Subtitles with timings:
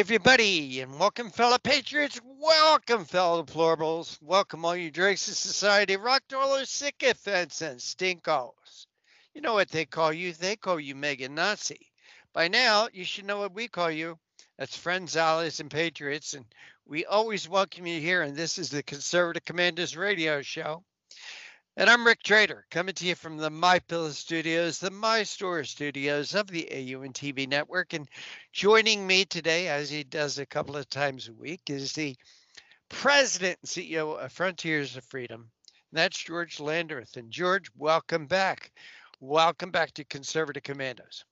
[0.00, 2.18] everybody, and welcome, fellow patriots.
[2.24, 4.16] Welcome, fellow deplorables.
[4.22, 8.86] Welcome, all you drakes of society, rock dollars, sycophants, and stinkos.
[9.34, 10.32] You know what they call you?
[10.32, 11.92] They call you MAGA Nazi.
[12.32, 14.18] By now, you should know what we call you.
[14.58, 16.32] That's friends, allies, and patriots.
[16.32, 16.46] And
[16.86, 18.22] we always welcome you here.
[18.22, 20.82] And this is the Conservative Commandos Radio Show.
[21.76, 25.62] And I'm Rick Trader, coming to you from the My Pillow Studios, the My Store
[25.62, 27.92] Studios of the AUN TV network.
[27.92, 28.08] And
[28.52, 32.16] joining me today, as he does a couple of times a week, is the
[32.88, 35.48] president and CEO of Frontiers of Freedom.
[35.92, 37.16] And that's George Landreth.
[37.16, 38.72] And George, welcome back.
[39.20, 41.24] Welcome back to Conservative Commandos.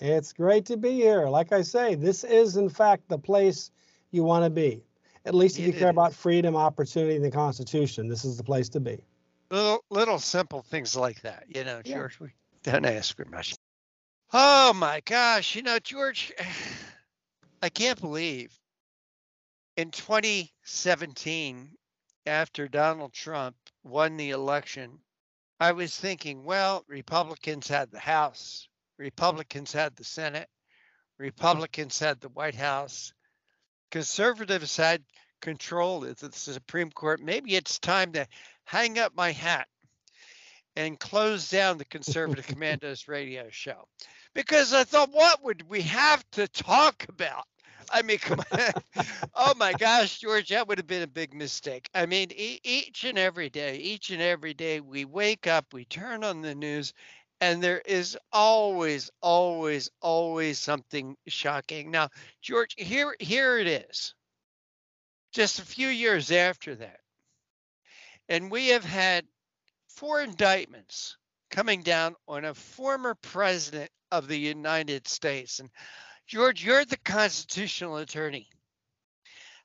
[0.00, 1.28] It's great to be here.
[1.28, 3.70] Like I say, this is, in fact, the place
[4.12, 4.82] you want to be.
[5.26, 5.92] At least if It you care is.
[5.92, 8.98] about freedom, opportunity, and the Constitution, this is the place to be.
[9.52, 11.96] Little, little simple things like that, you know, Yeah.
[11.96, 12.18] George.
[12.18, 12.30] We
[12.62, 13.54] don't ask for much.
[14.32, 16.32] Oh my gosh, you know, George,
[17.62, 18.58] I can't believe
[19.76, 21.76] in 2017,
[22.24, 24.98] after Donald Trump won the election,
[25.60, 30.48] I was thinking, well, Republicans had the House, Republicans had the Senate,
[31.18, 33.12] Republicans had the White House,
[33.90, 35.04] conservatives had
[35.42, 37.20] control of the Supreme Court.
[37.20, 38.26] Maybe it's time to
[38.64, 39.66] hang up my hat
[40.76, 43.86] and close down the Conservative Commandos radio show
[44.34, 47.44] because I thought, what would we have to talk about?
[47.90, 48.70] I mean, come on.
[49.34, 51.88] oh my gosh, George, that would have been a big mistake.
[51.94, 55.84] I mean, e- each and every day, each and every day, we wake up, we
[55.84, 56.94] turn on the news,
[57.40, 61.90] and there is always, always, always something shocking.
[61.90, 62.08] Now,
[62.40, 64.14] George, here, here it is.
[65.32, 67.00] Just a few years after that,
[68.28, 69.24] and we have had
[69.88, 71.16] four indictments
[71.50, 75.58] coming down on a former president of the United States.
[75.58, 75.70] And
[76.26, 78.48] George, you're the constitutional attorney.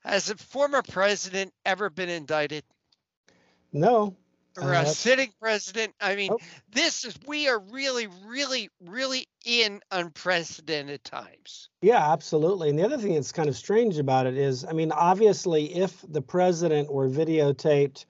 [0.04, 2.64] Has a former president ever been indicted?
[3.74, 4.16] No.
[4.58, 5.94] Or Uh, a sitting president?
[6.02, 6.42] I mean, Nope.
[6.70, 11.70] this is, we are really, really, really in unprecedented times.
[11.82, 12.70] Yeah, absolutely.
[12.70, 16.04] And the other thing that's kind of strange about it is, I mean, obviously, if
[16.08, 18.06] the president were videotaped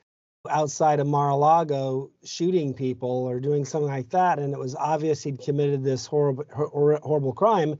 [0.49, 5.39] outside of Mar-a-Lago shooting people or doing something like that, and it was obvious he'd
[5.39, 7.77] committed this horrible, hor- horrible crime,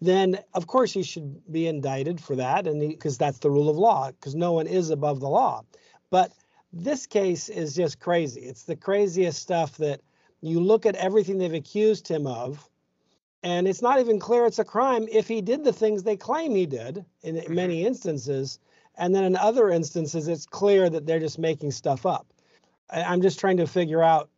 [0.00, 3.76] then of course he should be indicted for that, and because that's the rule of
[3.76, 5.62] law, because no one is above the law.
[6.10, 6.32] But
[6.72, 8.42] this case is just crazy.
[8.42, 10.00] It's the craziest stuff that
[10.40, 12.68] you look at everything they've accused him of,
[13.42, 16.54] and it's not even clear it's a crime if he did the things they claim
[16.54, 18.58] he did in many instances.
[19.00, 22.26] And then in other instances, it's clear that they're just making stuff up.
[22.90, 24.28] I'm just trying to figure out.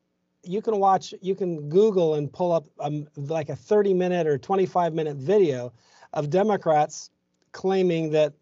[0.45, 4.39] You can watch, you can Google and pull up um, like a 30 minute or
[4.39, 5.73] 25 minute video
[6.13, 7.11] of Democrats
[7.51, 8.33] claiming that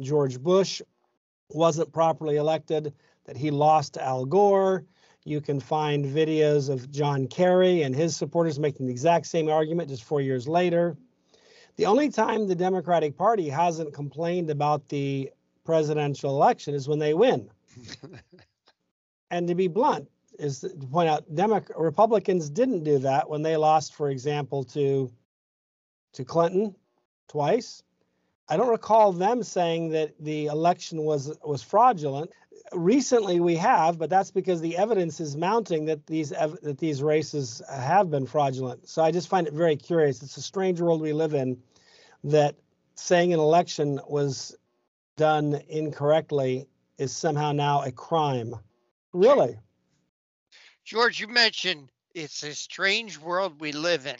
[0.00, 0.82] George Bush
[1.50, 2.92] wasn't properly elected,
[3.24, 4.84] that he lost to Al Gore.
[5.24, 9.90] You can find videos of John Kerry and his supporters making the exact same argument
[9.90, 10.96] just four years later.
[11.76, 15.30] The only time the Democratic Party hasn't complained about the
[15.66, 17.50] presidential election is when they win.
[19.30, 23.56] and to be blunt, is to point out Demo- Republicans didn't do that when they
[23.56, 25.10] lost, for example, to
[26.14, 26.74] to Clinton
[27.28, 27.82] twice.
[28.48, 32.30] I don't recall them saying that the election was was fraudulent.
[32.72, 37.02] Recently, we have, but that's because the evidence is mounting that these ev- that these
[37.02, 38.88] races have been fraudulent.
[38.88, 40.22] So I just find it very curious.
[40.22, 41.58] It's a strange world we live in,
[42.24, 42.56] that
[42.94, 44.56] saying an election was
[45.16, 46.68] done incorrectly
[46.98, 48.54] is somehow now a crime.
[49.12, 49.58] Really?
[50.84, 54.16] George, you mentioned it's a strange world we live in.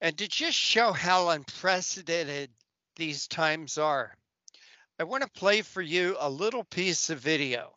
[0.00, 2.50] And to just show how unprecedented
[2.96, 4.16] these times are,
[4.98, 7.72] I want to play for you a little piece of video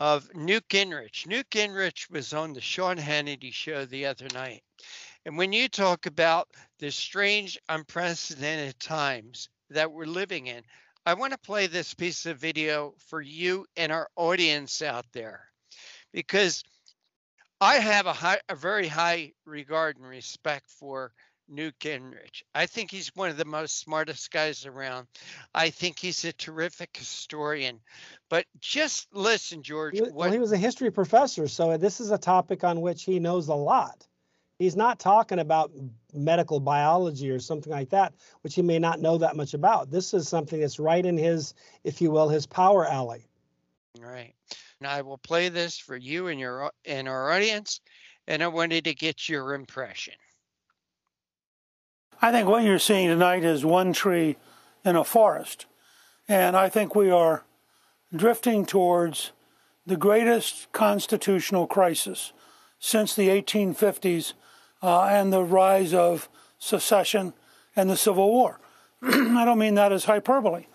[0.00, 1.26] of Newt Gingrich.
[1.26, 4.62] Newt Gingrich was on the Sean Hannity show the other night.
[5.24, 10.62] And when you talk about the strange, unprecedented times that we're living in,
[11.06, 15.48] I want to play this piece of video for you and our audience out there.
[16.12, 16.64] because
[17.60, 21.12] I have a high, a very high regard and respect for
[21.48, 22.42] Newt Gingrich.
[22.54, 25.08] I think he's one of the most smartest guys around.
[25.54, 27.80] I think he's a terrific historian.
[28.28, 29.94] But just listen, George.
[29.94, 33.20] He, well, he was a history professor, so this is a topic on which he
[33.20, 34.07] knows a lot.
[34.58, 35.70] He's not talking about
[36.12, 38.12] medical biology or something like that,
[38.42, 39.90] which he may not know that much about.
[39.90, 43.28] This is something that's right in his, if you will, his power alley.
[44.00, 44.34] Right.
[44.80, 47.80] And I will play this for you and your and our audience,
[48.26, 50.14] and I wanted to get your impression.
[52.20, 54.36] I think what you're seeing tonight is one tree
[54.84, 55.66] in a forest.
[56.26, 57.44] And I think we are
[58.14, 59.32] drifting towards
[59.86, 62.32] the greatest constitutional crisis
[62.78, 64.34] since the 1850s
[64.82, 66.28] uh, and the rise of
[66.58, 67.32] secession
[67.76, 68.60] and the Civil War.
[69.02, 70.66] I don't mean that as hyperbole.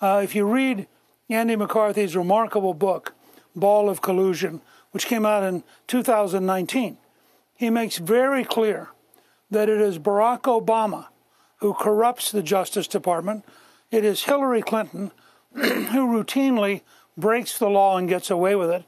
[0.00, 0.86] Uh, if you read
[1.28, 3.14] Andy McCarthy's remarkable book,
[3.54, 4.60] Ball of Collusion,
[4.92, 6.98] which came out in 2019,
[7.54, 8.88] he makes very clear
[9.50, 11.06] that it is Barack Obama
[11.56, 13.44] who corrupts the Justice Department.
[13.90, 15.10] It is Hillary Clinton
[15.52, 16.82] who routinely
[17.16, 18.84] breaks the law and gets away with it.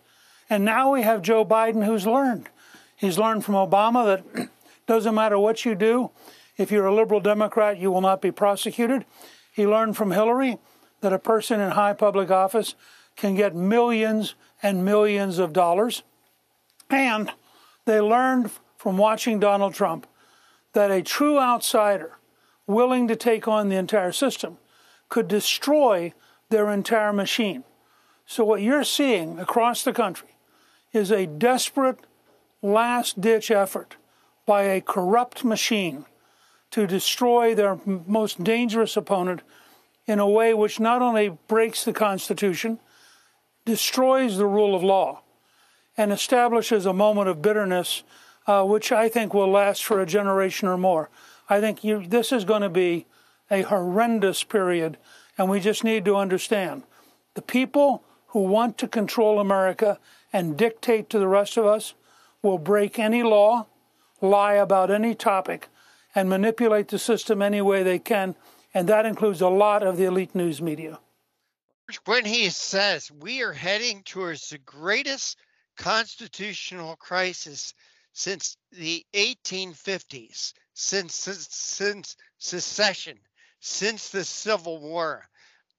[0.48, 2.48] And now we have Joe Biden who's learned.
[2.96, 4.48] He's learned from Obama that
[4.86, 6.10] doesn't matter what you do,
[6.56, 9.04] if you're a liberal Democrat, you will not be prosecuted.
[9.52, 10.58] He learned from Hillary
[11.00, 12.74] that a person in high public office
[13.16, 16.02] can get millions and millions of dollars.
[16.90, 17.30] And
[17.84, 20.06] they learned from watching Donald Trump
[20.72, 22.18] that a true outsider
[22.66, 24.58] willing to take on the entire system
[25.08, 26.12] could destroy
[26.50, 27.64] their entire machine.
[28.26, 30.36] So, what you're seeing across the country
[30.92, 31.98] is a desperate
[32.62, 33.96] last ditch effort
[34.46, 36.06] by a corrupt machine
[36.70, 39.42] to destroy their most dangerous opponent
[40.06, 42.78] in a way which not only breaks the Constitution,
[43.64, 45.22] destroys the rule of law,
[45.96, 48.02] and establishes a moment of bitterness
[48.46, 51.10] uh, which I think will last for a generation or more.
[51.48, 53.06] I think you, this is going to be
[53.50, 54.96] a horrendous period,
[55.36, 56.84] and we just need to understand
[57.34, 59.98] the people who want to control America
[60.32, 61.94] and dictate to the rest of us
[62.42, 63.66] will break any law,
[64.20, 65.68] lie about any topic,
[66.14, 68.34] and manipulate the system any way they can,
[68.74, 70.98] and that includes a lot of the elite news media.
[72.04, 75.36] When he says we are heading towards the greatest
[75.76, 77.74] constitutional crisis
[78.12, 83.18] since the 1850s, since, since, since secession,
[83.60, 85.28] since the Civil War.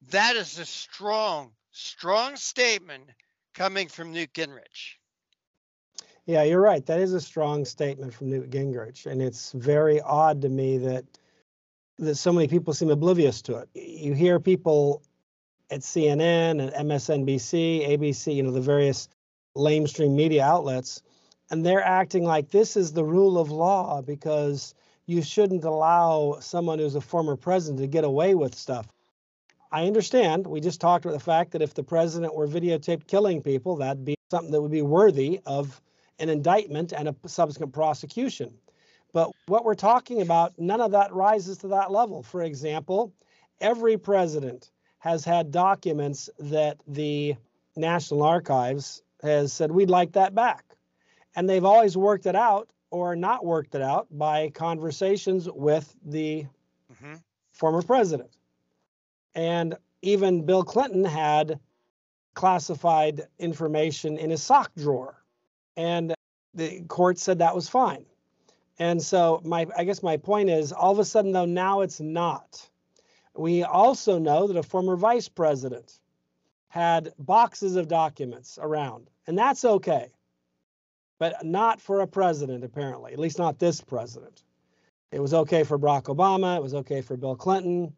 [0.10, 3.10] That is a strong, strong statement
[3.54, 4.98] coming from Newt Gingrich.
[6.32, 6.86] Yeah, you're right.
[6.86, 11.04] That is a strong statement from Newt Gingrich, and it's very odd to me that
[12.00, 13.70] that so many people seem oblivious to it.
[13.76, 15.04] You hear people
[15.70, 19.10] at CNN and MSNBC, ABC, you know, the various
[19.58, 21.02] lamestream media outlets
[21.52, 24.74] and they're acting like this is the rule of law because
[25.06, 28.88] you shouldn't allow someone who's a former president to get away with stuff.
[29.72, 30.48] I understand.
[30.48, 34.06] We just talked about the fact that if the president were videotaped killing people, that'd
[34.06, 35.82] be something that would be worthy of
[36.22, 38.54] an indictment and a subsequent prosecution.
[39.14, 42.24] But what we're talking about, none of that rises to that level.
[42.24, 43.12] For example,
[43.60, 47.36] every president has had documents that the
[47.76, 50.64] National Archives has said, we'd like that back.
[51.36, 56.46] And they've always worked it out or not worked it out by conversations with the
[56.92, 57.16] mm-hmm.
[57.52, 58.30] former president.
[59.34, 61.60] And even Bill Clinton had
[62.34, 65.16] classified information in his sock drawer.
[65.78, 66.14] And
[66.54, 68.06] the court said that was fine.
[68.80, 72.00] And so my I guess my point is all of a sudden though now it's
[72.00, 72.68] not.
[73.36, 76.00] We also know that a former vice president
[76.68, 80.12] had boxes of documents around, and that's okay
[81.22, 84.42] but not for a president, apparently, at least not this president.
[85.12, 86.58] It was okay for Barack Obama.
[86.58, 87.94] It was okay for Bill Clinton.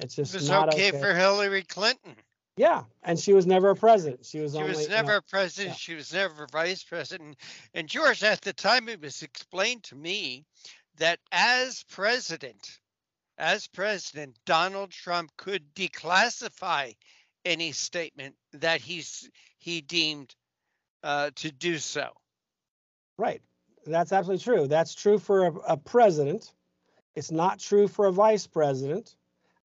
[0.00, 2.16] It's just it was not okay, okay, for Hillary Clinton.
[2.56, 4.26] Yeah, and she was never a president.
[4.26, 5.70] She was she only, was never you know, a president.
[5.70, 5.76] Yeah.
[5.76, 7.36] She was never vice president.
[7.72, 10.44] And George, at the time, it was explained to me
[10.98, 12.78] that as president,
[13.38, 16.94] as president, Donald Trump could declassify
[17.44, 20.34] any statement that he's he deemed
[21.02, 22.10] uh, to do so.
[23.16, 23.40] Right.
[23.86, 24.66] That's absolutely true.
[24.68, 26.52] That's true for a, a president.
[27.14, 29.16] It's not true for a vice president.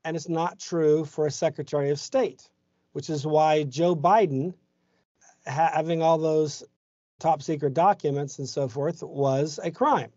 [0.04, 2.48] And it's not true for a secretary of state,
[2.98, 4.56] which is why Joe Biden,
[5.46, 6.64] ha- having all those
[7.20, 10.10] top secret documents and so forth, was a crime.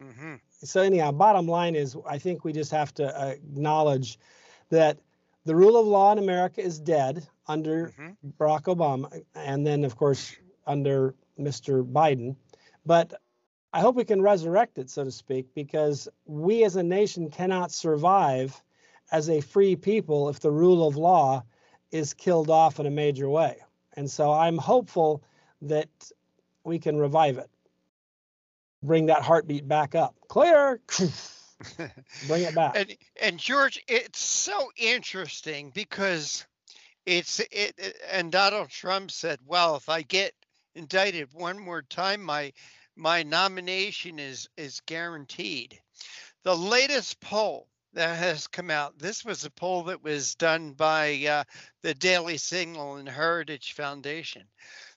[0.00, 0.34] Mm-hmm.
[0.62, 4.20] So, anyhow, bottom line is I think we just have to acknowledge
[4.68, 5.00] that
[5.44, 8.28] the rule of law in America is dead under mm-hmm.
[8.38, 9.24] Barack Obama.
[9.34, 10.36] And then, of course,
[10.68, 11.84] under Mr.
[11.84, 12.36] Biden.
[12.86, 13.12] But
[13.72, 17.72] I hope we can resurrect it, so to speak, because we as a nation cannot
[17.72, 18.62] survive
[19.10, 21.42] as a free people if the rule of law
[21.90, 23.56] is killed off in a major way.
[23.94, 25.22] And so I'm hopeful
[25.62, 25.88] that
[26.64, 27.50] we can revive it,
[28.82, 30.14] bring that heartbeat back up.
[30.28, 30.80] Clear.
[32.26, 32.76] bring it back.
[32.76, 36.46] And, and George, it's so interesting because
[37.06, 40.32] it's it, it and Donald Trump said, "Well, if I get
[40.74, 42.52] indicted one more time, my
[42.96, 45.80] my nomination is is guaranteed."
[46.42, 48.98] The latest poll that has come out.
[48.98, 51.44] This was a poll that was done by uh,
[51.82, 54.44] the Daily Signal and Heritage Foundation.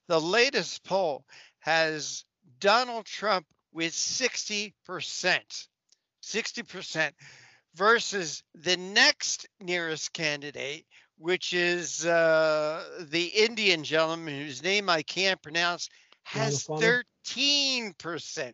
[0.08, 1.26] The latest poll
[1.60, 2.26] has
[2.60, 4.74] Donald Trump with 60%,
[6.24, 7.12] 60%
[7.76, 10.86] versus the next nearest candidate,
[11.18, 15.90] which is uh, the Indian gentleman whose name I can't pronounce,
[16.24, 18.54] has 13%.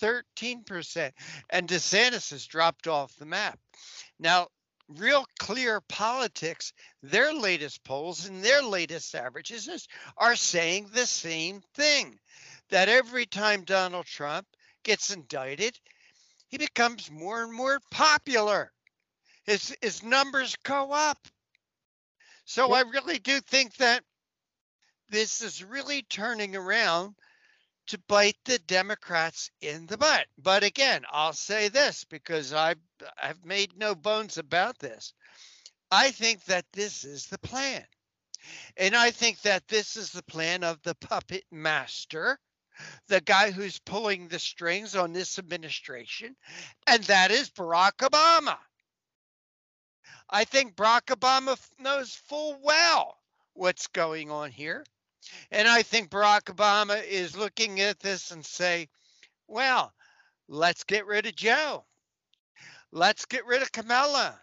[0.00, 1.12] 13%.
[1.50, 3.58] And DeSantis has dropped off the map.
[4.18, 4.48] Now,
[4.88, 12.18] Real Clear Politics, their latest polls and their latest averages are saying the same thing
[12.70, 14.46] that every time Donald Trump
[14.82, 15.78] gets indicted,
[16.48, 18.72] he becomes more and more popular.
[19.44, 21.18] His, his numbers go up.
[22.44, 24.02] So I really do think that
[25.08, 27.14] this is really turning around
[27.88, 30.26] to bite the Democrats in the butt.
[30.38, 32.78] But again, I'll say this because I've
[33.20, 35.14] I've made no bones about this.
[35.90, 37.84] I think that this is the plan.
[38.76, 42.38] And I think that this is the plan of the puppet master,
[43.08, 46.34] the guy who's pulling the strings on this administration,
[46.86, 48.56] and that is Barack Obama.
[50.30, 53.18] I think Barack Obama knows full well
[53.52, 54.84] what's going on here.
[55.50, 58.88] And I think Barack Obama is looking at this and say,
[59.46, 59.92] well,
[60.48, 61.84] let's get rid of Joe.
[62.92, 64.40] Let's get rid of Kamala.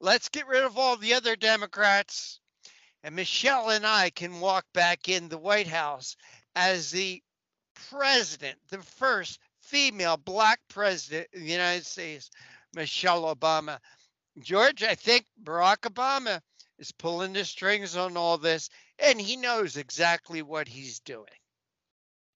[0.00, 2.40] Let's get rid of all the other Democrats.
[3.04, 6.16] And Michelle and I can walk back in the White House
[6.54, 7.22] as the
[7.90, 12.30] president, the first female black president of the United States,
[12.74, 13.78] Michelle Obama.
[14.38, 16.40] George, I think Barack Obama
[16.78, 21.26] is pulling the strings on all this, and he knows exactly what he's doing.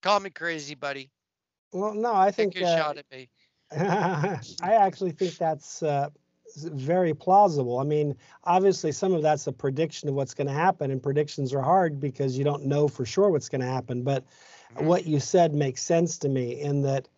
[0.03, 1.11] Call me crazy, buddy.
[1.73, 3.29] Well, no, I think Take a uh, shot at me.
[3.73, 6.09] I actually think that's uh,
[6.57, 7.79] very plausible.
[7.79, 11.53] I mean, obviously, some of that's a prediction of what's going to happen, and predictions
[11.53, 14.03] are hard because you don't know for sure what's going to happen.
[14.03, 14.25] But
[14.75, 14.87] mm-hmm.
[14.87, 17.09] what you said makes sense to me in that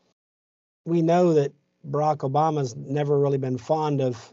[0.85, 1.53] we know that
[1.89, 4.33] Barack Obama's never really been fond of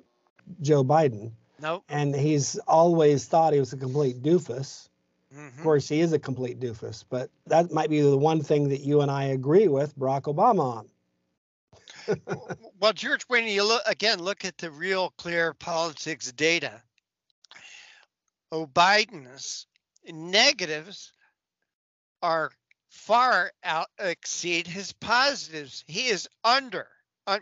[0.62, 1.32] Joe Biden.
[1.62, 1.84] Nope.
[1.90, 4.90] And he's always thought he was a complete doofus.
[5.36, 5.58] Mm-hmm.
[5.58, 8.82] Of course, he is a complete doofus, but that might be the one thing that
[8.82, 10.90] you and I agree with Barack Obama on.
[12.80, 16.82] well, George, when you look again, look at the real clear politics data.
[18.52, 19.68] Oh, Biden's
[20.08, 21.12] negatives
[22.22, 22.52] are
[22.90, 25.84] far out exceed his positives.
[25.88, 26.88] He is under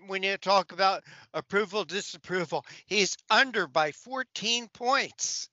[0.06, 5.50] when you talk about approval, disapproval, he's under by 14 points.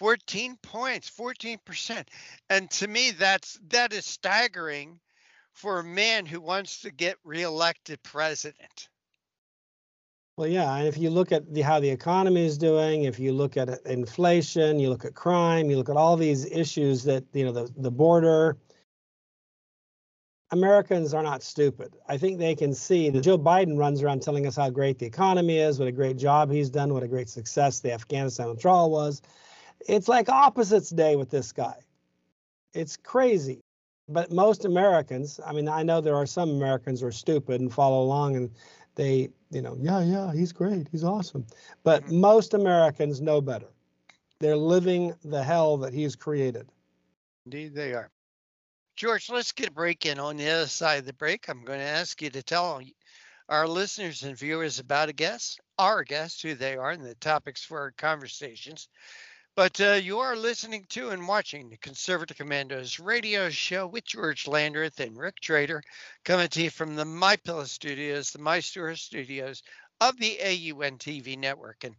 [0.00, 2.06] 14 points, 14%.
[2.48, 4.98] And to me, that's that is staggering
[5.52, 8.88] for a man who wants to get reelected president.
[10.38, 13.34] Well, yeah, and if you look at the, how the economy is doing, if you
[13.34, 17.44] look at inflation, you look at crime, you look at all these issues that you
[17.44, 18.56] know the the border,
[20.50, 21.94] Americans are not stupid.
[22.08, 25.04] I think they can see that Joe Biden runs around telling us how great the
[25.04, 28.90] economy is, what a great job he's done, what a great success the Afghanistan withdrawal
[28.90, 29.20] was.
[29.88, 31.76] It's like opposites day with this guy.
[32.74, 33.60] It's crazy.
[34.08, 37.72] But most Americans, I mean, I know there are some Americans who are stupid and
[37.72, 38.50] follow along and
[38.96, 41.46] they, you know, yeah, yeah, he's great, he's awesome.
[41.84, 42.20] But mm-hmm.
[42.20, 43.68] most Americans know better.
[44.40, 46.68] They're living the hell that he's created.
[47.46, 48.10] Indeed, they are.
[48.96, 51.48] George, let's get a break in on the other side of the break.
[51.48, 52.82] I'm going to ask you to tell
[53.48, 57.64] our listeners and viewers about a guest, our guests, who they are, and the topics
[57.64, 58.88] for our conversations.
[59.56, 64.46] But uh, you are listening to and watching the Conservative Commandos radio show with George
[64.46, 65.82] Landreth and Rick Trader,
[66.24, 69.62] coming to you from the My Pillow Studios, the My Store Studios
[70.00, 71.84] of the AUN TV network.
[71.84, 71.96] And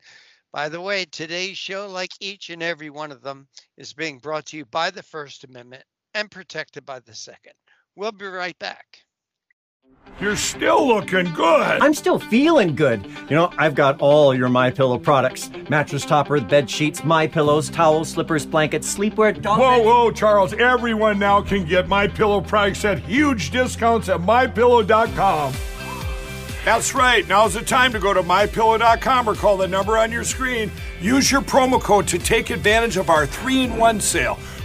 [0.52, 4.48] by the way, today's show, like each and every one of them, is being brought
[4.48, 7.54] to you by the First Amendment and protected by the second.
[7.96, 9.04] We'll be right back.
[10.20, 11.82] You're still looking good.
[11.82, 13.04] I'm still feeling good.
[13.28, 17.70] You know, I've got all your My Pillow products: mattress topper, bed sheets, My Pillows,
[17.70, 19.42] towels, slippers, blankets, sleepwear.
[19.42, 20.54] Dog whoa, whoa, Charles!
[20.54, 25.54] Everyone now can get My Pillow products at huge discounts at MyPillow.com.
[26.64, 27.28] That's right.
[27.28, 30.72] Now's the time to go to mypillow.com or call the number on your screen.
[31.02, 34.38] Use your promo code to take advantage of our 3-in-1 sale.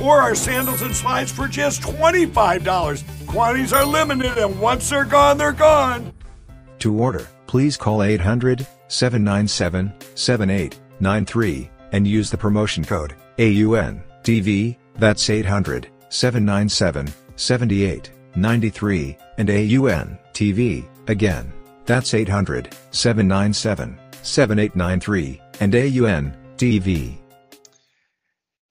[0.00, 3.26] or our sandals and slides for just $25.
[3.26, 6.12] Quantities are limited, and once they're gone, they're gone.
[6.80, 15.88] To order, please call 800 797 7893 and use the promotion code AUNTV, that's 800
[16.08, 21.52] 797 7893, and AUNTV, again.
[21.84, 27.21] That's 800 797 7893 and AUN TV.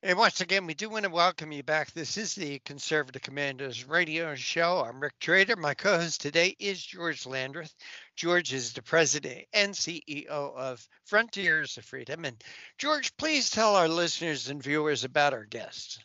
[0.04, 1.92] And once again, we do want to welcome you back.
[1.92, 4.84] This is the Conservative Commandos radio show.
[4.84, 5.56] I'm Rick Trader.
[5.56, 7.72] My co host today is George Landreth.
[8.16, 12.26] George is the president and CEO of Frontiers of Freedom.
[12.26, 12.44] And
[12.80, 16.00] George, please tell our listeners and viewers about our guests.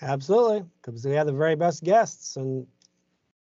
[0.00, 2.66] Absolutely, because we have the very best guests and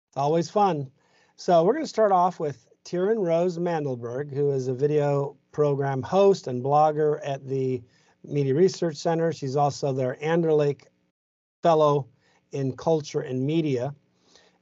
[0.07, 0.89] it's always fun.
[1.35, 6.01] So we're going to start off with Tierin Rose Mandelburg, who is a video program
[6.01, 7.83] host and blogger at the
[8.23, 9.31] Media Research Center.
[9.31, 10.83] She's also their Anderlik
[11.61, 12.07] Fellow
[12.51, 13.93] in Culture and Media.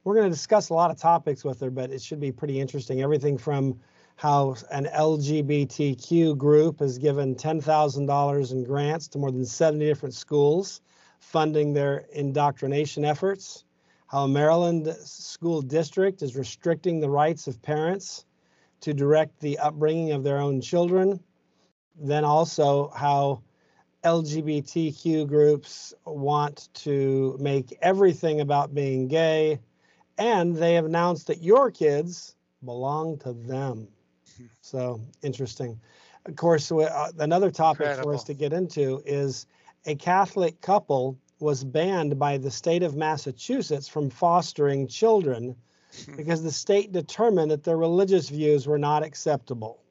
[0.04, 2.60] We're going to discuss a lot of topics with her, but it should be pretty
[2.60, 3.02] interesting.
[3.02, 3.78] Everything from
[4.16, 10.80] how an LGBTQ group has given $10,000 in grants to more than 70 different schools,
[11.20, 13.64] funding their indoctrination efforts
[14.12, 18.26] how a Maryland school district is restricting the rights of parents
[18.82, 21.18] to direct the upbringing of their own children.
[21.98, 23.42] Then also how
[24.04, 29.60] LGBTQ groups want to make everything about being gay.
[30.18, 33.88] And they have announced that your kids belong to them.
[34.62, 35.78] So interesting.
[36.24, 38.10] Of course, uh, another topic Incredible.
[38.10, 39.46] for us to get into is
[39.86, 45.56] a Catholic couple was banned by the state of Massachusetts from fostering children
[46.16, 49.82] because the state determined that their religious views were not acceptable.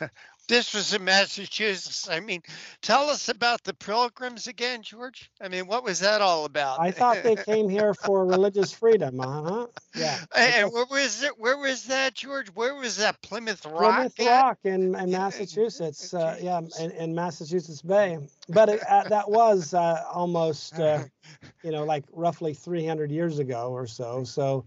[0.50, 2.08] this was in Massachusetts.
[2.10, 2.42] I mean,
[2.82, 5.30] tell us about the pilgrims again, George.
[5.40, 6.80] I mean, what was that all about?
[6.80, 9.20] I thought they came here for religious freedom.
[9.20, 9.66] Uh huh.
[9.94, 10.18] Yeah.
[10.36, 11.38] And where was it?
[11.38, 12.48] Where was that, George?
[12.48, 14.14] Where was that Plymouth Rock?
[14.16, 16.12] Plymouth Rock in, in Massachusetts.
[16.12, 18.18] Uh, yeah, in, in, Massachusetts Bay.
[18.48, 21.04] But it, uh, that was uh, almost, uh,
[21.62, 24.24] you know, like roughly 300 years ago or so.
[24.24, 24.64] So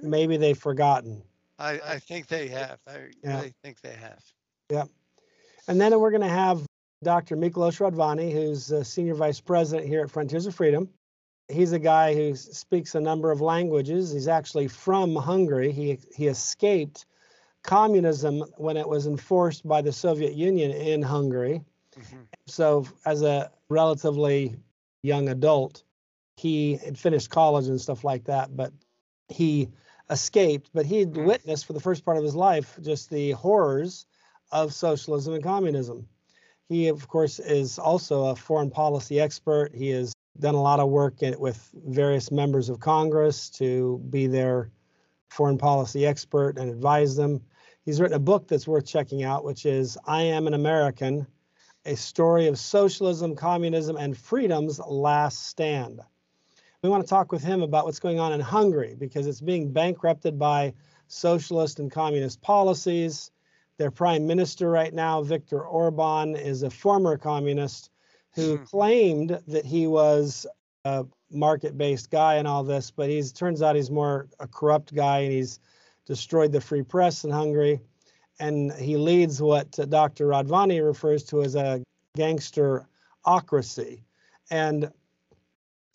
[0.00, 1.20] maybe they've forgotten.
[1.58, 2.78] I, I think they have.
[2.86, 3.36] I yeah.
[3.36, 4.22] really think they have.
[4.70, 4.84] Yeah.
[5.70, 6.66] And then we're going to have
[7.04, 7.36] Dr.
[7.36, 10.88] Miklos Radvanyi, who's a senior vice president here at Frontiers of Freedom.
[11.46, 14.10] He's a guy who speaks a number of languages.
[14.10, 15.70] He's actually from Hungary.
[15.70, 17.06] He, he escaped
[17.62, 21.62] communism when it was enforced by the Soviet Union in Hungary.
[21.96, 22.22] Mm-hmm.
[22.48, 24.56] So, as a relatively
[25.04, 25.84] young adult,
[26.36, 28.72] he had finished college and stuff like that, but
[29.28, 29.68] he
[30.10, 30.70] escaped.
[30.74, 31.26] But he had mm-hmm.
[31.26, 34.06] witnessed for the first part of his life just the horrors
[34.52, 36.06] of socialism and communism.
[36.68, 39.74] He, of course, is also a foreign policy expert.
[39.74, 44.70] He has done a lot of work with various members of Congress to be their
[45.28, 47.40] foreign policy expert and advise them.
[47.84, 51.26] He's written a book that's worth checking out, which is I Am an American
[51.86, 56.00] A Story of Socialism, Communism, and Freedom's Last Stand.
[56.82, 59.72] We want to talk with him about what's going on in Hungary because it's being
[59.72, 60.72] bankrupted by
[61.08, 63.30] socialist and communist policies.
[63.80, 67.88] Their prime minister right now, Viktor Orban, is a former communist
[68.34, 68.64] who hmm.
[68.64, 70.46] claimed that he was
[70.84, 75.20] a market-based guy and all this, but he's turns out he's more a corrupt guy
[75.20, 75.60] and he's
[76.04, 77.80] destroyed the free press in Hungary.
[78.38, 80.26] And he leads what Dr.
[80.26, 81.82] Radvanyi refers to as a
[82.18, 84.02] gangsterocracy.
[84.50, 84.92] And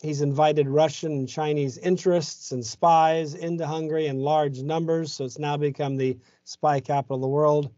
[0.01, 5.13] he's invited Russian and Chinese interests and spies into Hungary in large numbers.
[5.13, 7.71] So it's now become the spy capital of the world.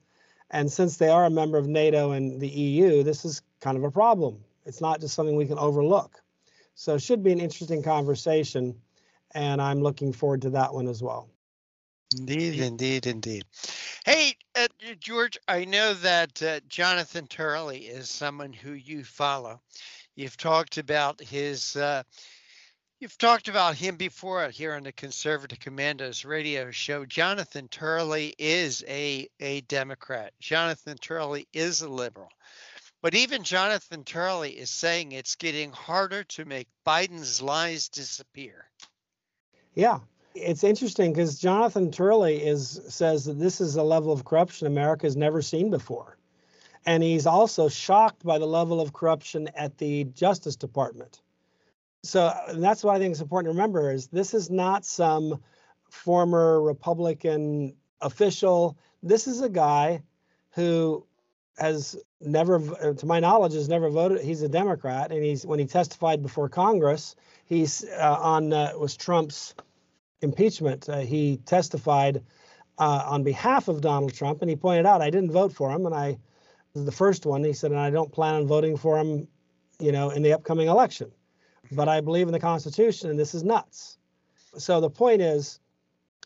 [0.50, 3.84] And since they are a member of NATO and the EU, this is kind of
[3.84, 4.44] a problem.
[4.66, 6.22] It's not just something we can overlook.
[6.76, 8.76] So it should be an interesting conversation.
[9.34, 11.30] And I'm looking forward to that one as well.
[12.18, 13.44] Indeed, indeed, indeed.
[14.06, 14.68] Hey, uh,
[15.00, 19.60] George, I know that uh, Jonathan Turley is someone who you follow.
[20.18, 22.02] You've talked about his, uh,
[23.00, 27.06] you've talked about him before here on the Conservative Commandos radio show.
[27.06, 30.34] Jonathan Turley is a, a Democrat.
[30.40, 32.32] Jonathan Turley is a liberal.
[33.04, 38.66] But even Jonathan Turley is saying it's getting harder to make Biden's lies disappear.
[39.76, 40.00] Yeah,
[40.34, 45.06] it's interesting because Jonathan Turley is says that this is a level of corruption America
[45.06, 46.17] has never seen before,
[46.88, 51.22] and he's also shocked by the level of corruption at the Justice Department.
[52.02, 55.42] So that's why I think it's important to remember: is this is not some
[55.90, 58.78] former Republican official.
[59.04, 60.02] This is a guy
[60.52, 61.06] who
[61.60, 62.60] has never,
[62.94, 64.22] to my knowledge, has never voted.
[64.22, 68.96] He's a Democrat, and he's when he testified before Congress, he's uh, on uh, was
[68.96, 69.56] Trump's
[70.22, 72.24] impeachment, uh, he testified
[72.78, 75.86] uh, on behalf of Donald Trump, and he pointed out I didn't vote for him,
[75.86, 76.18] and I
[76.86, 77.44] the first one.
[77.44, 79.28] He said, and I don't plan on voting for him,
[79.80, 81.12] you know, in the upcoming election,
[81.72, 83.98] but I believe in the Constitution, and this is nuts.
[84.58, 85.60] So the point is,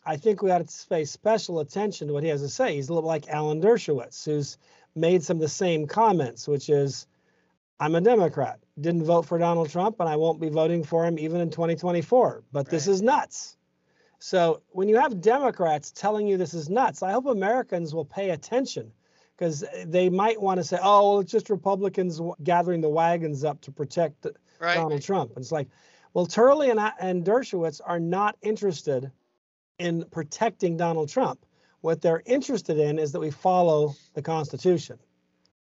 [0.04, 2.74] I think we ought to pay special attention to what he has to say.
[2.74, 4.58] He's a little like Alan Dershowitz, who's
[4.94, 7.06] made some of the same comments, which is,
[7.78, 11.18] I'm a Democrat, didn't vote for Donald Trump, and I won't be voting for him
[11.18, 12.42] even in 2024.
[12.52, 12.70] But right.
[12.70, 13.56] this is nuts.
[14.18, 18.30] So when you have Democrats telling you this is nuts, I hope Americans will pay
[18.30, 18.92] attention
[19.42, 23.60] because they might want to say, oh, well, it's just Republicans gathering the wagons up
[23.62, 24.24] to protect
[24.60, 24.76] right.
[24.76, 25.30] Donald Trump.
[25.30, 25.66] And it's like,
[26.14, 29.10] well, Turley and, and Dershowitz are not interested
[29.80, 31.44] in protecting Donald Trump.
[31.80, 35.00] What they're interested in is that we follow the Constitution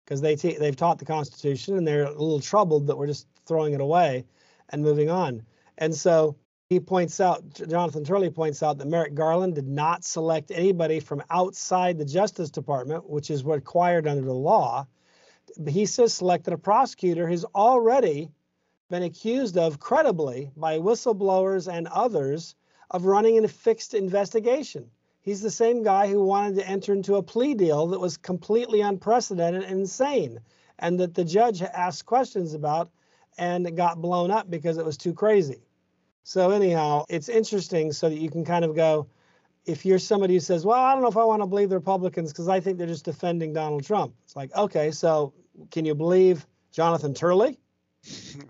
[0.05, 3.75] because they they've taught the Constitution and they're a little troubled that we're just throwing
[3.75, 4.25] it away
[4.69, 5.43] and moving on.
[5.79, 6.37] And so
[6.75, 11.23] he points out, Jonathan Turley points out that Merrick Garland did not select anybody from
[11.31, 14.87] outside the Justice Department, which is required under the law.
[15.69, 18.29] He says selected a prosecutor who's already
[18.91, 22.57] been accused of credibly by whistleblowers and others
[22.91, 24.91] of running a fixed investigation.
[25.21, 28.81] He's the same guy who wanted to enter into a plea deal that was completely
[28.81, 30.41] unprecedented and insane,
[30.81, 32.91] and that the judge asked questions about
[33.39, 35.63] and got blown up because it was too crazy.
[36.25, 39.07] So anyhow, it's interesting so that you can kind of go,
[39.67, 41.77] if you're somebody who says, well, I don't know if I want to believe the
[41.77, 44.15] Republicans because I think they're just defending Donald Trump.
[44.25, 45.35] It's like, okay, so
[45.71, 47.61] can you believe Jonathan Turley?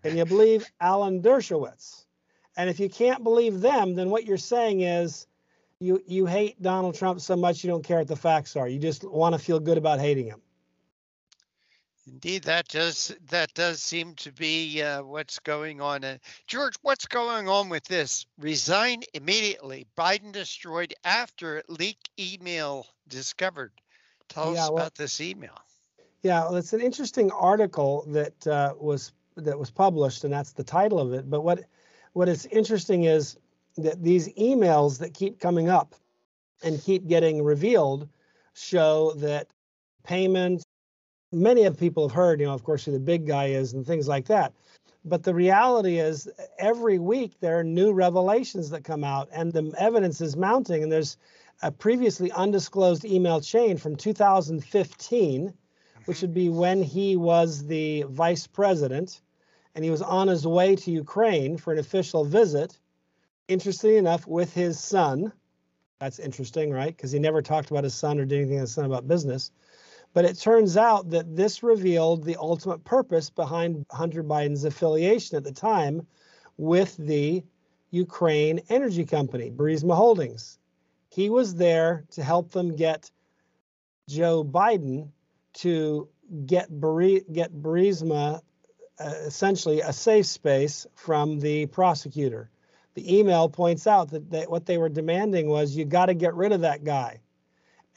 [0.03, 2.05] Can you believe Alan Dershowitz?
[2.57, 5.27] And if you can't believe them, then what you're saying is
[5.81, 8.69] you you hate Donald Trump so much you don't care what the facts are.
[8.69, 10.41] You just want to feel good about hating him.
[12.07, 16.05] Indeed, that does that does seem to be uh, what's going on.
[16.05, 18.27] Uh, George, what's going on with this?
[18.38, 19.87] Resign immediately.
[19.97, 23.73] Biden destroyed after leaked email discovered.
[24.29, 25.59] Tell yeah, us well, about this email.
[26.23, 30.64] Yeah, well, it's an interesting article that uh, was that was published, and that's the
[30.64, 31.31] title of it.
[31.31, 31.64] But what
[32.12, 33.37] what is interesting is
[33.77, 35.95] that these emails that keep coming up
[36.62, 38.09] and keep getting revealed
[38.53, 39.49] show that
[40.05, 40.64] payments
[41.35, 43.87] many of people have heard, you know, of course, who the big guy is and
[43.87, 44.53] things like that.
[45.05, 49.75] But the reality is, every week there are new revelations that come out, and the
[49.79, 50.83] evidence is mounting.
[50.83, 51.18] And there's
[51.62, 56.01] a previously undisclosed email chain from 2015, mm-hmm.
[56.07, 59.20] which would be when he was the vice president,
[59.75, 62.79] and he was on his way to Ukraine for an official visit.
[63.47, 65.33] Interestingly enough, with his son.
[65.99, 66.97] That's interesting, right?
[66.97, 69.51] Because he never talked about his son or did anything with his son about business.
[70.14, 75.42] But it turns out that this revealed the ultimate purpose behind Hunter Biden's affiliation at
[75.42, 76.07] the time
[76.57, 77.42] with the
[77.90, 80.59] Ukraine energy company, Burisma Holdings.
[81.11, 83.11] He was there to help them get
[84.09, 85.09] Joe Biden
[85.55, 86.09] to
[86.46, 88.40] get, Buri- get Burisma
[89.00, 92.50] uh, essentially a safe space from the prosecutor.
[92.94, 96.35] The email points out that they, what they were demanding was you got to get
[96.35, 97.20] rid of that guy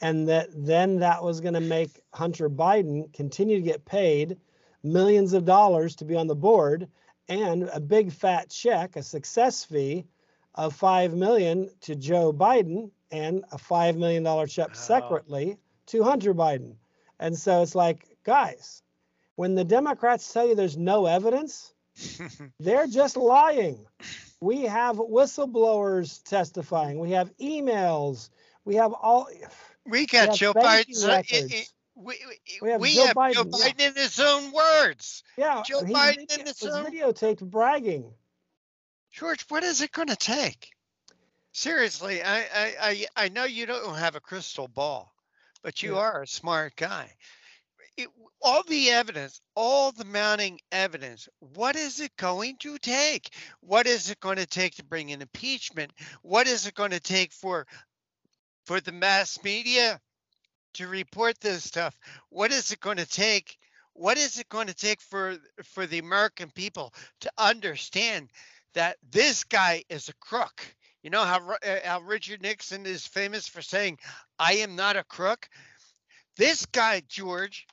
[0.00, 4.38] and that then that was going to make Hunter Biden continue to get paid
[4.82, 6.88] millions of dollars to be on the board
[7.28, 10.06] and a big fat check, a success fee
[10.54, 16.34] of 5 million to Joe Biden and a 5 million dollar check separately to Hunter
[16.34, 16.74] Biden.
[17.20, 18.82] And so it's like, guys,
[19.36, 21.72] when the Democrats tell you there's no evidence,
[22.60, 23.86] they're just lying.
[24.40, 26.98] We have whistleblowers testifying.
[26.98, 28.30] We have emails.
[28.64, 29.28] We have all
[29.88, 31.04] we got Joe Biden's.
[31.04, 31.22] Uh,
[31.94, 32.14] we,
[32.62, 33.88] we have, we Joe, have Biden, Joe Biden yeah.
[33.88, 35.24] in his own words.
[35.36, 38.12] Yeah, Joe Biden video, in his own videotaped bragging.
[39.10, 40.70] George, what is it going to take?
[41.52, 45.12] Seriously, I, I I I know you don't have a crystal ball,
[45.62, 46.00] but you Yeah.
[46.00, 47.10] are a smart guy.
[47.96, 48.08] It,
[48.40, 53.34] all the evidence, all the mounting evidence, what is it going to take?
[53.60, 55.92] What is it going to take to bring an impeachment?
[56.22, 57.66] What is it going to take for
[58.68, 59.98] for the mass media
[60.74, 61.98] to report this stuff?
[62.28, 63.56] What is it going to take?
[63.94, 68.28] What is it going to take for for the American people to understand
[68.74, 70.62] that this guy is a crook?
[71.02, 73.98] You know how uh, how Richard Nixon is famous for saying,
[74.38, 75.48] "I am not a crook."
[76.36, 77.66] This guy, George,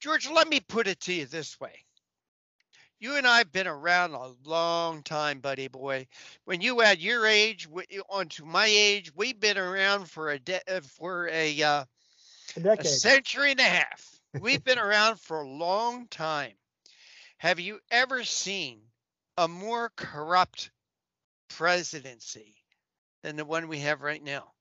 [0.00, 1.84] George, let me put it to you this way.
[2.98, 6.06] You and I have been around a long time, buddy boy.
[6.44, 7.68] When you add your age
[8.08, 11.84] onto my age, we've been around for a de- uh, for a uh,
[12.56, 14.20] A a century and a half.
[14.38, 16.54] We've been around for a long time.
[17.38, 18.90] Have you ever seen
[19.36, 20.70] a more corrupt
[21.48, 22.64] presidency
[23.22, 24.54] than the one we have right now?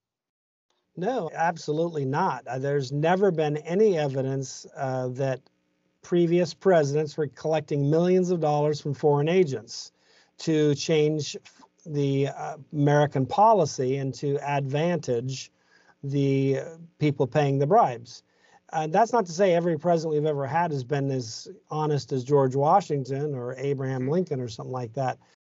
[0.96, 2.48] No, absolutely not.
[2.48, 5.41] Uh, There's never been any evidence uh, that
[6.04, 9.92] previous presidents were collecting millions of dollars from foreign agents
[10.39, 11.36] to change
[11.86, 15.52] the uh, American policy and to advantage
[16.04, 16.60] the
[17.00, 18.24] people paying the bribes.
[18.72, 22.24] Uh, that's not to say every president we've ever had has been as honest as
[22.24, 25.18] George Washington or Abraham Lincoln or something like that.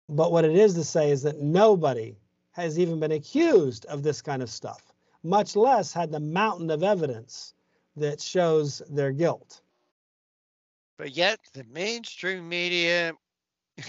[0.10, 2.16] But what it is to say is that nobody
[2.52, 4.94] has even been accused of this kind of stuff
[5.26, 7.56] much less had the mountain of evidence
[7.98, 9.62] that shows their guilt.
[10.98, 13.14] But yet the mainstream media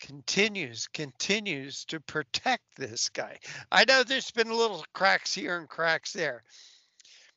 [0.00, 3.38] continues continues to protect this guy.
[3.70, 6.42] I know there's been little cracks here and cracks there.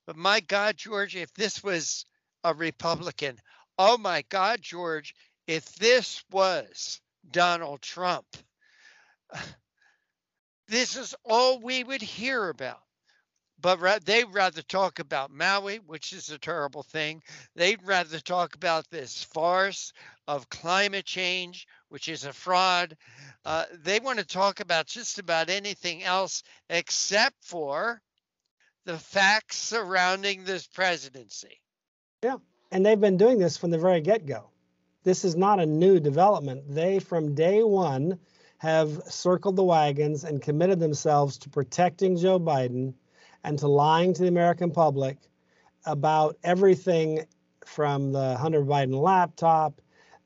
[0.05, 2.05] But my God, George, if this was
[2.43, 3.37] a Republican,
[3.77, 5.13] oh my God, George,
[5.47, 8.25] if this was Donald Trump,
[10.67, 12.81] this is all we would hear about.
[13.61, 17.21] But ra- they'd rather talk about Maui, which is a terrible thing.
[17.55, 19.91] They'd rather talk about this farce
[20.27, 22.95] of climate change, which is a fraud.
[23.43, 28.01] Uh, they want to talk about just about anything else except for
[28.85, 31.59] the facts surrounding this presidency.
[32.23, 32.37] Yeah,
[32.71, 34.49] and they've been doing this from the very get go.
[35.03, 36.63] This is not a new development.
[36.67, 38.19] They, from day one,
[38.57, 42.93] have circled the wagons and committed themselves to protecting Joe Biden
[43.43, 45.17] and to lying to the American public
[45.85, 47.25] about everything
[47.65, 49.81] from the Hunter Biden laptop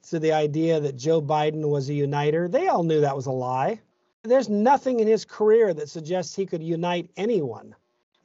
[0.09, 2.47] to the idea that Joe Biden was a uniter.
[2.47, 3.79] They all knew that was a lie.
[4.23, 7.75] There's nothing in his career that suggests he could unite anyone.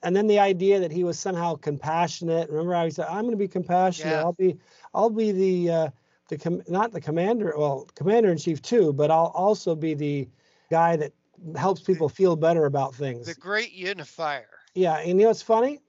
[0.02, 2.48] And then the idea that he was somehow compassionate.
[2.50, 4.12] Remember how he said, "I'm going to be compassionate.
[4.12, 4.20] Yeah.
[4.20, 4.56] I'll be,
[4.94, 5.88] I'll be the, uh,
[6.28, 10.28] the com- not the commander, well, commander in chief too, but I'll also be the
[10.70, 11.12] guy that
[11.56, 14.57] helps people feel better about things." The great unifier.
[14.78, 15.80] Yeah, and you know what's funny?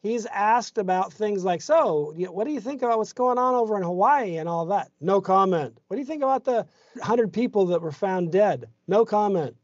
[0.00, 3.76] He's asked about things like, so, what do you think about what's going on over
[3.76, 4.90] in Hawaii and all that?
[5.02, 5.76] No comment.
[5.86, 8.70] What do you think about the 100 people that were found dead?
[8.86, 9.54] No comment.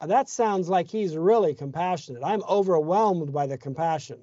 [0.00, 2.22] Uh, That sounds like he's really compassionate.
[2.24, 4.20] I'm overwhelmed by the compassion.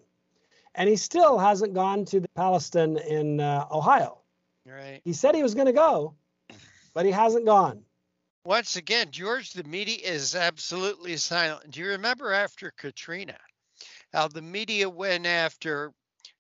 [0.74, 4.18] And he still hasn't gone to the Palestine in uh, Ohio.
[4.66, 5.02] Right.
[5.04, 6.16] He said he was going to go,
[6.96, 7.84] but he hasn't gone.
[8.46, 11.72] Once again, George, the media is absolutely silent.
[11.72, 13.38] Do you remember after Katrina,
[14.12, 15.94] how the media went after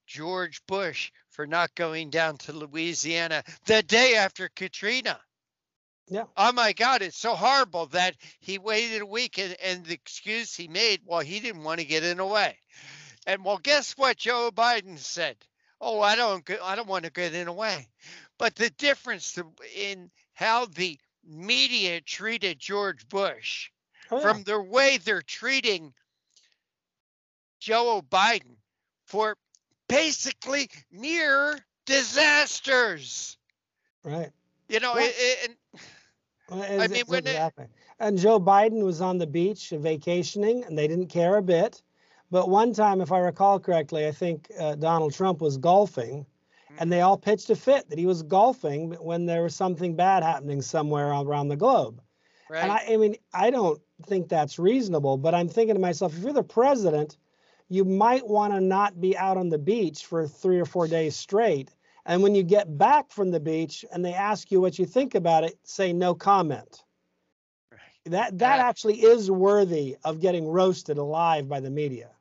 [0.05, 5.17] George Bush for not going down to Louisiana the day after Katrina?
[6.09, 6.25] Yeah.
[6.35, 10.53] Oh my God, it's so horrible that he waited a week and, and the excuse
[10.53, 12.57] he made, well, he didn't want to get in the way.
[13.25, 15.37] And well, guess what Joe Biden said?
[15.79, 17.87] Oh, I don't, I don't want to get in the way.
[18.37, 19.39] But the difference
[19.75, 23.69] in how the media treated George Bush
[24.11, 24.21] Oh, yeah.
[24.21, 25.93] from the way they're treating
[27.59, 28.57] Joe Biden
[29.05, 29.37] for
[29.87, 33.37] basically near disasters.
[34.03, 34.31] right.
[34.67, 35.05] You know, Yeah.
[35.05, 35.81] it, it, and
[36.49, 37.65] Well, I mean, when it- exactly.
[37.99, 41.81] And Joe Biden was on the beach vacationing, and they didn't care a bit.
[42.31, 46.25] But one time, if I recall correctly, I think uh, Donald Trump was golfing,
[46.77, 50.23] and they all pitched a fit that he was golfing when there was something bad
[50.23, 52.01] happening somewhere around the globe.
[52.49, 52.63] right.
[52.63, 56.23] And I, I mean, I don't think that's reasonable, but I'm thinking to myself, if
[56.23, 57.17] you're the president,
[57.69, 61.15] you might want to not be out on the beach for three or four days
[61.15, 61.73] straight.
[62.05, 65.15] And when you get back from the beach and they ask you what you think
[65.15, 66.83] about it, say no comment.
[67.71, 67.79] Right.
[68.05, 68.67] That that Yeah.
[68.67, 72.12] actually is worthy of getting roasted alive by the media.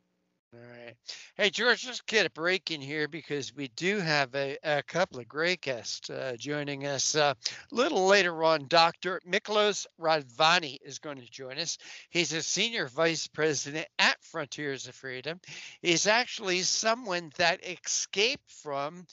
[1.35, 5.19] Hey, George, let's get a break in here because we do have a, a couple
[5.19, 7.17] of great guests uh, joining us.
[7.17, 7.33] Uh,
[7.73, 9.19] a little later on, Dr.
[9.27, 11.79] Miklos Radvanyi is going to join us.
[12.11, 15.41] He's a senior vice president at Frontiers of Freedom.
[15.81, 19.07] He's actually someone that escaped from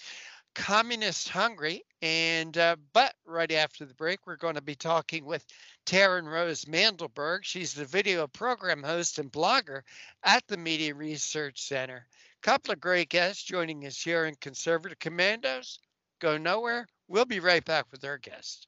[0.56, 1.84] communist Hungary.
[2.02, 5.46] And uh, but right after the break, we're going to be talking with
[5.90, 7.40] Tierin Rose Mandelburg.
[7.42, 9.82] She's the video program host and blogger
[10.24, 12.06] at the Media Research Center.
[12.44, 15.80] Couple of great guests joining us here in Conservative Commandos.
[16.20, 16.86] Go nowhere.
[17.08, 18.68] We'll be right back with our guest.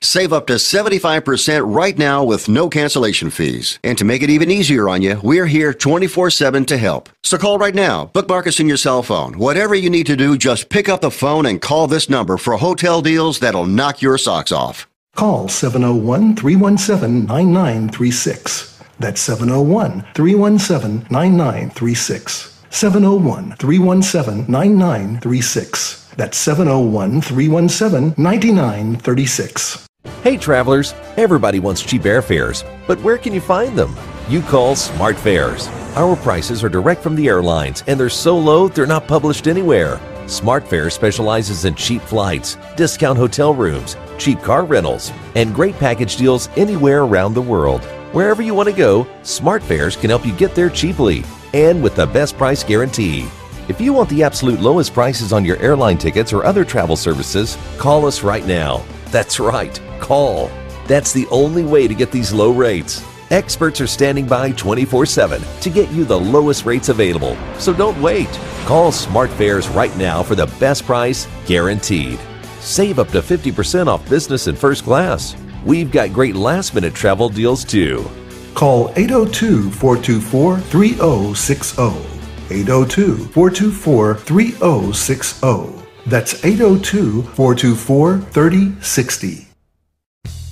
[0.00, 3.78] Save up to 75% right now with no cancellation fees.
[3.84, 7.08] And to make it even easier on you, we're here 24 7 to help.
[7.22, 8.06] So call right now.
[8.06, 9.38] Bookmark us in your cell phone.
[9.38, 12.56] Whatever you need to do, just pick up the phone and call this number for
[12.56, 14.86] hotel deals that'll knock your socks off.
[15.14, 18.82] Call 701 317 9936.
[18.98, 22.64] That's 701 317 9936.
[22.70, 26.01] 701 317 9936.
[26.16, 29.86] That's 701 317 9936.
[30.22, 33.96] Hey travelers, everybody wants cheap airfares, but where can you find them?
[34.28, 35.68] You call Smart Fares.
[35.96, 40.00] Our prices are direct from the airlines and they're so low they're not published anywhere.
[40.26, 46.16] Smart Fares specializes in cheap flights, discount hotel rooms, cheap car rentals, and great package
[46.16, 47.84] deals anywhere around the world.
[48.12, 51.96] Wherever you want to go, Smart Fares can help you get there cheaply and with
[51.96, 53.26] the best price guarantee.
[53.68, 57.56] If you want the absolute lowest prices on your airline tickets or other travel services,
[57.78, 58.84] call us right now.
[59.06, 60.50] That's right, call.
[60.88, 63.04] That's the only way to get these low rates.
[63.30, 67.36] Experts are standing by 24 7 to get you the lowest rates available.
[67.58, 68.28] So don't wait.
[68.64, 72.18] Call Smart Fares right now for the best price guaranteed.
[72.58, 75.36] Save up to 50% off business and first class.
[75.64, 78.10] We've got great last minute travel deals too.
[78.54, 82.11] Call 802 424 3060.
[82.52, 85.82] 802 424 3060.
[86.06, 89.46] That's 802 424 3060.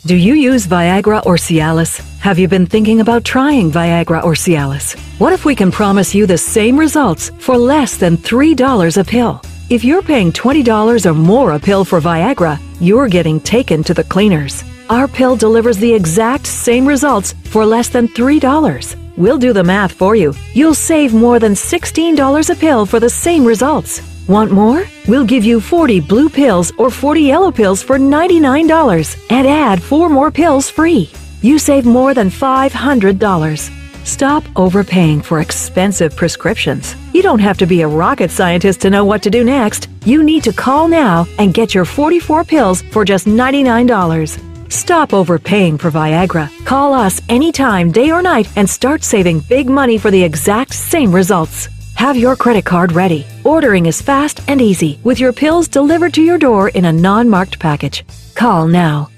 [0.07, 2.01] Do you use Viagra or Cialis?
[2.21, 4.99] Have you been thinking about trying Viagra or Cialis?
[5.21, 9.43] What if we can promise you the same results for less than $3 a pill?
[9.69, 14.05] If you're paying $20 or more a pill for Viagra, you're getting taken to the
[14.05, 14.65] cleaners.
[14.89, 18.97] Our pill delivers the exact same results for less than $3.
[19.16, 20.35] We'll do the math for you.
[20.55, 24.03] You'll save more than $16 a pill for the same results.
[24.29, 24.87] Want more?
[25.09, 30.09] We'll give you 40 blue pills or 40 yellow pills for $99 and add four
[30.09, 31.11] more pills free.
[31.42, 34.07] You save more than $500.
[34.07, 36.94] Stop overpaying for expensive prescriptions.
[37.12, 39.88] You don't have to be a rocket scientist to know what to do next.
[40.05, 44.50] You need to call now and get your 44 pills for just $99.
[44.71, 46.49] Stop overpaying for Viagra.
[46.65, 51.13] Call us anytime, day or night, and start saving big money for the exact same
[51.13, 51.69] results.
[51.97, 53.27] Have your credit card ready.
[53.45, 57.29] Ordering is fast and easy with your pills delivered to your door in a non
[57.29, 58.05] marked package.
[58.37, 59.11] Call now.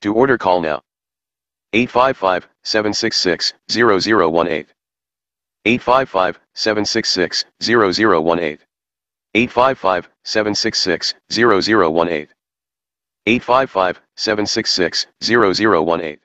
[0.00, 0.80] To order, call now.
[1.74, 4.66] 855 766 0018.
[5.66, 8.58] 855 766 0018.
[9.34, 12.28] 855 766 0018.
[13.28, 16.18] 855 766 0018.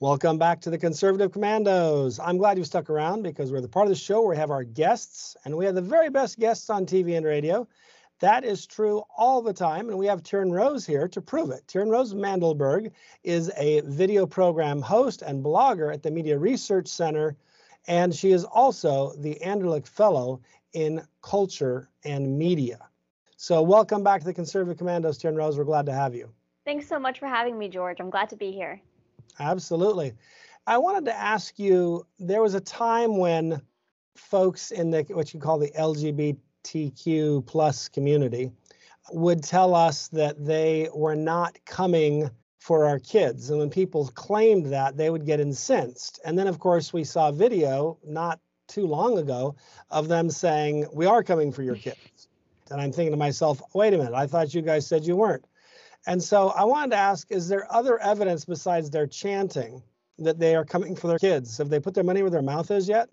[0.00, 2.18] Welcome back to the Conservative Commandos.
[2.18, 4.50] I'm glad you stuck around because we're the part of the show where we have
[4.50, 7.68] our guests, and we have the very best guests on TV and radio.
[8.18, 11.64] That is true all the time, and we have Tierin Rose here to prove it.
[11.68, 12.90] Tierin Rose Mandelburg
[13.22, 17.36] is a video program host and blogger at the Media Research Center,
[17.86, 20.40] and she is also the Anderlik Fellow
[20.72, 22.89] in Culture and Media.
[23.42, 25.56] So, welcome back to the Conservative Commandos, Tierin Rose.
[25.56, 26.30] We're glad to have you.
[26.66, 27.98] Thanks so much for having me, George.
[27.98, 28.78] I'm glad to be here.
[29.38, 30.12] Absolutely.
[30.66, 33.62] I wanted to ask you there was a time when
[34.14, 38.52] folks in the what you call the LGBTQ plus community
[39.10, 42.28] would tell us that they were not coming
[42.58, 43.48] for our kids.
[43.48, 46.20] And when people claimed that, they would get incensed.
[46.26, 48.38] And then, of course, we saw video not
[48.68, 49.56] too long ago
[49.90, 51.96] of them saying, We are coming for your kids.
[52.70, 55.44] And I'm thinking to myself, Wait a minute, I thought you guys said you weren't.
[56.06, 59.82] And so I wanted to ask Is there other evidence besides their chanting
[60.18, 61.58] that they are coming for their kids?
[61.58, 63.08] Have they put their money where their mouth is yet?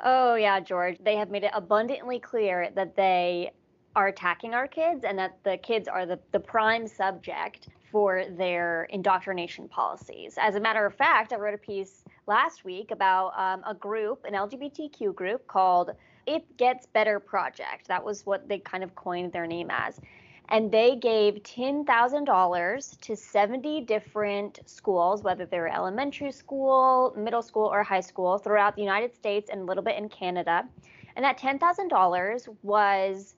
[0.00, 0.96] Oh, yeah, George.
[1.04, 3.52] They have made it abundantly clear that they
[3.94, 8.84] are attacking our kids and that the kids are the, the prime subject for their
[8.84, 10.36] indoctrination policies.
[10.40, 14.24] As a matter of fact, I wrote a piece last week about um, a group,
[14.24, 15.90] an LGBTQ group called
[16.26, 17.88] It Gets Better Project.
[17.88, 20.00] That was what they kind of coined their name as.
[20.48, 27.82] And they gave $10,000 to 70 different schools, whether they're elementary school, middle school, or
[27.82, 30.68] high school throughout the United States and a little bit in Canada.
[31.16, 33.34] And that $10,000 was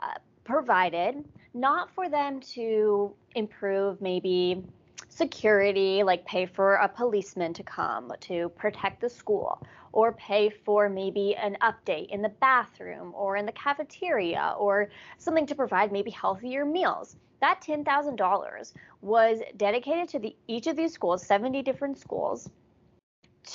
[0.00, 0.14] uh,
[0.44, 1.24] provided
[1.54, 4.62] not for them to improve maybe
[5.08, 9.60] security, like pay for a policeman to come to protect the school,
[9.98, 15.44] or pay for maybe an update in the bathroom or in the cafeteria, or something
[15.44, 17.16] to provide maybe healthier meals.
[17.40, 22.48] That $10,000 was dedicated to the, each of these schools, 70 different schools,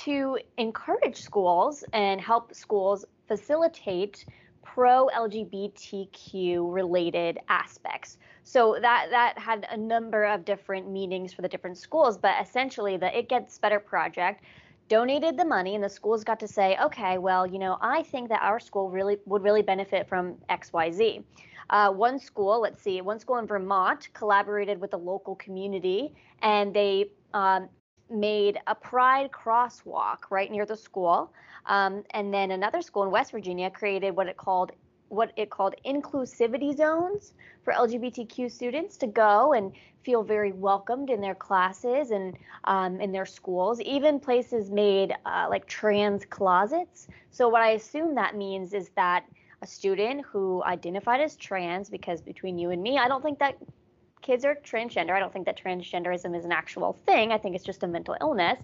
[0.04, 4.26] to encourage schools and help schools facilitate
[4.62, 8.18] pro LGBTQ related aspects.
[8.42, 12.98] So that that had a number of different meanings for the different schools, but essentially
[12.98, 14.44] the It Gets Better project
[14.88, 18.28] donated the money and the schools got to say, okay, well, you know, I think
[18.28, 21.24] that our school really would really benefit from XYZ.
[21.70, 26.74] Uh, one school, let's see, one school in Vermont collaborated with the local community and
[26.74, 27.68] they um,
[28.10, 31.32] made a pride crosswalk right near the school.
[31.66, 34.72] Um, and then another school in West Virginia created what it called
[35.14, 41.20] what it called inclusivity zones for LGBTQ students to go and feel very welcomed in
[41.20, 43.80] their classes and um, in their schools.
[43.80, 47.08] Even places made uh, like trans closets.
[47.30, 49.24] So what I assume that means is that
[49.62, 53.56] a student who identified as trans, because between you and me, I don't think that
[54.20, 55.12] kids are transgender.
[55.12, 57.32] I don't think that transgenderism is an actual thing.
[57.32, 58.58] I think it's just a mental illness.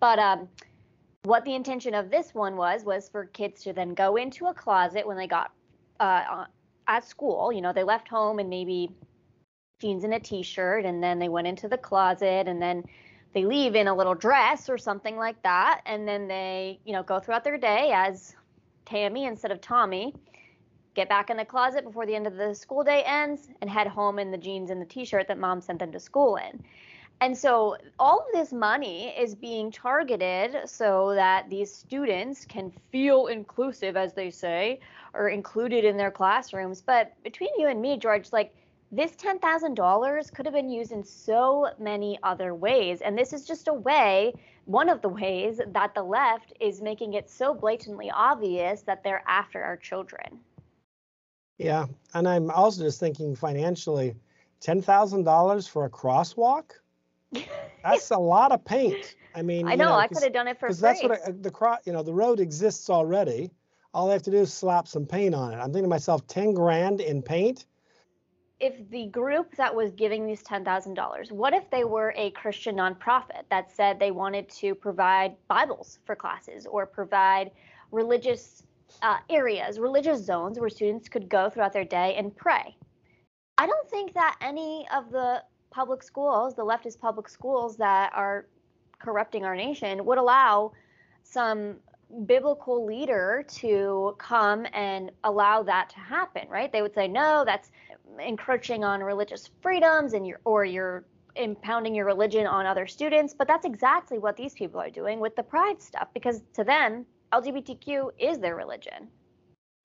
[0.00, 0.48] But um,
[1.24, 4.54] what the intention of this one was was for kids to then go into a
[4.54, 5.52] closet when they got
[6.00, 6.44] uh,
[6.86, 7.52] at school.
[7.52, 8.90] You know, they left home and maybe
[9.80, 12.84] jeans and a t-shirt, and then they went into the closet, and then
[13.34, 17.02] they leave in a little dress or something like that, and then they, you know,
[17.02, 18.34] go throughout their day as
[18.86, 20.14] Tammy instead of Tommy.
[20.94, 23.86] Get back in the closet before the end of the school day ends and head
[23.86, 26.60] home in the jeans and the t shirt that mom sent them to school in.
[27.20, 33.26] And so all of this money is being targeted so that these students can feel
[33.26, 34.80] inclusive, as they say,
[35.18, 36.80] or included in their classrooms.
[36.80, 38.54] But between you and me, George, like
[38.90, 43.02] this $10,000 could have been used in so many other ways.
[43.02, 44.32] And this is just a way,
[44.64, 49.24] one of the ways that the left is making it so blatantly obvious that they're
[49.26, 50.40] after our children.
[51.58, 51.86] Yeah.
[52.14, 54.14] And I'm also just thinking financially
[54.62, 56.70] $10,000 for a crosswalk?
[57.82, 59.16] That's a lot of paint.
[59.34, 60.68] I mean, I know, know I could have done it for free.
[60.68, 63.50] Because that's what I, the cross, you know, the road exists already.
[63.98, 65.56] All they have to do is slap some paint on it.
[65.56, 67.66] I'm thinking to myself, ten grand in paint.
[68.60, 72.30] If the group that was giving these ten thousand dollars, what if they were a
[72.30, 77.50] Christian nonprofit that said they wanted to provide Bibles for classes or provide
[77.90, 78.62] religious
[79.02, 82.76] uh, areas, religious zones where students could go throughout their day and pray?
[83.58, 88.46] I don't think that any of the public schools, the leftist public schools that are
[89.00, 90.70] corrupting our nation, would allow
[91.24, 91.78] some
[92.26, 96.72] biblical leader to come and allow that to happen, right?
[96.72, 97.70] They would say, no, that's
[98.18, 101.04] encroaching on religious freedoms and your or you're
[101.36, 103.34] impounding your religion on other students.
[103.34, 107.06] But that's exactly what these people are doing with the pride stuff, because to them,
[107.32, 109.08] LGBTQ is their religion.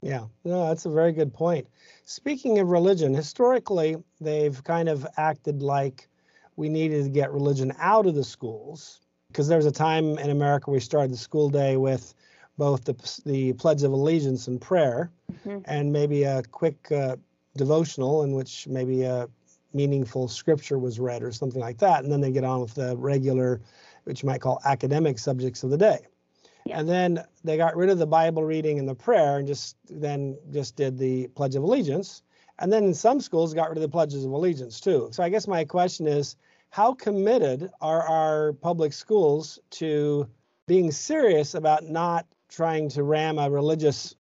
[0.01, 1.67] Yeah, no, that's a very good point.
[2.05, 6.09] Speaking of religion, historically, they've kind of acted like
[6.55, 8.99] we needed to get religion out of the schools
[9.33, 12.13] because there was a time in America we started the school day with
[12.59, 15.57] both the, the Pledge of Allegiance and prayer, mm-hmm.
[15.65, 17.15] and maybe a quick uh,
[17.57, 19.27] devotional in which maybe a
[19.73, 22.03] meaningful scripture was read or something like that.
[22.03, 23.59] And then they get on with the regular,
[24.03, 25.97] which you might call academic subjects of the day.
[26.67, 26.79] Yeah.
[26.79, 30.37] And then they got rid of the Bible reading and the prayer and just then
[30.51, 32.21] just did the Pledge of Allegiance.
[32.59, 35.09] And then in some schools got rid of the pledges of allegiance too.
[35.11, 36.35] So I guess my question is
[36.73, 40.27] how committed are our public schools to
[40.65, 44.15] being serious about not trying to ram a religious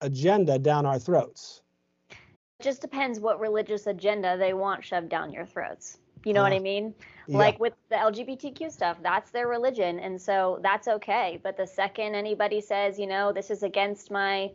[0.00, 1.60] agenda down our throats?
[2.08, 5.98] It just depends what religious agenda they want shoved down your throats.
[6.24, 6.94] You know uh, what I mean?
[7.26, 7.36] Yeah.
[7.36, 9.98] Like with the LGBTQ stuff, that's their religion.
[9.98, 11.38] And so that's okay.
[11.42, 14.50] But the second anybody says, you know, this is against my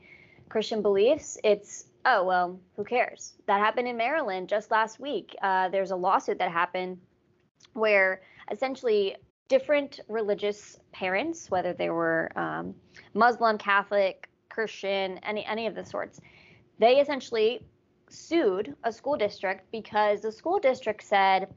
[0.50, 3.34] Christian beliefs, it's, oh, well, who cares?
[3.46, 5.36] That happened in Maryland just last week.
[5.44, 6.98] Uh, there's a lawsuit that happened
[7.74, 9.16] where essentially
[9.48, 12.74] different religious parents, whether they were um,
[13.14, 16.20] Muslim, Catholic, Christian, any any of the sorts,
[16.80, 17.66] they essentially
[18.10, 21.48] sued a school district because the school district said,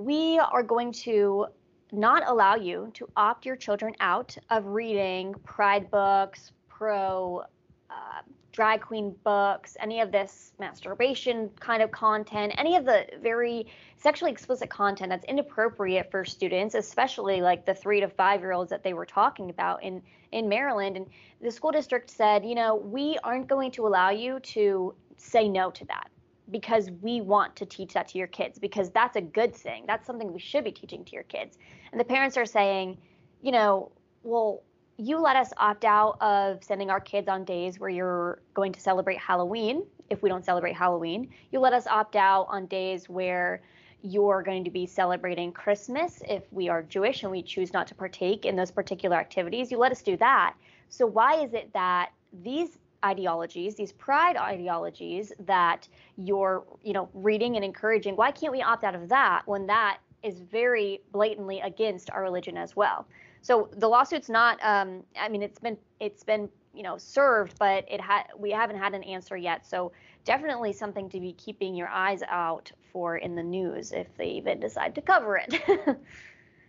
[0.00, 1.46] "We are going to
[1.92, 7.42] not allow you to opt your children out of reading pride books, pro
[7.90, 8.22] uh,
[8.54, 14.30] drag queen books, any of this masturbation kind of content, any of the very sexually
[14.30, 18.84] explicit content that's inappropriate for students, especially like the three to five year olds that
[18.84, 20.00] they were talking about in,
[20.30, 20.96] in Maryland.
[20.96, 21.06] And
[21.42, 25.72] the school district said, you know, we aren't going to allow you to say no
[25.72, 26.08] to that
[26.52, 29.82] because we want to teach that to your kids because that's a good thing.
[29.88, 31.58] That's something we should be teaching to your kids.
[31.90, 32.98] And the parents are saying,
[33.42, 33.90] you know,
[34.22, 34.62] well,
[34.96, 38.80] you let us opt out of sending our kids on days where you're going to
[38.80, 41.30] celebrate Halloween if we don't celebrate Halloween.
[41.50, 43.62] You let us opt out on days where
[44.02, 47.94] you're going to be celebrating Christmas if we are Jewish and we choose not to
[47.94, 49.70] partake in those particular activities.
[49.70, 50.54] You let us do that.
[50.90, 52.10] So why is it that
[52.42, 58.62] these ideologies, these pride ideologies that you're, you know, reading and encouraging, why can't we
[58.62, 63.06] opt out of that when that is very blatantly against our religion as well?
[63.44, 64.58] So the lawsuit's not.
[64.62, 68.78] Um, I mean, it's been it's been you know served, but it had we haven't
[68.78, 69.66] had an answer yet.
[69.66, 69.92] So
[70.24, 74.60] definitely something to be keeping your eyes out for in the news if they even
[74.60, 75.62] decide to cover it.
[75.68, 75.94] yeah,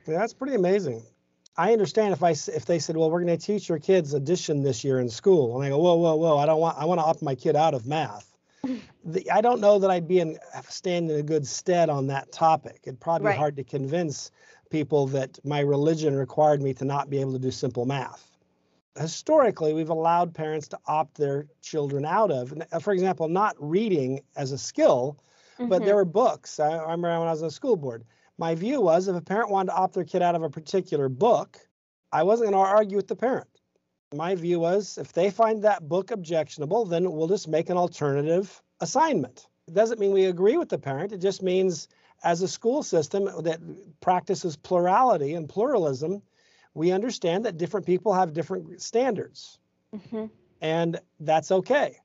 [0.06, 1.02] that's pretty amazing.
[1.56, 4.62] I understand if I if they said, well, we're going to teach your kids addition
[4.62, 7.00] this year in school, and I go, whoa, whoa, whoa, I don't want I want
[7.00, 8.36] to opt my kid out of math.
[9.06, 12.34] the, I don't know that I'd be in stand in a good stead on that
[12.34, 12.82] topic.
[12.84, 13.36] It'd probably right.
[13.36, 14.32] be hard to convince
[14.70, 18.32] people that my religion required me to not be able to do simple math.
[18.98, 24.22] Historically, we've allowed parents to opt their children out of, uh, for example, not reading
[24.36, 25.20] as a skill,
[25.60, 25.70] mm-hmm.
[25.70, 26.60] but there were books.
[26.60, 28.06] I, I remember when I was on the school board.
[28.38, 31.10] My view was if a parent wanted to opt their kid out of a particular
[31.10, 31.60] book,
[32.12, 33.48] I wasn't going to argue with the parent.
[34.14, 38.62] My view was if they find that book objectionable, then we'll just make an alternative
[38.80, 39.48] assignment.
[39.68, 41.12] It doesn't mean we agree with the parent.
[41.12, 41.88] It just means
[42.26, 43.62] as a school system that
[44.02, 46.24] practices plurality and pluralism,
[46.74, 49.60] we understand that different people have different standards.
[49.96, 50.26] Mm-hmm.
[50.60, 51.98] And that's okay.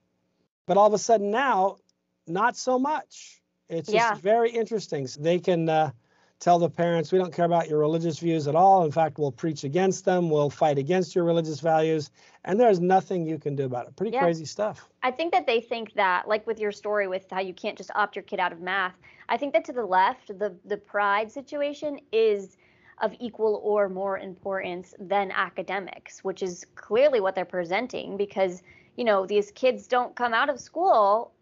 [0.67, 1.79] But all of a sudden now,
[2.27, 3.41] not so much.
[3.69, 5.09] It's just very interesting.
[5.19, 5.93] They can uh,
[6.41, 8.85] tell the parents, we don't care about your religious views at all.
[8.85, 12.11] In fact, we'll preach against them, we'll fight against your religious values,
[12.45, 13.95] and there's nothing you can do about it.
[13.95, 14.23] Pretty yeah.
[14.23, 14.89] crazy stuff.
[15.03, 17.91] I think that they think that, like with your story with how you can't just
[17.95, 18.95] opt your kid out of math,
[19.29, 22.57] I think that to the left, the, the pride situation is
[23.03, 28.63] of equal or more importance than academics, which is clearly what they're presenting because,
[28.97, 31.33] you know, these kids don't come out of school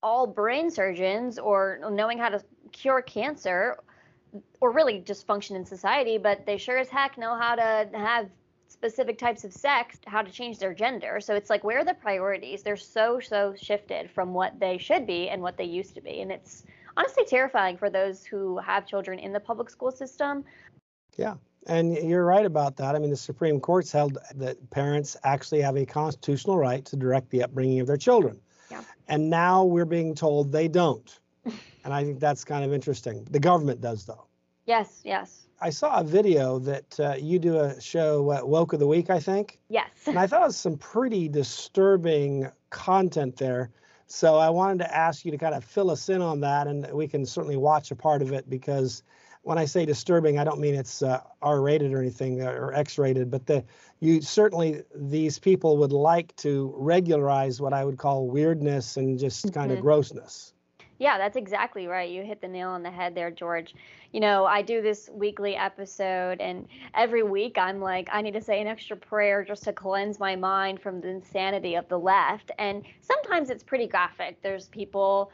[0.00, 3.76] all brain surgeons or knowing how to cure cancer
[4.60, 8.28] or really just function in society, but they sure as heck know how to have
[8.68, 11.20] specific types of sex, how to change their gender.
[11.20, 12.62] So it's like, where are the priorities?
[12.62, 16.20] They're so, so shifted from what they should be and what they used to be.
[16.20, 16.64] And it's
[16.96, 20.44] honestly terrifying for those who have children in the public school system.
[21.16, 21.34] Yeah.
[21.66, 22.94] And you're right about that.
[22.94, 27.30] I mean, the Supreme Court's held that parents actually have a constitutional right to direct
[27.30, 28.40] the upbringing of their children.
[28.70, 28.82] Yeah.
[29.08, 31.18] And now we're being told they don't.
[31.88, 33.26] And I think that's kind of interesting.
[33.30, 34.26] The government does, though.
[34.66, 35.46] Yes, yes.
[35.58, 39.08] I saw a video that uh, you do a show, what, Woke of the Week,
[39.08, 39.58] I think.
[39.70, 39.88] Yes.
[40.06, 43.70] And I thought it was some pretty disturbing content there.
[44.06, 46.86] So I wanted to ask you to kind of fill us in on that, and
[46.92, 49.02] we can certainly watch a part of it because
[49.40, 53.30] when I say disturbing, I don't mean it's uh, R-rated or anything uh, or X-rated,
[53.30, 53.64] but the
[54.00, 59.54] you certainly these people would like to regularize what I would call weirdness and just
[59.54, 59.78] kind mm-hmm.
[59.78, 60.52] of grossness.
[60.98, 62.10] Yeah, that's exactly right.
[62.10, 63.74] You hit the nail on the head there, George.
[64.12, 68.40] You know, I do this weekly episode, and every week I'm like, I need to
[68.40, 72.50] say an extra prayer just to cleanse my mind from the insanity of the left.
[72.58, 74.42] And sometimes it's pretty graphic.
[74.42, 75.30] There's people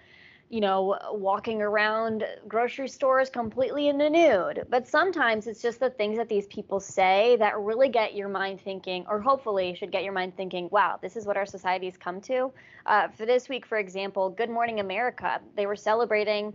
[0.55, 4.65] you know, walking around grocery stores completely in the nude.
[4.71, 8.61] But sometimes it's just the things that these people say that really get your mind
[8.61, 12.21] thinking, or hopefully should get your mind thinking, wow, this is what our society's come
[12.21, 12.53] to.
[12.87, 16.55] Uh, for this week, for example, Good Morning America, they were celebrating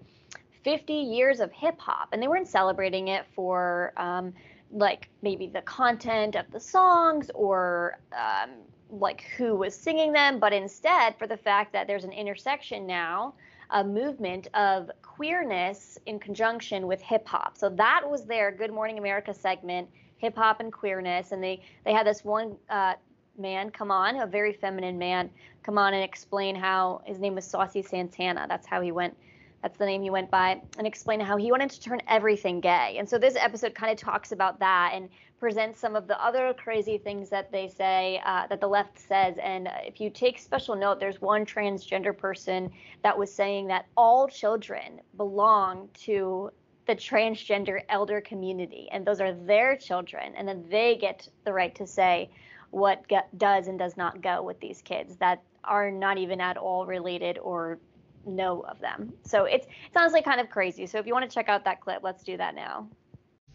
[0.64, 4.34] 50 years of hip hop, and they weren't celebrating it for um,
[4.72, 8.52] like maybe the content of the songs or um,
[8.90, 13.34] like who was singing them, but instead for the fact that there's an intersection now
[13.72, 17.58] a movement of queerness in conjunction with hip hop.
[17.58, 21.94] So that was their Good Morning America segment, hip hop and queerness, and they they
[21.94, 22.94] had this one uh,
[23.38, 25.30] man come on, a very feminine man,
[25.64, 28.46] come on and explain how his name was Saucy Santana.
[28.48, 29.16] That's how he went
[29.62, 32.96] that's the name he went by, and explain how he wanted to turn everything gay.
[32.98, 35.10] And so this episode kind of talks about that and
[35.40, 39.36] presents some of the other crazy things that they say, uh, that the left says.
[39.42, 42.70] And if you take special note, there's one transgender person
[43.04, 46.52] that was saying that all children belong to
[46.88, 51.76] the transgender elder community, and those are their children, and then they get the right
[51.76, 52.30] to say
[52.72, 53.06] what
[53.38, 57.38] does and does not go with these kids that are not even at all related
[57.40, 57.78] or
[58.26, 59.14] know of them.
[59.24, 60.86] So it's it's honestly kind of crazy.
[60.88, 62.88] So if you want to check out that clip, let's do that now.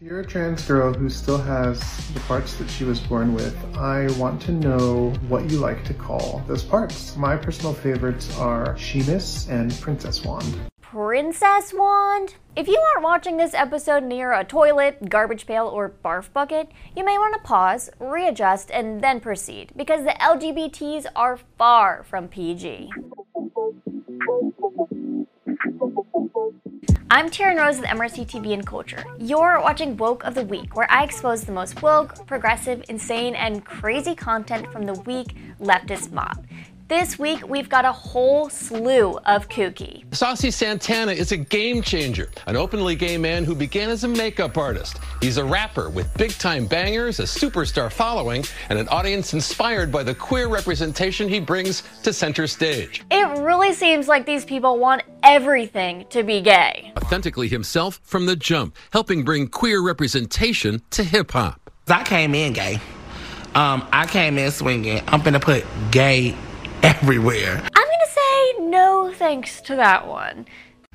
[0.00, 1.80] If you're a trans girl who still has
[2.14, 5.94] the parts that she was born with, I want to know what you like to
[5.94, 7.16] call those parts.
[7.16, 10.58] My personal favorites are Sheenus and Princess Wand.
[10.82, 12.34] Princess Wand?
[12.56, 17.04] If you aren't watching this episode near a toilet, garbage pail, or barf bucket, you
[17.04, 22.90] may want to pause, readjust, and then proceed, because the LGBTs are far from PG.
[27.10, 29.04] I'm Tierin Rose with MRC TV and Culture.
[29.18, 33.64] You're watching Woke of the Week, where I expose the most woke, progressive, insane, and
[33.64, 36.44] crazy content from the weak leftist mob.
[36.86, 40.04] This week, we've got a whole slew of kooky.
[40.14, 44.58] Saucy Santana is a game changer, an openly gay man who began as a makeup
[44.58, 44.98] artist.
[45.22, 50.02] He's a rapper with big time bangers, a superstar following, and an audience inspired by
[50.02, 53.02] the queer representation he brings to center stage.
[53.10, 56.92] It really seems like these people want everything to be gay.
[56.98, 61.70] Authentically himself from the jump, helping bring queer representation to hip hop.
[61.88, 62.74] I came in gay.
[63.54, 65.02] Um, I came in swinging.
[65.08, 66.36] I'm gonna put gay
[66.84, 67.62] everywhere.
[67.74, 70.44] I'm gonna say no thanks to that one.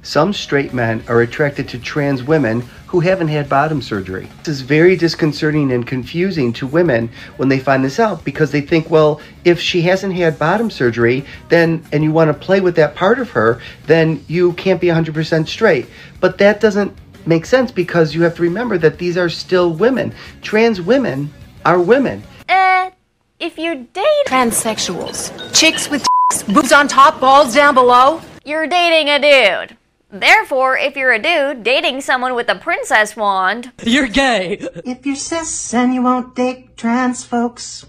[0.03, 4.29] Some straight men are attracted to trans women who haven't had bottom surgery.
[4.43, 8.61] This is very disconcerting and confusing to women when they find this out because they
[8.61, 12.75] think, well, if she hasn't had bottom surgery, then and you want to play with
[12.75, 15.87] that part of her, then you can't be 100% straight.
[16.19, 20.13] But that doesn't make sense because you have to remember that these are still women.
[20.43, 21.33] Trans women
[21.65, 22.21] are women.
[22.47, 22.91] Eh,
[23.39, 26.05] if you date transsexuals, chicks with
[26.47, 29.77] boobs on top, balls down below, you're dating a dude.
[30.11, 34.57] Therefore, if you're a dude dating someone with a princess wand, you're gay.
[34.85, 37.85] If you're cis and you won't date trans folks,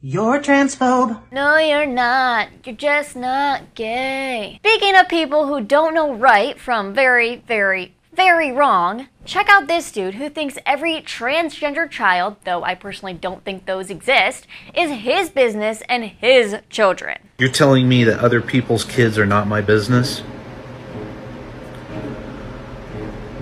[0.00, 1.20] you're transphobe.
[1.32, 2.48] No, you're not.
[2.64, 4.60] You're just not gay.
[4.64, 9.08] Speaking of people who don't know right from very, very, very wrong.
[9.26, 13.90] Check out this dude who thinks every transgender child, though I personally don't think those
[13.90, 17.18] exist, is his business and his children.
[17.38, 20.20] You're telling me that other people's kids are not my business?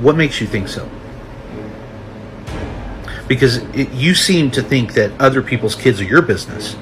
[0.00, 0.88] What makes you think so?
[3.28, 6.72] Because it, you seem to think that other people's kids are your business.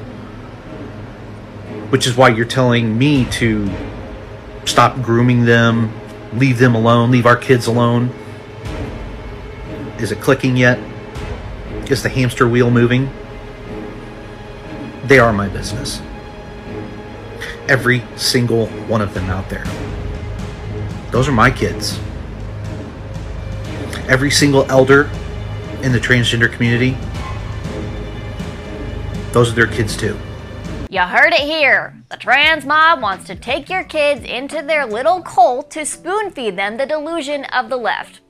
[1.91, 3.69] Which is why you're telling me to
[4.65, 5.93] stop grooming them,
[6.35, 8.15] leave them alone, leave our kids alone?
[10.03, 10.81] Is it clicking yet?
[11.89, 13.09] Is the hamster wheel moving?
[15.05, 16.03] They are my business.
[17.69, 19.65] Every single one of them out there.
[21.13, 22.01] Those are my kids.
[24.09, 25.09] Every single elder
[25.83, 26.97] in the transgender community,
[29.31, 30.19] those are their kids too.
[30.91, 31.97] You heard it here.
[32.11, 36.57] The trans mob wants to take your kids into their little cult to spoon feed
[36.57, 38.21] them the delusion of the left.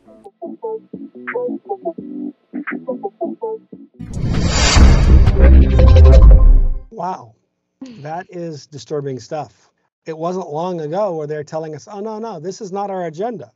[6.91, 7.35] Wow,
[7.81, 9.71] that is disturbing stuff.
[10.07, 13.07] It wasn't long ago where they're telling us, oh, no, no, this is not our
[13.07, 13.53] agenda.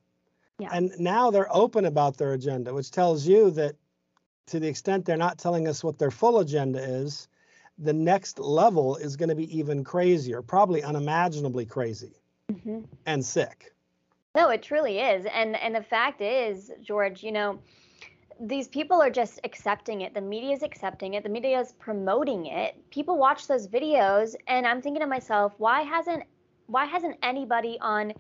[0.58, 0.68] Yeah.
[0.72, 3.76] And now they're open about their agenda, which tells you that
[4.46, 7.28] to the extent they're not telling us what their full agenda is,
[7.78, 12.14] the next level is going to be even crazier, probably unimaginably crazy
[12.50, 12.80] mm-hmm.
[13.04, 13.72] and sick.
[14.34, 15.26] No, it truly is.
[15.32, 17.58] And and the fact is, George, you know,
[18.40, 20.12] these people are just accepting it.
[20.12, 21.22] The media is accepting it.
[21.22, 22.76] The media is promoting it.
[22.90, 26.24] People watch those videos and I'm thinking to myself, why hasn't
[26.66, 28.12] why hasn't anybody on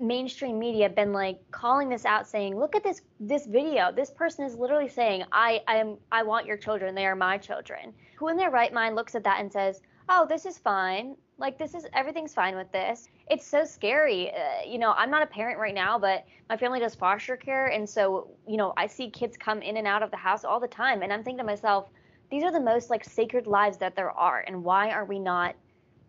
[0.00, 4.44] mainstream media been like calling this out saying look at this this video this person
[4.44, 8.28] is literally saying i i am i want your children they are my children who
[8.28, 11.74] in their right mind looks at that and says oh this is fine like this
[11.74, 15.58] is everything's fine with this it's so scary uh, you know i'm not a parent
[15.58, 19.36] right now but my family does foster care and so you know i see kids
[19.36, 21.88] come in and out of the house all the time and i'm thinking to myself
[22.30, 25.54] these are the most like sacred lives that there are and why are we not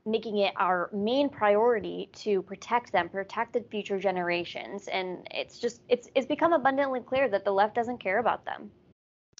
[0.06, 4.88] making it our main priority to protect them, protect the future generations.
[4.88, 8.70] And it's just it's it's become abundantly clear that the left doesn't care about them.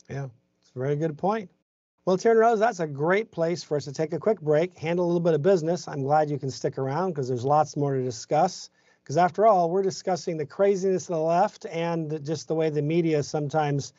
[0.10, 0.28] Yeah,
[0.60, 1.50] it's a very good point.
[2.06, 5.06] Well, Tierin Rose, that's a great place for us to take a quick break, handle
[5.06, 5.88] a little bit of business.
[5.88, 8.70] I'm glad you can stick around because there's lots more to discuss.
[9.02, 12.82] Because after all, we're discussing the craziness of the left and just the way the
[12.82, 13.94] media sometimes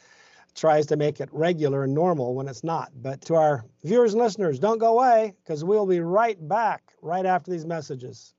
[0.54, 2.92] tries to make it regular and normal when it's not.
[2.94, 7.24] But to our viewers and listeners, don't go away because we'll be right back right
[7.24, 8.33] after these messages.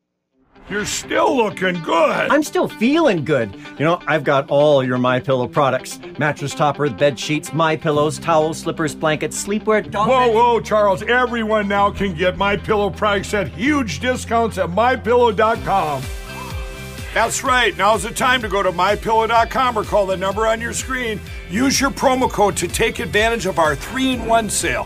[0.70, 2.32] You're still looking good.
[2.32, 3.54] I'm still feeling good.
[3.78, 8.18] You know, I've got all your My Pillow products: mattress topper, bed sheets, My Pillows,
[8.18, 9.90] towels, slippers, blankets, sleepwear.
[9.90, 11.04] Dog whoa, whoa, Charles!
[11.04, 16.02] Everyone now can get My Pillow products at huge discounts at MyPillow.com.
[17.14, 17.78] That's right.
[17.78, 21.22] Now's the time to go to mypillow.com or call the number on your screen.
[21.50, 24.86] Use your promo code to take advantage of our 3-in-1 sale.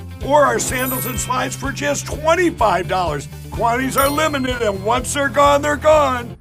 [0.25, 3.51] or our sandals and slides for just $25.
[3.51, 6.37] Quantities are limited, and once they're gone, they're gone.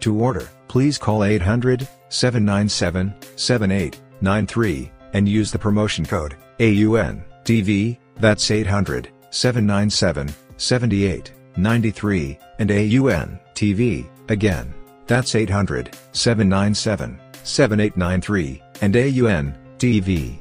[0.00, 9.08] To order, please call 800 797 7893 and use the promotion code AUNTV, that's 800
[9.30, 14.74] 797 7893, and AUNTV, again.
[15.06, 20.38] That's 800 797 7893 and AUNTV.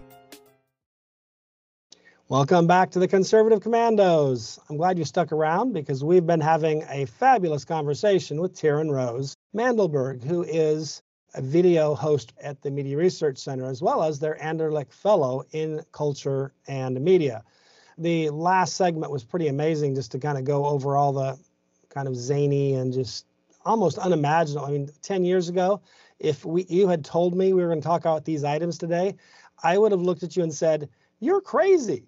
[2.29, 4.59] Welcome back to the Conservative Commandos.
[4.69, 9.33] I'm glad you stuck around because we've been having a fabulous conversation with Tierin Rose
[9.55, 11.01] Mandelburg, who is
[11.35, 15.81] a video host at the Media Research Center, as well as their Anderlik Fellow in
[15.93, 17.45] Culture and Media.
[17.97, 21.39] The last segment was pretty amazing just to kind of go over all the
[21.87, 23.25] kind of zany and just
[23.63, 24.67] almost unimaginable.
[24.67, 25.79] I mean, 10 years ago,
[26.19, 29.15] if we you had told me we were going to talk about these items today,
[29.63, 30.89] I would have looked at you and said,
[31.19, 32.03] "You're crazy.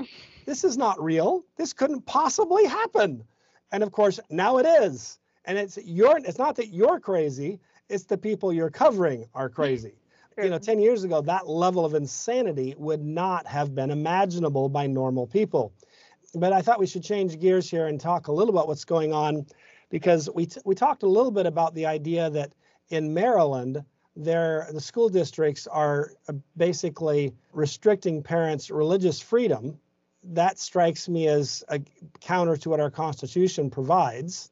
[0.46, 1.44] This is not real.
[1.58, 3.24] This couldn't possibly happen."
[3.72, 5.20] And of course, now it is.
[5.46, 9.94] And it's your it's not that you're crazy, it's the people you're covering are crazy.
[10.38, 14.88] You know, 10 years ago, that level of insanity would not have been imaginable by
[14.88, 15.74] normal people.
[16.34, 19.12] But I thought we should change gears here and talk a little about what's going
[19.12, 19.46] on
[19.90, 22.54] because we, t- we talked a little bit about the idea that
[22.90, 23.84] in Maryland,
[24.24, 29.80] the school districts are uh, basically restricting parents' religious freedom.
[30.24, 31.80] That strikes me as a
[32.20, 34.52] counter to what our Constitution provides.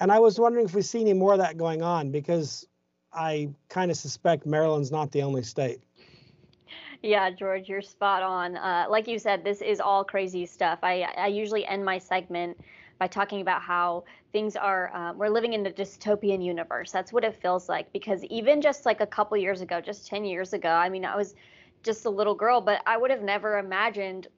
[0.00, 2.66] And I was wondering if we see any more of that going on because
[3.12, 5.80] I kind of suspect Maryland's not the only state.
[7.02, 8.56] Yeah, George, you're spot on.
[8.56, 10.78] Uh, like you said, this is all crazy stuff.
[10.82, 12.58] I, I usually end my segment
[13.02, 16.92] by talking about how things are uh, we're living in a dystopian universe.
[16.92, 20.24] That's what it feels like because even just like a couple years ago just 10
[20.24, 21.34] years ago i mean i was
[21.82, 24.28] just a little girl but i would have never imagined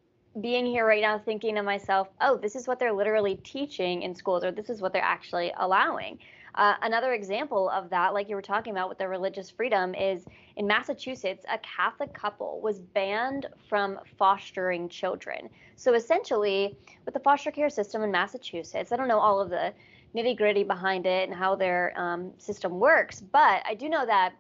[0.41, 4.15] being here right now thinking to myself oh this is what they're literally teaching in
[4.15, 6.19] schools or this is what they're actually allowing
[6.55, 10.25] uh, another example of that, like you were talking about with the religious freedom, is
[10.57, 15.49] in Massachusetts, a Catholic couple was banned from fostering children.
[15.77, 19.73] So essentially, with the foster care system in Massachusetts, I don't know all of the
[20.15, 24.35] nitty gritty behind it and how their um, system works, but I do know that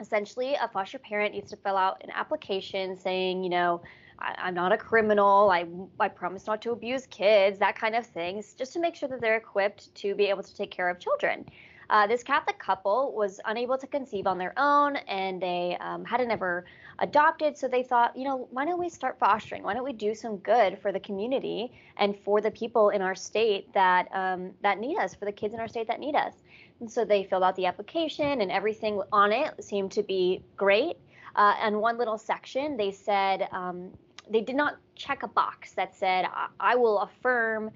[0.00, 3.82] essentially a foster parent needs to fill out an application saying, you know,
[4.18, 5.50] I, am not a criminal.
[5.50, 5.66] I,
[6.00, 9.20] I promise not to abuse kids, that kind of things, just to make sure that
[9.20, 11.46] they're equipped to be able to take care of children.
[11.88, 16.30] Uh, this Catholic couple was unable to conceive on their own and they um, hadn't
[16.30, 16.64] ever
[16.98, 17.56] adopted.
[17.56, 19.62] So they thought, you know, why don't we start fostering?
[19.62, 23.14] Why don't we do some good for the community and for the people in our
[23.14, 26.34] state that um, that need us, for the kids in our state that need us?
[26.80, 30.96] And so they filled out the application and everything on it seemed to be great.
[31.36, 33.92] Uh, and one little section, they said, um,
[34.30, 36.26] they did not check a box that said,
[36.58, 37.70] I, will affirm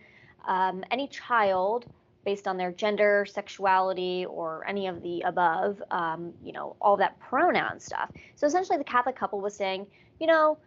[0.47, 1.87] um, any child
[2.25, 7.19] based on their gender, sexuality, or any of the above, um, you know, all that
[7.21, 8.11] pronoun stuff.
[8.35, 9.87] So essentially, the Catholic couple was saying,
[10.19, 10.59] you know,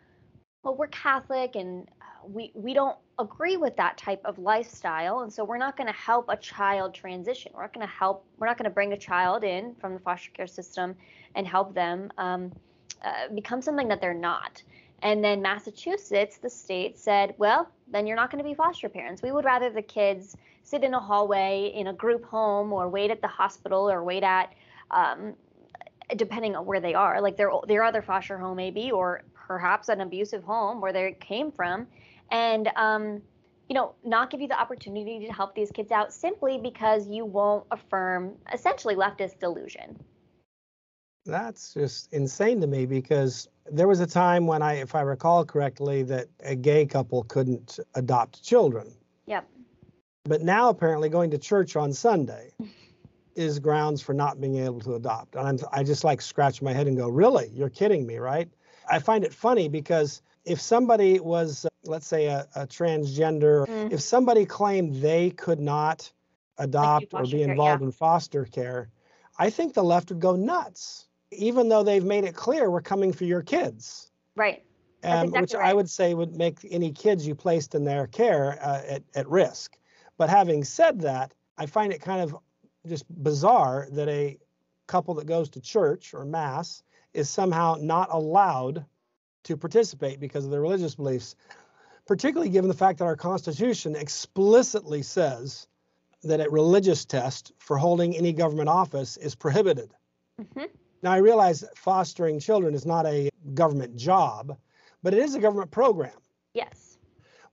[0.63, 5.21] well, we're Catholic and uh, we, we don't agree with that type of lifestyle.
[5.21, 7.51] And so we're not going to help a child transition.
[7.53, 9.99] We're not going to help, we're not going to bring a child in from the
[9.99, 10.95] foster care system
[11.35, 12.51] and help them um,
[13.03, 14.63] uh, become something that they're not.
[15.03, 19.21] And then Massachusetts, the state said, well, then you're not going to be foster parents.
[19.21, 23.11] We would rather the kids sit in a hallway in a group home or wait
[23.11, 24.53] at the hospital or wait at,
[24.91, 25.33] um,
[26.15, 29.99] depending on where they are, like their their other foster home maybe, or perhaps an
[29.99, 31.85] abusive home where they came from,
[32.31, 33.21] and um,
[33.67, 37.25] you know, not give you the opportunity to help these kids out simply because you
[37.25, 39.99] won't affirm essentially leftist delusion.
[41.25, 45.45] That's just insane to me because there was a time when I, if I recall
[45.45, 48.93] correctly, that a gay couple couldn't adopt children.
[49.25, 49.47] Yep.
[50.25, 52.51] But now apparently going to church on Sunday
[53.35, 55.35] is grounds for not being able to adopt.
[55.35, 57.49] And I'm, I just like scratch my head and go, really?
[57.53, 58.49] You're kidding me, right?
[58.89, 63.93] I find it funny because if somebody was, let's say, a, a transgender, Mm.
[63.93, 66.11] if somebody claimed they could not
[66.57, 67.85] adopt or foster be care, involved yeah.
[67.85, 68.89] in foster care,
[69.39, 73.13] I think the left would go nuts, even though they've made it clear we're coming
[73.13, 74.11] for your kids.
[74.35, 74.63] Right.
[75.03, 75.69] Um, exactly which right.
[75.69, 79.29] I would say would make any kids you placed in their care uh, at, at
[79.29, 79.77] risk.
[80.17, 82.37] But having said that, I find it kind of
[82.87, 84.37] just bizarre that a
[84.87, 88.85] couple that goes to church or mass is somehow not allowed
[89.43, 91.35] to participate because of their religious beliefs,
[92.07, 95.67] particularly given the fact that our Constitution explicitly says
[96.23, 99.91] that a religious test for holding any government office is prohibited.
[100.41, 100.69] Mhm.
[101.03, 104.57] Now, I realize fostering children is not a government job,
[105.03, 106.17] but it is a government program
[106.53, 106.97] Yes.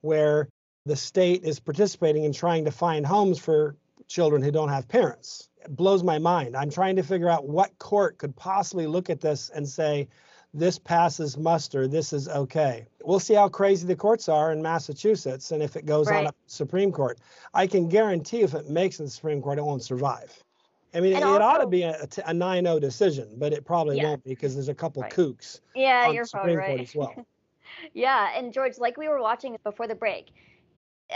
[0.02, 0.48] where
[0.86, 3.74] the state is participating in trying to find homes for
[4.06, 5.48] children who don't have parents.
[5.64, 6.56] It blows my mind.
[6.56, 10.08] I'm trying to figure out what court could possibly look at this and say,
[10.54, 12.86] this passes muster, this is okay.
[13.04, 16.26] We'll see how crazy the courts are in Massachusetts and if it goes on Right.
[16.28, 17.18] up the Supreme Court.
[17.52, 20.42] I can guarantee if it makes it to the Supreme Court, it won't survive.
[20.94, 23.64] I mean, And it, it ought to be a, a 9 0 decision, but it
[23.64, 24.04] probably Yeah.
[24.04, 25.12] won't because there's a couple Right.
[25.12, 26.80] kooks Yeah, on you're Supreme Court right.
[26.80, 27.26] as well.
[27.94, 30.32] Yeah, and George, like we were watching before the break,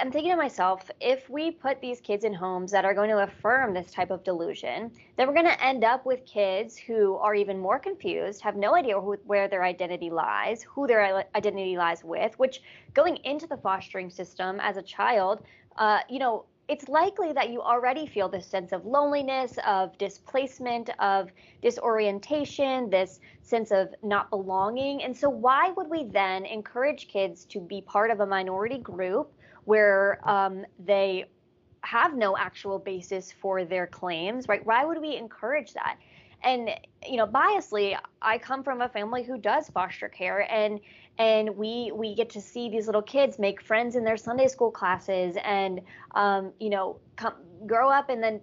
[0.00, 3.18] I'm thinking to myself, if we put these kids in homes that are going to
[3.18, 7.34] affirm this type of delusion, then we're going to end up with kids who are
[7.34, 12.02] even more confused, have no idea who, where their identity lies, who their identity lies
[12.02, 12.62] with, which
[12.92, 15.44] going into the fostering system as a child,
[15.76, 20.90] uh, you know, it's likely that you already feel this sense of loneliness, of displacement,
[20.98, 25.02] of disorientation, this sense of not belonging.
[25.02, 29.32] And so, why would we then encourage kids to be part of a minority group
[29.64, 31.26] where um, they
[31.82, 34.64] have no actual basis for their claims, right?
[34.64, 35.98] Why would we encourage that?
[36.42, 36.70] And
[37.06, 40.80] you know, biasly, I come from a family who does foster care, and
[41.18, 44.70] and we we get to see these little kids make friends in their Sunday school
[44.70, 45.80] classes, and
[46.14, 47.34] um, you know, come
[47.66, 48.40] grow up and then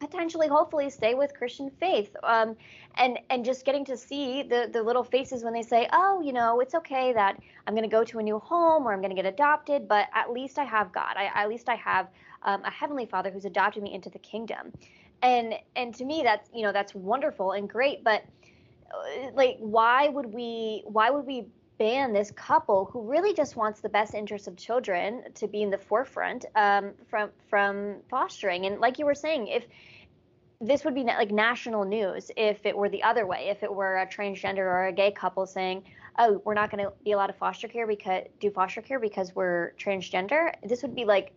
[0.00, 2.14] potentially hopefully stay with christian faith.
[2.22, 2.56] Um,
[2.96, 6.32] and and just getting to see the the little faces when they say oh you
[6.32, 9.14] know it's okay that i'm going to go to a new home or i'm going
[9.14, 11.14] to get adopted but at least i have god.
[11.16, 12.08] I, at least i have
[12.42, 14.72] um, a heavenly father who's adopted me into the kingdom.
[15.22, 18.24] And and to me that's you know that's wonderful and great but
[18.92, 21.46] uh, like why would we why would we
[21.78, 25.70] ban this couple who really just wants the best interest of children to be in
[25.70, 28.66] the forefront um, from from fostering.
[28.66, 29.66] And like you were saying if
[30.60, 33.98] this would be like national news if it were the other way if it were
[33.98, 35.84] a transgender or a gay couple saying
[36.18, 39.36] oh we're not going to be allowed to foster care because do foster care because
[39.36, 41.32] we're transgender this would be like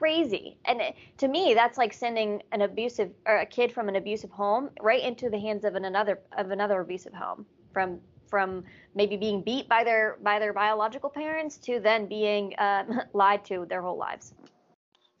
[0.00, 0.56] crazy.
[0.64, 4.30] And it- to me that's like sending an abusive or a kid from an abusive
[4.30, 8.00] home right into the hands of an another of another abusive home from
[8.30, 8.64] from
[8.94, 13.66] maybe being beat by their by their biological parents to then being um, lied to
[13.68, 14.32] their whole lives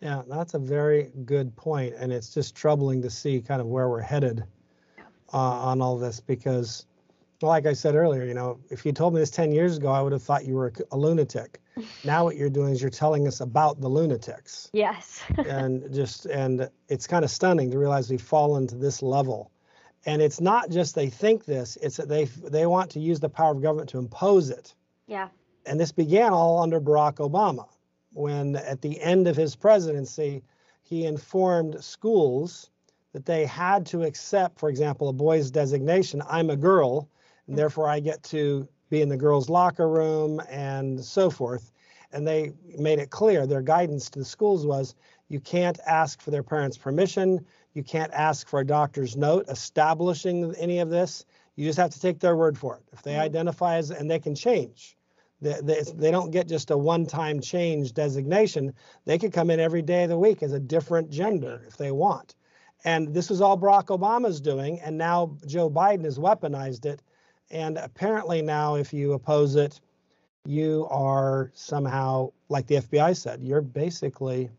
[0.00, 3.88] Yeah, that's a very good point, and it's just troubling to see kind of where
[3.88, 4.44] we're headed
[5.32, 6.86] uh, on all this because,
[7.42, 10.02] like I said earlier, you know, if you told me this 10 years ago, I
[10.02, 11.60] would have thought you were a, a lunatic.
[12.04, 16.68] now what you're doing is you're telling us about the lunatics, yes and just and
[16.88, 19.50] it's kind of stunning to realize we've fallen to this level.
[20.06, 23.28] And it's not just they think this; it's that they they want to use the
[23.28, 24.74] power of government to impose it.
[25.06, 25.28] Yeah.
[25.66, 27.68] And this began all under Barack Obama,
[28.12, 30.42] when at the end of his presidency,
[30.82, 32.70] he informed schools
[33.12, 37.08] that they had to accept, for example, a boy's designation I'm a girl,
[37.46, 37.58] and mm.
[37.58, 41.72] therefore I get to be in the girls' locker room and so forth.
[42.12, 44.94] And they made it clear their guidance to the schools was
[45.28, 47.44] you can't ask for their parents' permission,
[47.74, 51.24] you can't ask for a doctor's note establishing any of this.
[51.54, 52.82] You just have to take their word for it.
[52.92, 53.22] If they mm-hmm.
[53.22, 54.96] identify as, and they can change.
[55.40, 58.74] They, they, they don't get just a one-time change designation.
[59.04, 61.92] They could come in every day of the week as a different gender if they
[61.92, 62.34] want.
[62.84, 67.02] And this was all Barack Obama's doing, and now Joe Biden has weaponized it.
[67.50, 69.80] And apparently now, if you oppose it,
[70.46, 74.50] you are somehow, like the FBI said, you're basically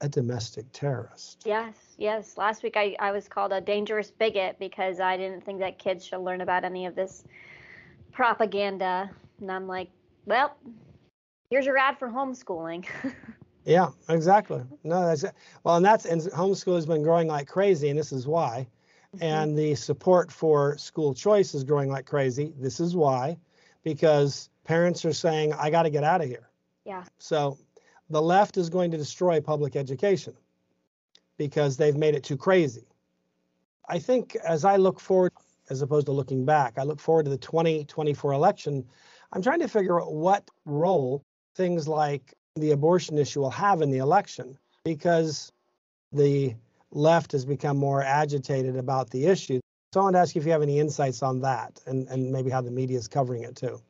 [0.00, 1.42] a domestic terrorist.
[1.44, 2.36] Yes, yes.
[2.36, 6.04] Last week I, I was called a dangerous bigot because I didn't think that kids
[6.06, 7.24] should learn about any of this
[8.12, 9.10] propaganda.
[9.40, 9.90] And I'm like,
[10.26, 10.56] well,
[11.50, 12.86] here's your ad for homeschooling.
[13.64, 14.62] Yeah, exactly.
[14.82, 15.24] No, that's
[15.62, 18.66] well, and that's and homeschool has been growing like crazy, and this is why.
[19.16, 19.24] Mm-hmm.
[19.24, 22.52] And the support for school choice is growing like crazy.
[22.58, 23.38] This is why,
[23.82, 26.48] because parents are saying, I got to get out of here.
[26.84, 27.04] Yeah.
[27.18, 27.58] So
[28.10, 30.34] the left is going to destroy public education
[31.36, 32.86] because they've made it too crazy.
[33.88, 35.32] I think as I look forward,
[35.70, 38.84] as opposed to looking back, I look forward to the 2024 election.
[39.32, 41.22] I'm trying to figure out what role
[41.54, 45.52] things like the abortion issue will have in the election because
[46.12, 46.54] the
[46.92, 49.60] left has become more agitated about the issue.
[49.92, 52.30] So I want to ask you if you have any insights on that and, and
[52.30, 53.80] maybe how the media is covering it too.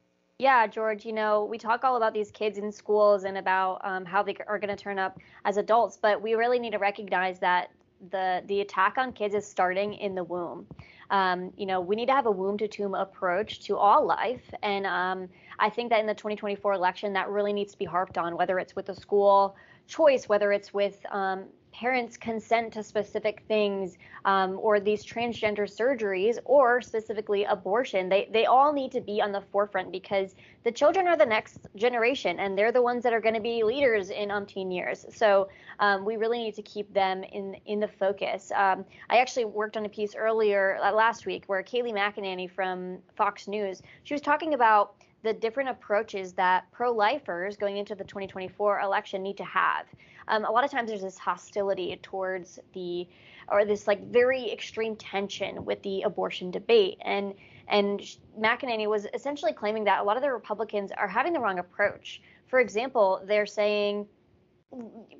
[0.41, 4.05] Yeah, George, you know, we talk all about these kids in schools and about um,
[4.05, 7.39] how they are going to turn up as adults, but we really need to recognize
[7.39, 7.71] that
[8.11, 10.67] the the attack on kids is starting in the womb.
[11.11, 14.43] Um, you know, we need to have a womb to tomb approach to all life,
[14.65, 15.29] and um,
[15.61, 18.59] I think that in the 2024 election, that really needs to be harped on, whether
[18.59, 19.55] it's with the school
[19.87, 21.45] choice, whether it's with um,
[21.75, 28.09] parents consent to specific things um, or these transgender surgeries or specifically abortion.
[28.09, 31.59] They, they all need to be on the forefront because the children are the next
[31.75, 35.05] generation and they're the ones that are going to be leaders in umpteen years.
[35.11, 35.49] So
[35.81, 38.53] um, we really need to keep them in in the focus.
[38.55, 42.99] Um, i actually worked on a piece earlier uh, last week where Kayleigh McEnany from
[43.17, 44.95] fox news she was talking about
[45.25, 49.87] the different approaches that pro-lifers going into the 2024 election need to have
[50.29, 53.09] um, a lot of times there's this hostility towards the
[53.49, 57.35] or this like very extreme tension with the abortion debate and
[57.69, 58.01] and
[58.39, 62.21] McEnany was essentially claiming that a lot of the Republicans are having the wrong approach.
[62.49, 64.07] For example, they're saying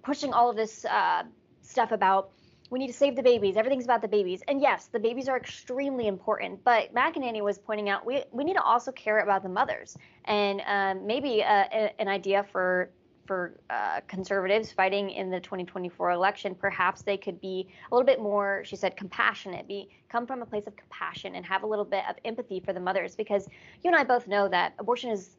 [0.03, 1.23] pushing all of this uh,
[1.63, 2.33] stuff about
[2.75, 3.57] we need to save the babies.
[3.57, 4.43] Everything's about the babies.
[4.49, 6.65] And yes, the babies are extremely important.
[6.65, 9.97] But McEnany was pointing out we, we need to also care about the mothers.
[10.25, 12.91] And um, maybe uh, a, an idea for
[13.27, 18.21] for uh, conservatives fighting in the 2024 election, perhaps they could be a little bit
[18.21, 21.87] more, she said, compassionate, be come from a place of compassion and have a little
[21.87, 23.49] bit of empathy for the mothers, because
[23.83, 25.37] you and I both know that abortion is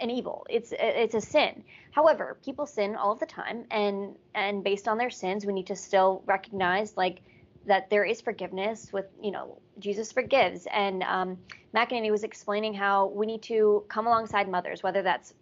[0.00, 0.46] an evil.
[0.48, 1.64] It's it's a sin.
[1.90, 5.66] However, people sin all of the time, and and based on their sins, we need
[5.68, 7.20] to still recognize like
[7.66, 10.66] that there is forgiveness with you know Jesus forgives.
[10.72, 11.38] And um,
[11.74, 15.34] McEnany was explaining how we need to come alongside mothers, whether that's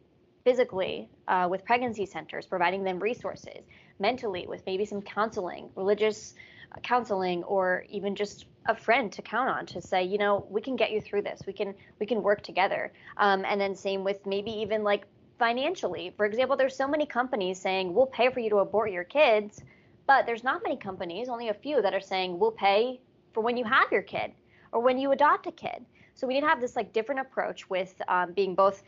[0.45, 3.63] physically uh, with pregnancy centers, providing them resources,
[3.99, 6.35] mentally with maybe some counseling, religious
[6.83, 10.77] counseling, or even just a friend to count on to say, you know, we can
[10.77, 11.43] get you through this.
[11.47, 12.93] We can we can work together.
[13.17, 15.05] Um, and then same with maybe even like
[15.39, 16.13] financially.
[16.17, 19.63] For example, there's so many companies saying we'll pay for you to abort your kids,
[20.07, 23.01] but there's not many companies, only a few that are saying we'll pay
[23.33, 24.33] for when you have your kid
[24.73, 25.85] or when you adopt a kid.
[26.15, 28.83] So we need to have this like different approach with um, being both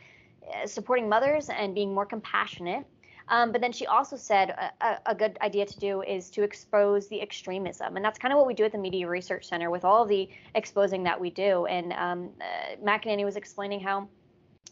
[0.53, 2.85] uh, supporting mothers and being more compassionate.
[3.27, 4.51] Um, but then she also said
[4.81, 7.95] a, a, good idea to do is to expose the extremism.
[7.95, 10.29] And that's kind of what we do at the Media Research Center with all the
[10.53, 11.65] exposing that we do.
[11.65, 14.07] And um, uh, McEnany was explaining how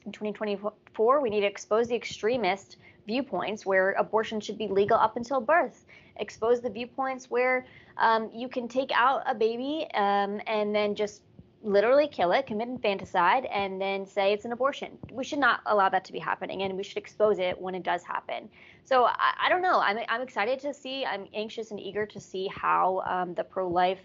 [0.05, 2.77] in 2024 we need to expose the extremist
[3.07, 5.85] viewpoints where abortion should be legal up until birth.
[6.17, 7.65] Expose the viewpoints where
[7.97, 11.21] um, you can take out a baby um, and then just
[11.63, 14.97] literally kill it, commit infanticide, and then say it's an abortion.
[15.11, 17.83] We should not allow that to be happening, and we should expose it when it
[17.83, 18.49] does happen.
[18.83, 19.79] So I, I don't know.
[19.79, 21.05] I'm, I'm excited to see.
[21.05, 24.01] I'm anxious and eager to see how um, the pro-life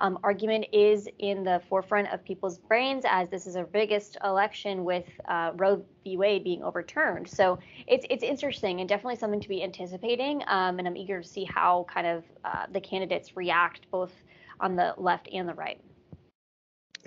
[0.00, 4.84] um, argument is in the forefront of people's brains as this is our biggest election
[4.84, 6.16] with uh, Roe v.
[6.16, 7.28] Wade being overturned.
[7.28, 10.42] So it's it's interesting and definitely something to be anticipating.
[10.46, 14.12] Um, and I'm eager to see how kind of uh, the candidates react both
[14.60, 15.80] on the left and the right.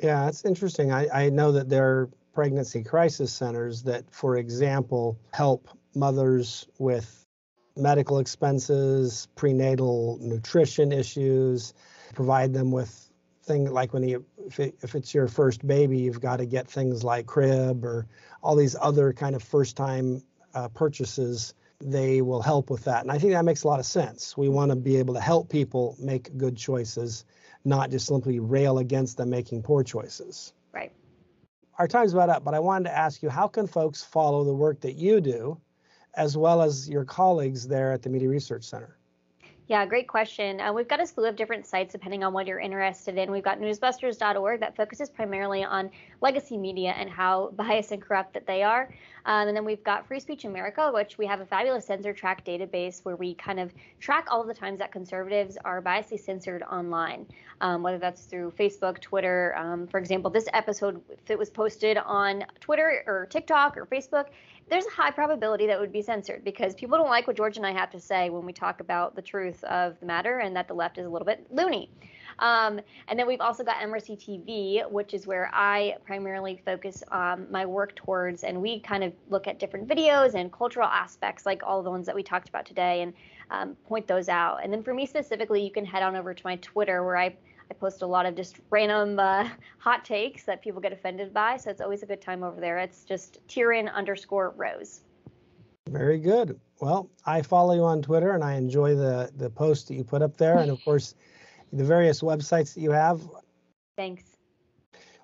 [0.01, 0.91] Yeah, it's interesting.
[0.91, 7.25] I, I know that there are pregnancy crisis centers that, for example, help mothers with
[7.75, 11.73] medical expenses, prenatal nutrition issues,
[12.13, 13.09] provide them with
[13.43, 16.67] things like when you if, it, if it's your first baby, you've got to get
[16.67, 18.07] things like crib or
[18.43, 20.23] all these other kind of first time
[20.53, 21.53] uh, purchases.
[21.79, 24.37] They will help with that, and I think that makes a lot of sense.
[24.37, 27.25] We want to be able to help people make good choices
[27.63, 30.53] not just simply rail against them making poor choices.
[30.73, 30.91] Right.
[31.77, 34.53] Our time's about up, but I wanted to ask you how can folks follow the
[34.53, 35.59] work that you do
[36.15, 38.97] as well as your colleagues there at the Media Research Center?
[39.71, 40.59] Yeah, great question.
[40.59, 43.31] Uh, we've got a slew of different sites depending on what you're interested in.
[43.31, 48.45] We've got newsbusters.org that focuses primarily on legacy media and how biased and corrupt that
[48.45, 48.93] they are.
[49.25, 53.05] Um, and then we've got Free Speech America, which we have a fabulous CensorTrack database
[53.05, 57.25] where we kind of track all of the times that conservatives are biasly censored online,
[57.61, 59.55] um, whether that's through Facebook, Twitter.
[59.57, 64.25] Um, for example, this episode, if it was posted on Twitter or TikTok or Facebook,
[64.71, 67.65] there's a high probability that would be censored because people don't like what George and
[67.65, 70.69] I have to say when we talk about the truth of the matter and that
[70.69, 71.91] the left is a little bit loony.
[72.39, 77.47] Um, and then we've also got MRC TV, which is where I primarily focus um,
[77.51, 81.61] my work towards, and we kind of look at different videos and cultural aspects, like
[81.63, 83.13] all the ones that we talked about today, and
[83.51, 84.63] um, point those out.
[84.63, 87.35] And then for me specifically, you can head on over to my Twitter where I
[87.71, 89.47] I post a lot of just random uh,
[89.77, 91.55] hot takes that people get offended by.
[91.55, 92.77] So it's always a good time over there.
[92.77, 94.99] It's just Tierin underscore Rose.
[95.87, 96.59] Very good.
[96.81, 100.21] Well, I follow you on Twitter and I enjoy the the posts that you put
[100.21, 101.15] up there, and of course,
[101.71, 103.21] the various websites that you have.
[103.95, 104.23] Thanks.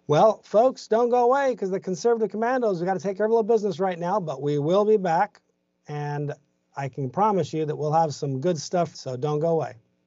[0.08, 3.32] Well, folks, don't go away because the conservative commandos, we got to take care of
[3.32, 5.42] a little business right now, but we will be back.
[5.90, 6.34] And
[6.78, 9.76] I can promise you that we'll have some good stuff, so don't go away.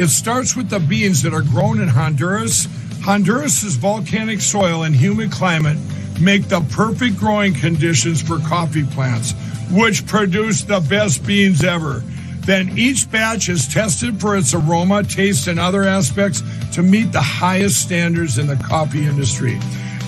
[0.00, 2.64] It starts with the beans that are grown in Honduras.
[3.02, 5.76] Honduras's volcanic soil and humid climate
[6.18, 9.34] make the perfect growing conditions for coffee plants,
[9.70, 12.02] which produce the best beans ever.
[12.46, 16.42] Then each batch is tested for its aroma, taste, and other aspects
[16.72, 19.60] to meet the highest standards in the coffee industry.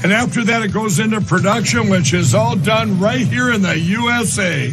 [0.02, 3.78] And after that, it goes into production, which is all done right here in the
[3.78, 4.72] USA.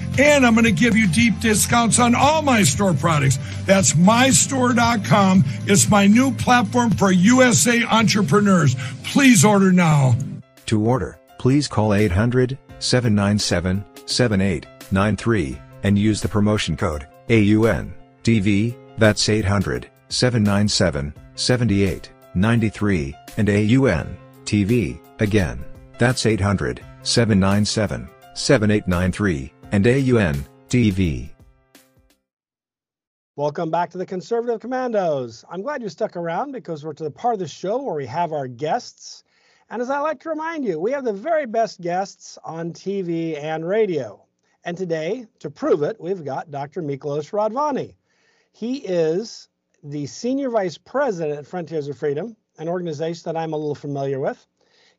[0.19, 3.39] And I'm going to give you deep discounts on all my store products.
[3.65, 5.43] That's mystore.com.
[5.65, 8.75] It's my new platform for USA entrepreneurs.
[9.03, 10.15] Please order now.
[10.67, 18.75] To order, please call 800 797 7893 and use the promotion code AUNTV.
[18.97, 24.99] That's 800 797 7893 and AUNTV.
[25.19, 25.65] Again,
[25.97, 31.29] that's 800 797 7893 and AUN TV.
[33.37, 35.45] Welcome back to the Conservative Commandos.
[35.49, 38.05] I'm glad you stuck around because we're to the part of the show where we
[38.05, 39.23] have our guests.
[39.69, 43.41] And as I like to remind you, we have the very best guests on TV
[43.41, 44.21] and radio.
[44.65, 46.81] And today, to prove it, we've got Dr.
[46.81, 47.95] Miklos Radvanyi.
[48.51, 49.47] He is
[49.81, 54.19] the Senior Vice President at Frontiers of Freedom, an organization that I'm a little familiar
[54.19, 54.45] with.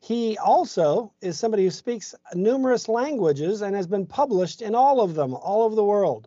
[0.03, 5.15] He also is somebody who speaks numerous languages and has been published in all of
[5.15, 6.27] them, all over the world.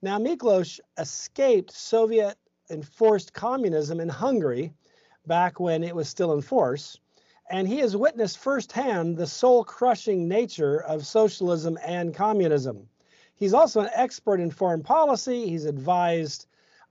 [0.00, 2.38] Now, Miklos escaped Soviet
[2.70, 4.72] enforced communism in Hungary
[5.26, 6.98] back when it was still in force,
[7.50, 12.88] and he has witnessed firsthand the soul crushing nature of socialism and communism.
[13.34, 15.50] He's also an expert in foreign policy.
[15.50, 16.46] He's advised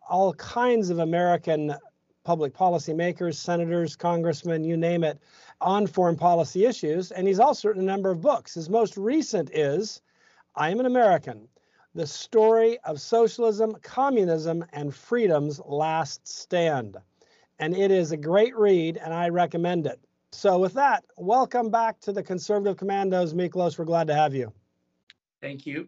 [0.08, 1.74] all kinds of American
[2.24, 5.20] public policy makers, senators, congressmen, you name it,
[5.62, 8.54] on foreign policy issues, and he's also written a number of books.
[8.54, 10.02] His most recent is
[10.56, 11.48] I Am an American
[11.94, 16.98] The Story of Socialism, Communism, and Freedom's Last Stand.
[17.60, 20.00] And it is a great read, and I recommend it.
[20.32, 23.34] So, with that, welcome back to the Conservative Commandos.
[23.34, 24.52] Miklos, we're glad to have you.
[25.42, 25.88] Thank you.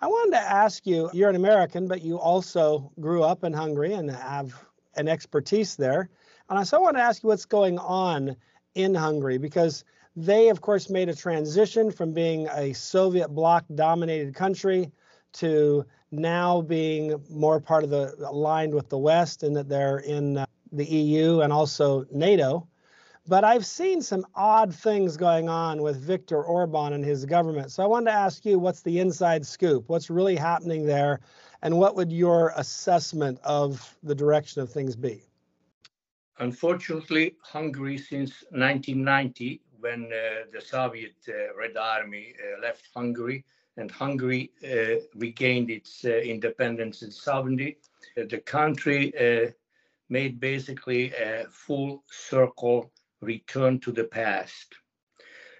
[0.00, 3.92] I wanted to ask you you're an American, but you also grew up in Hungary
[3.94, 4.54] and have
[4.96, 6.08] an expertise there.
[6.48, 8.36] And I so want to ask you what's going on
[8.74, 9.84] in Hungary because
[10.16, 14.92] they, of course, made a transition from being a Soviet bloc dominated country
[15.34, 20.38] to now being more part of the aligned with the West and that they're in
[20.38, 22.68] uh, the EU and also NATO.
[23.26, 27.72] But I've seen some odd things going on with Viktor Orban and his government.
[27.72, 29.88] So I wanted to ask you what's the inside scoop?
[29.88, 31.20] What's really happening there?
[31.62, 35.22] And what would your assessment of the direction of things be?
[36.38, 43.44] Unfortunately, Hungary since 1990, when uh, the Soviet uh, Red Army uh, left Hungary
[43.76, 47.76] and Hungary uh, regained its uh, independence in 70.
[48.16, 49.12] the country
[50.08, 52.90] made basically a full circle
[53.20, 54.74] return to the past.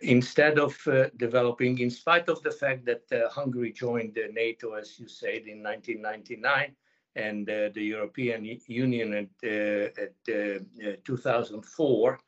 [0.02, 4.98] Instead of uh, developing, in spite of the fact that uh, Hungary joined NATO, as
[4.98, 6.76] you said, in 1999,
[7.16, 12.18] and uh, the European Union at, uh, at uh, uh, 2004,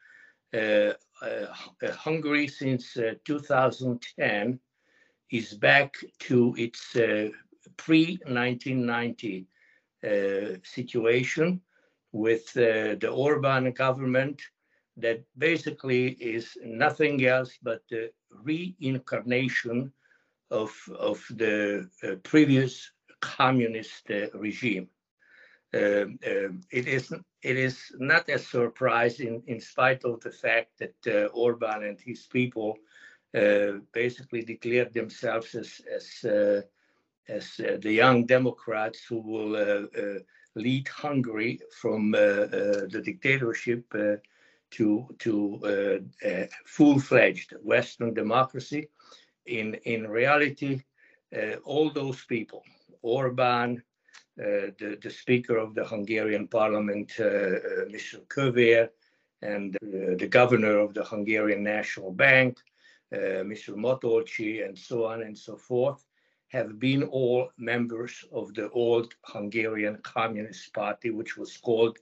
[1.92, 4.60] Hungary since 2010
[5.30, 6.96] is back to its
[7.76, 9.46] pre 1990
[10.62, 11.60] situation
[12.12, 14.40] with uh, the Orban government
[14.96, 19.92] that basically is nothing else but the reincarnation
[20.50, 22.92] of, of the uh, previous
[23.36, 24.88] communist uh, regime.
[25.74, 27.12] Um, um, it is
[27.42, 31.98] it is not a surprise in, in spite of the fact that uh, Orban and
[32.00, 32.78] his people
[33.34, 36.62] uh, basically declared themselves as as uh,
[37.28, 39.56] as uh, the young Democrats who will
[40.56, 44.16] lead Hungary from uh, uh, the dictatorship uh,
[44.70, 46.02] to to
[46.64, 48.88] full-fledged Western democracy.
[49.46, 50.82] In in reality,
[51.64, 52.62] all those people,
[53.02, 53.82] Orban,
[54.38, 58.20] uh, the, the, Speaker of the Hungarian Parliament, uh, uh, Mr.
[58.26, 58.90] Kövér,
[59.42, 62.58] and the Governor of the Hungarian National Bank,
[63.12, 63.74] Mr.
[63.74, 66.04] Matolcsy, and so on and so forth,
[66.48, 71.98] have been all members of the old Hungarian Communist Party, which was called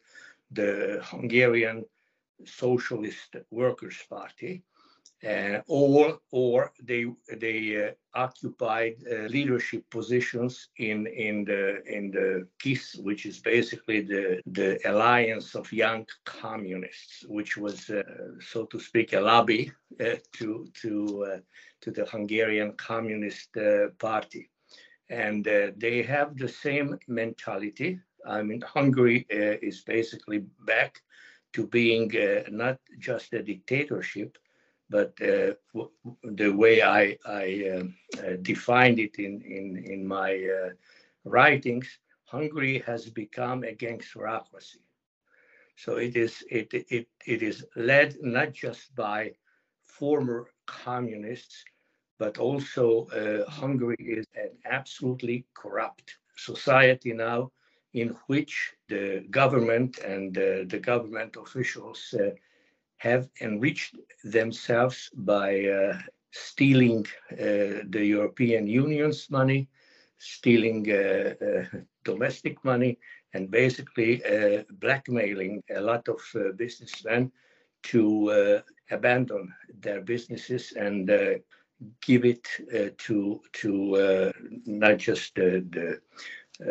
[0.50, 1.84] the Hungarian
[2.44, 4.62] Socialist Workers' Party.
[5.24, 7.06] Uh, or or they
[7.38, 14.02] they uh, occupied uh, leadership positions in in the in the KISZ, which is basically
[14.02, 18.02] the the alliance of young communists, which was uh,
[18.40, 21.38] so to speak a lobby uh, to to uh,
[21.80, 23.56] to the Hungarian Communist
[23.98, 24.50] Party,
[25.08, 25.44] and
[25.76, 27.98] they have the same mentality.
[28.26, 31.00] I mean, Hungary is basically back
[31.54, 32.12] to being
[32.50, 34.36] not just a dictatorship
[34.90, 35.54] but uh,
[36.22, 37.84] the way I, I uh,
[38.26, 40.48] uh, defined it in, in, in my
[41.24, 44.82] writings, Hungary has become a gangsterocracy.
[45.76, 49.32] So it is it, it it is led not just by
[49.84, 51.64] former communists,
[52.18, 57.50] but also uh, Hungary is an absolutely corrupt society now,
[57.92, 62.30] in which the government and uh, the government officials uh,
[63.04, 65.98] have enriched themselves by uh,
[66.30, 69.68] stealing uh, the European Union's money,
[70.18, 71.64] stealing uh, uh
[72.04, 72.98] domestic money,
[73.34, 74.12] and basically
[74.84, 76.20] blackmailing a lot of
[76.56, 77.32] businessmen
[77.82, 78.02] to
[78.90, 79.52] abandon
[79.84, 81.10] their businesses and
[82.06, 82.44] give it
[83.04, 83.72] to to
[84.66, 85.98] not just the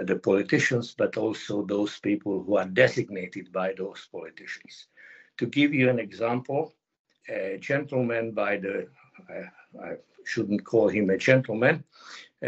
[0.09, 4.87] the politicians, but also those people who are designated by those politicians.
[5.37, 6.73] To give you an example,
[7.29, 8.87] a gentleman by the,
[9.29, 9.95] I, I
[10.25, 11.83] shouldn't call him a gentleman,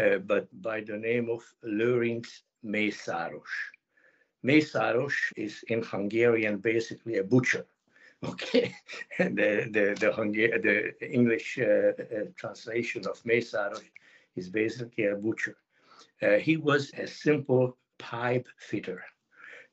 [0.00, 2.26] uh, but by the name of Lőrinc
[2.64, 3.72] Mészáros.
[4.44, 7.66] Mészáros is in Hungarian basically a butcher.
[8.24, 8.74] Okay,
[9.18, 13.84] the the the, Hungar- the English uh, uh, translation of Mészáros
[14.36, 15.56] is basically a butcher.
[16.22, 19.04] Uh, he was a simple pipe fitter.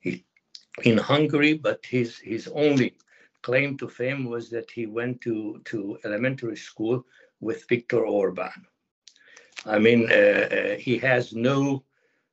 [0.02, 0.26] He
[0.84, 2.98] in Hungary, but his his only
[3.44, 7.06] claim to fame was that he went to to elementary school
[7.40, 8.66] with Viktor Orban.
[9.66, 11.84] I mean, uh, uh, he has no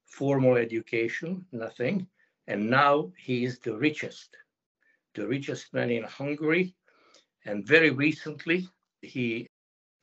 [0.07, 2.07] formal education, nothing,
[2.47, 4.37] and now he is the richest,
[5.15, 6.75] the richest man in Hungary.
[7.45, 8.69] And very recently,
[9.03, 9.49] he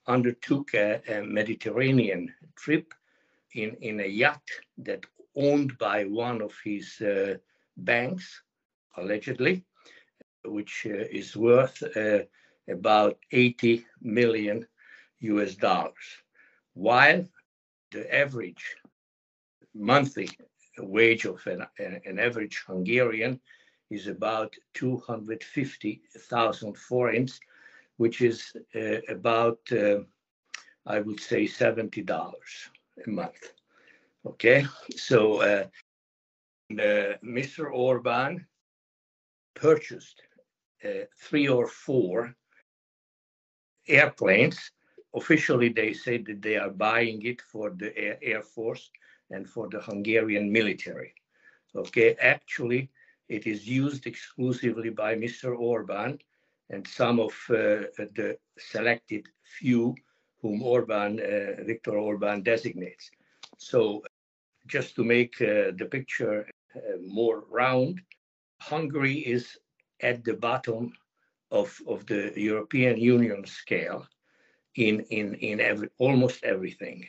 [0.08, 2.94] undertook a, a Mediterranean trip
[3.54, 4.48] in, in a yacht
[4.78, 5.06] that
[5.36, 7.36] owned by one of his uh,
[7.76, 8.42] banks,
[8.96, 9.66] allegedly,
[10.48, 12.20] which uh, is worth uh,
[12.70, 14.66] about 80 million
[15.20, 16.18] US dollars,
[16.74, 17.26] while
[17.92, 18.76] the average
[19.74, 20.30] monthly
[20.80, 23.40] wage of an, an average Hungarian
[23.90, 27.40] is about 250,000 forints,
[27.98, 30.00] which is uh, about, uh,
[30.86, 32.40] I would say, $70
[33.06, 33.54] a month.
[34.26, 34.66] Okay,
[34.96, 35.66] so uh,
[36.72, 37.72] Mr.
[37.72, 38.46] Orban
[39.56, 40.22] purchased
[40.84, 42.36] uh, three or four
[43.88, 44.72] airplanes.
[45.16, 48.92] Officially, they say that they are buying it for the Air, Air Force
[49.32, 51.14] and for the Hungarian military.
[51.76, 52.90] Okay, actually,
[53.30, 55.58] it is used exclusively by Mr.
[55.58, 56.20] Orban
[56.70, 59.96] and some of uh, the selected few
[60.42, 63.10] whom Orban, uh, Viktor Orban designates.
[63.58, 64.04] So
[64.68, 68.02] just to make uh, the picture uh, more round,
[68.62, 69.58] Hungary is
[70.02, 70.94] at the bottom
[71.52, 74.08] of, of the European Union scale
[74.76, 77.08] in, in, in every, almost everything.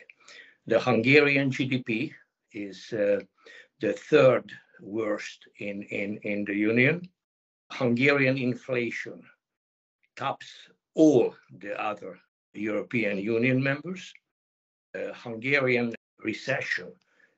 [0.67, 2.13] The Hungarian GDP
[2.53, 3.19] is uh,
[3.81, 4.51] the third
[4.81, 7.07] worst in, in, in the Union.
[7.71, 9.21] Hungarian inflation
[10.15, 10.47] tops
[10.95, 12.19] all the other
[12.53, 14.13] European Union members.
[14.95, 15.93] Uh, Hungarian
[16.23, 16.91] recession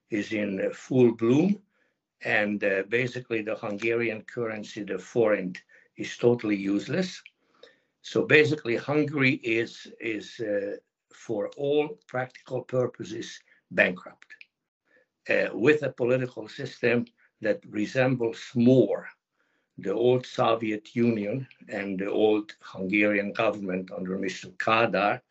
[0.09, 1.61] is in full bloom,
[2.23, 5.61] and uh, basically the Hungarian currency, the forint,
[5.98, 7.22] is totally useless.
[8.02, 10.77] So basically, Hungary is is uh,
[11.14, 13.39] for all practical purposes
[13.72, 14.26] bankrupt,
[15.30, 17.06] uh, with a political system
[17.41, 19.07] that resembles more
[19.77, 24.56] the old Soviet Union and the old Hungarian government under Mr.
[24.57, 25.22] Kádár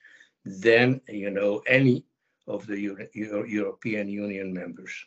[0.44, 2.04] than you know any
[2.46, 5.06] of the Euro- Euro- European Union members.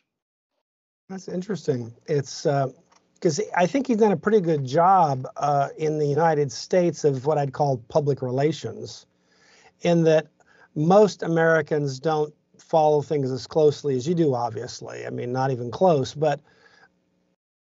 [1.14, 1.94] That's interesting.
[2.08, 7.04] It's because I think he's done a pretty good job uh, in the United States
[7.04, 9.06] of what I'd call public relations,
[9.82, 10.26] in that
[10.74, 15.06] most Americans don't follow things as closely as you do, obviously.
[15.06, 16.40] I mean, not even close, but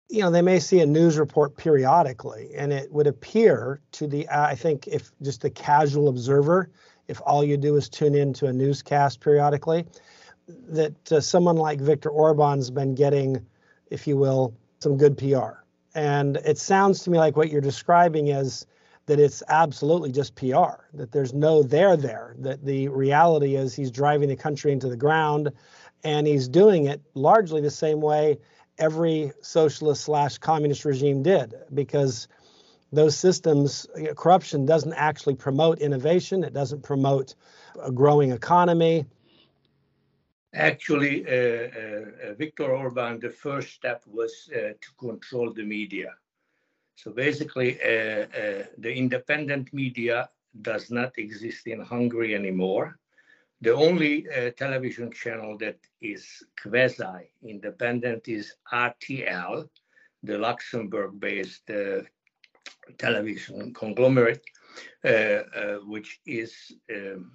[0.08, 4.26] you know, they may see a news report periodically, and it would appear to the,
[4.30, 6.70] I think, if just a casual observer,
[7.10, 9.86] if all you do is tune into a newscast periodically,
[10.48, 13.46] that uh, someone like Viktor Orban's been getting,
[13.90, 15.64] if you will, some good PR.
[15.96, 18.66] And it sounds to me like what you're describing is
[19.06, 23.92] that it's absolutely just PR, that there's no there there, that the reality is he's
[23.92, 25.52] driving the country into the ground
[26.04, 28.38] and he's doing it largely the same way
[28.78, 32.28] every socialist slash communist regime did, because
[32.92, 37.36] those systems, know, corruption doesn't actually promote innovation, it doesn't promote
[37.82, 39.06] a growing economy.
[40.54, 46.14] Actually, uh, uh, Viktor Orban, the first step was uh, to control the media.
[46.96, 50.30] So basically, uh, uh, the independent media
[50.62, 53.00] does not exist in Hungary anymore.
[53.62, 59.68] The only uh, television channel that is quasi independent is RTL,
[60.22, 61.72] the Luxembourg based
[63.00, 64.44] television conglomerate,
[65.88, 67.32] which is um,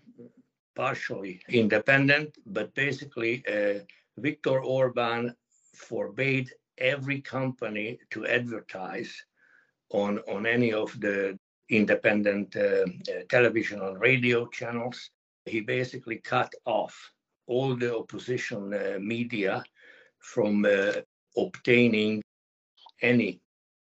[0.79, 3.81] partially independent, but basically uh,
[4.17, 5.35] Viktor Orban
[5.75, 6.49] forbade
[6.79, 9.13] every company to advertise
[9.91, 11.37] on, on any of the
[11.69, 12.87] independent uh, uh,
[13.29, 15.11] television and radio channels.
[15.47, 16.95] He basically cut off
[17.49, 19.65] all the opposition uh, media
[20.21, 20.93] from uh,
[21.37, 22.23] obtaining
[23.03, 23.41] any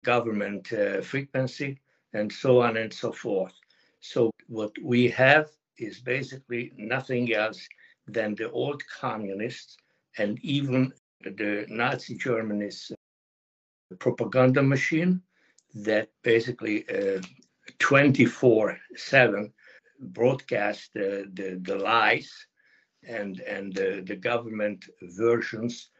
[0.04, 1.80] government uh, frequency
[2.14, 3.54] and so on and so forth.
[4.00, 5.46] So what we have
[5.80, 7.68] is basically nothing else
[8.06, 9.76] than the old communists
[10.18, 10.92] and even
[11.22, 12.92] the Nazi Germany's
[13.98, 15.22] propaganda machine
[15.74, 16.84] that basically
[17.78, 19.52] 24 uh, 7
[20.00, 22.30] broadcast uh, the, the lies
[23.06, 25.90] and, and uh, the government versions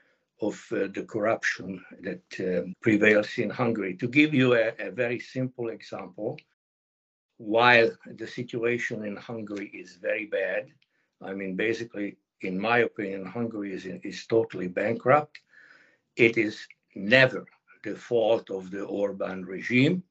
[0.41, 3.95] of uh, the corruption that uh, prevails in Hungary.
[3.97, 6.39] To give you a, a very simple example,
[7.41, 10.67] while the situation in Hungary is very bad,
[11.23, 15.41] I mean, basically, in my opinion, Hungary is, is totally bankrupt.
[16.17, 17.47] It is never
[17.83, 20.03] the fault of the Orban regime.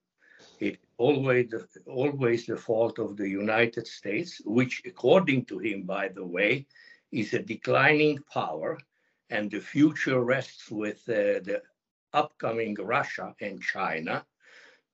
[0.60, 6.08] It always the, always the fault of the United States, which, according to him, by
[6.08, 6.66] the way,
[7.12, 8.80] is a declining power,
[9.30, 11.62] and the future rests with uh, the
[12.12, 14.26] upcoming Russia and China,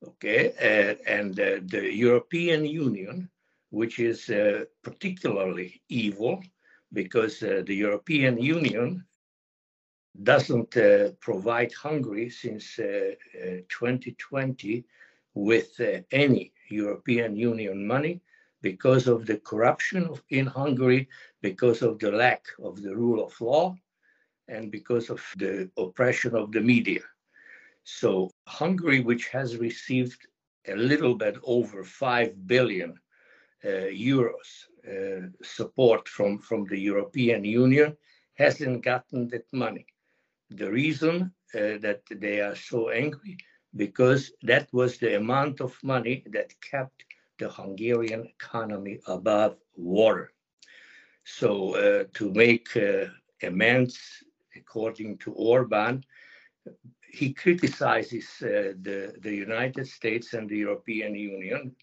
[0.03, 3.29] okay, uh, and uh, the European Union,
[3.69, 6.43] which is uh, particularly evil
[6.93, 9.05] because uh, the European Union
[10.23, 14.81] doesn't uh, provide Hungary since 2020 uh,
[15.33, 15.81] with
[16.11, 18.21] any European Union money
[18.61, 21.09] because of the corruption in Hungary,
[21.41, 23.75] because of the lack of the rule of law,
[24.47, 27.01] and because of the oppression of the media.
[27.83, 30.27] So Hungary, which has received
[30.67, 32.99] a little bit over 5 billion
[33.63, 37.95] uh, euros uh, support from, from the European Union,
[38.35, 39.85] hasn't gotten that money.
[40.49, 43.37] The reason uh, that they are so angry,
[43.75, 47.05] because that was the amount of money that kept
[47.39, 50.31] the Hungarian economy above water.
[51.23, 53.05] So uh, to make uh,
[53.41, 53.97] amends,
[54.55, 56.03] according to Orban,
[57.15, 61.73] he criticizes uh, the, the United States and the European Union,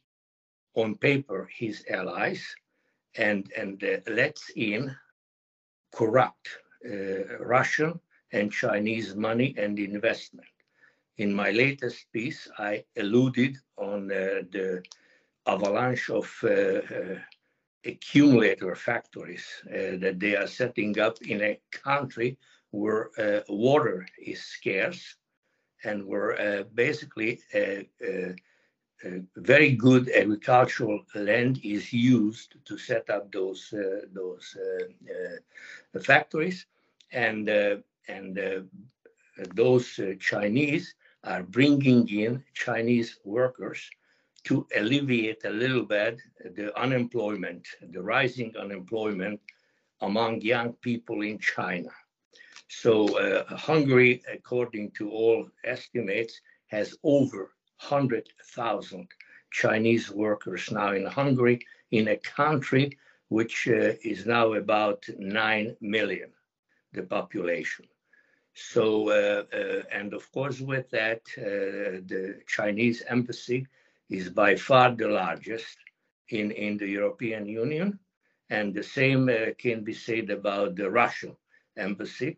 [0.75, 2.43] on paper, his allies,
[3.17, 4.95] and, and uh, lets in
[5.95, 6.49] corrupt
[6.85, 7.99] uh, Russian
[8.33, 10.49] and Chinese money and investment.
[11.19, 14.83] In my latest piece, I alluded on uh, the
[15.47, 17.19] avalanche of uh, uh,
[17.85, 22.39] accumulator factories that they are setting up in a country
[22.71, 23.11] where
[23.49, 25.17] water is scarce
[25.85, 27.83] and where uh, basically uh,
[29.05, 34.85] uh, very good agricultural land is used to set up those uh, those uh,
[35.97, 36.67] uh, factories,
[37.13, 37.49] and
[38.09, 38.39] and
[39.55, 40.95] those Chinese
[41.25, 43.91] are bringing in Chinese workers
[44.45, 46.21] to alleviate a little bit
[46.57, 49.41] the unemployment, the rising unemployment
[50.01, 51.91] among young people in China.
[52.81, 59.09] So uh, Hungary, according to all estimates, has over 100,000
[59.51, 66.31] Chinese workers now in Hungary, in a country which uh, is now about 9 million,
[66.95, 67.87] the population.
[68.55, 73.67] So, uh, uh, and of course, with that, uh, the Chinese embassy
[74.09, 75.77] is by far the largest
[76.31, 77.99] in, in the European Union.
[78.49, 81.37] And the same uh, can be said about the Russian
[81.77, 82.37] embassy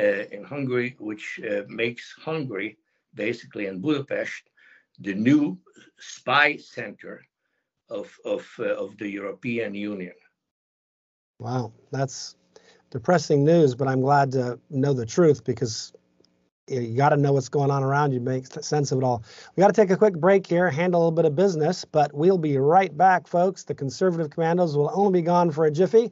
[0.00, 2.78] Uh, in Hungary, which uh, makes Hungary
[3.12, 4.44] basically in Budapest
[4.98, 5.58] the new
[5.98, 7.22] spy center
[7.90, 10.14] of, of, uh, of the European Union.
[11.38, 12.36] Wow, that's
[12.90, 15.92] depressing news, but I'm glad to know the truth because
[16.66, 19.22] you got to know what's going on around you, make sense of it all.
[19.54, 22.14] We got to take a quick break here, handle a little bit of business, but
[22.14, 23.64] we'll be right back, folks.
[23.64, 26.10] The conservative commandos will only be gone for a jiffy.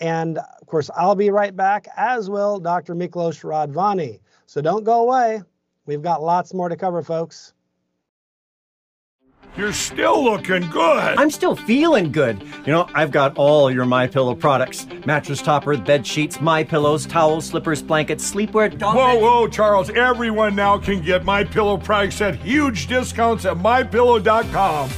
[0.00, 2.94] And of course, I'll be right back, as will Dr.
[2.94, 4.20] Miklos Radvanyi.
[4.46, 5.42] So don't go away.
[5.86, 7.54] We've got lots more to cover, folks.
[9.56, 11.16] You're still looking good.
[11.16, 12.42] I'm still feeling good.
[12.66, 17.06] You know, I've got all your My Pillow products: mattress topper, bed sheets, My Pillows,
[17.06, 18.78] towels, slippers, blankets, sleepwear.
[18.78, 19.88] Whoa, whoa, Charles!
[19.88, 24.90] Everyone now can get My Pillow products at huge discounts at MyPillow.com.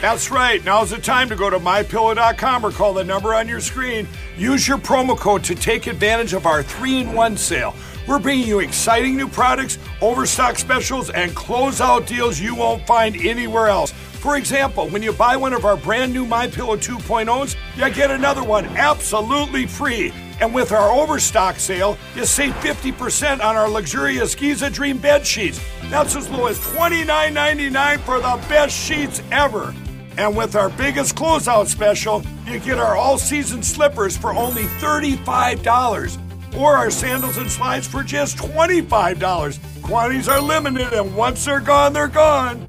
[0.00, 0.62] That's right.
[0.64, 4.06] Now's the time to go to mypillow.com or call the number on your screen.
[4.36, 7.74] Use your promo code to take advantage of our 3-in-1 sale.
[8.06, 13.66] We're bringing you exciting new products, overstock specials, and closeout deals you won't find anywhere
[13.66, 13.90] else.
[13.90, 18.10] For example, when you buy one of our brand new My Pillow 2.0s, you get
[18.10, 20.12] another one absolutely free.
[20.40, 25.60] And with our overstock sale, you save 50% on our luxurious Giza Dream bed sheets.
[25.84, 29.74] That's as low as $29.99 for the best sheets ever.
[30.18, 36.56] And with our biggest closeout special, you get our all season slippers for only $35
[36.56, 39.82] or our sandals and slides for just $25.
[39.82, 42.68] Quantities are limited, and once they're gone, they're gone.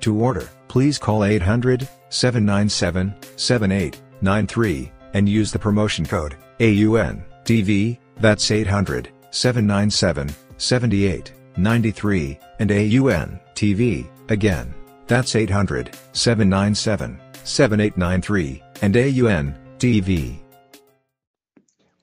[0.00, 9.10] To order, please call 800 797 7893 and use the promotion code AUNTV, that's 800
[9.30, 14.74] 797 7893, and AUNTV, again.
[15.12, 20.38] That's 800 797 7893 and AUNTV.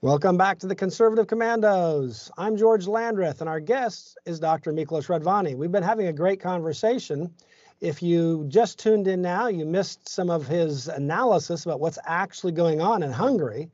[0.02, 2.30] Welcome back to the Conservative Commandos.
[2.38, 4.72] I'm George Landreth, and our guest is Dr.
[4.74, 5.56] Miklos Radvanyi.
[5.56, 7.34] We've been having a great conversation.
[7.82, 12.52] If you just tuned in now, you missed some of his analysis about what's actually
[12.52, 13.72] going on in Hungary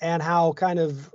[0.00, 1.14] and how kind of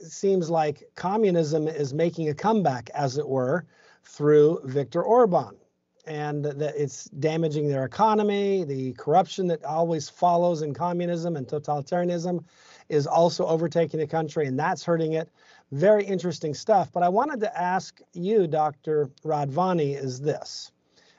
[0.00, 3.66] seems like communism is making a comeback, as it were,
[4.02, 5.58] through Viktor Orban.
[6.04, 12.44] And that it's damaging their economy, the corruption that always follows in communism and totalitarianism
[12.88, 15.30] is also overtaking the country, and that's hurting it.
[15.70, 16.90] Very interesting stuff.
[16.92, 19.10] But I wanted to ask you, Dr.
[19.24, 20.72] Radvanyi, is this.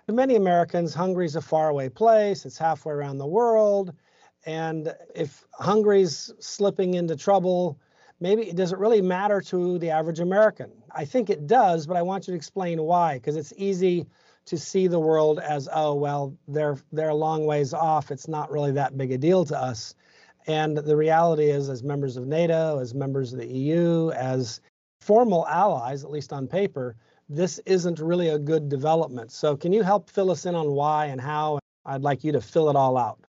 [0.07, 2.45] To many Americans, Hungary is a faraway place.
[2.45, 3.93] It's halfway around the world.
[4.45, 7.79] And if Hungary's slipping into trouble,
[8.19, 10.71] maybe does it really matter to the average American?
[10.91, 14.05] I think it does, but I want you to explain why, because it's easy
[14.45, 18.11] to see the world as, oh, well, they're they're a long ways off.
[18.11, 19.95] It's not really that big a deal to us.
[20.47, 24.59] And the reality is, as members of NATO, as members of the EU, as
[24.99, 26.95] formal allies, at least on paper,
[27.29, 29.31] this isn't really a good development.
[29.31, 31.59] So, can you help fill us in on why and how?
[31.85, 33.19] I'd like you to fill it all out.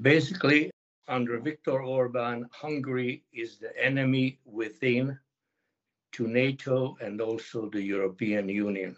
[0.00, 0.70] Basically,
[1.08, 5.18] under Viktor Orban, Hungary is the enemy within
[6.12, 8.96] to NATO and also the European Union.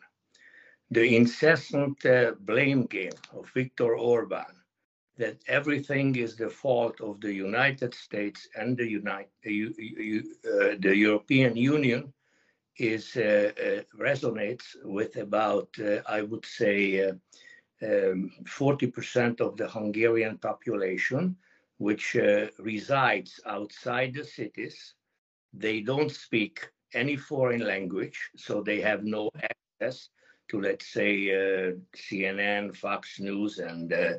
[0.91, 4.47] The incessant uh, blame game of Viktor Orban
[5.17, 10.95] that everything is the fault of the United States and the United, uh, uh, the
[10.95, 12.13] European Union
[12.79, 17.09] is uh, uh, resonates with about, uh, I would say,
[17.83, 21.37] um, 40% of the Hungarian population,
[21.79, 22.17] which
[22.59, 24.95] resides outside the cities.
[25.53, 29.31] They don't speak any foreign language, so they have no
[29.81, 30.11] access
[30.49, 34.15] to, let's say, uh, CNN, Fox News, and uh,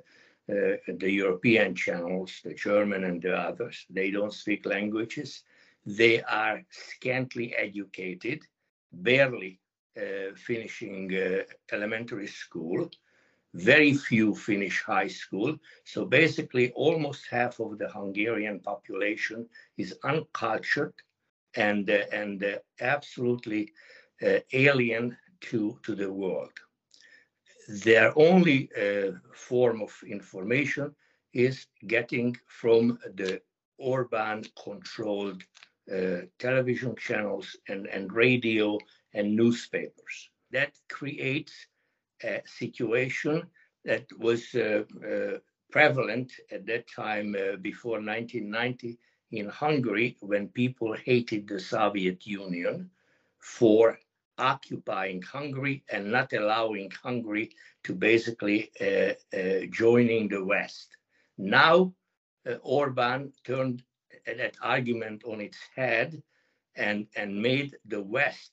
[0.49, 3.85] uh, the European channels, the German and the others.
[3.89, 5.43] They don't speak languages.
[5.85, 8.43] They are scantily educated,
[8.91, 9.59] barely
[9.97, 12.89] uh, finishing uh, elementary school.
[13.53, 15.57] Very few finish high school.
[15.83, 20.93] So basically, almost half of the Hungarian population is uncultured
[21.55, 23.73] and uh, and absolutely
[24.53, 26.53] alien to to the world.
[27.67, 30.95] Their only uh, form of information
[31.33, 33.41] is getting from the
[33.77, 35.43] Orban-controlled
[35.91, 38.77] uh, television channels and, and radio
[39.13, 40.29] and newspapers.
[40.51, 41.53] That creates
[42.23, 43.43] a situation
[43.85, 45.37] that was uh, uh,
[45.71, 48.97] prevalent at that time uh, before 1990
[49.31, 52.89] in Hungary when people hated the Soviet Union
[53.39, 53.99] for
[54.37, 57.51] occupying Hungary and not allowing Hungary
[57.83, 60.97] to basically uh, uh, joining the West.
[61.37, 61.93] Now,
[62.47, 63.83] uh, Orban turned
[64.25, 66.21] that argument on its head
[66.75, 68.51] and, and made the West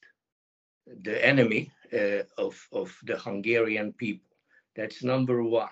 [1.02, 4.31] the enemy uh, of, of the Hungarian people.
[4.77, 5.70] That's number one.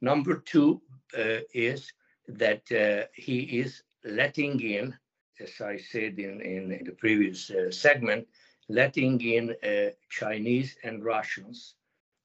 [0.00, 0.82] Number two
[1.16, 1.92] uh, is
[2.28, 4.94] that uh, he is letting in,
[5.40, 8.26] as I said in, in the previous segment,
[8.68, 11.74] letting in uh, Chinese and Russians,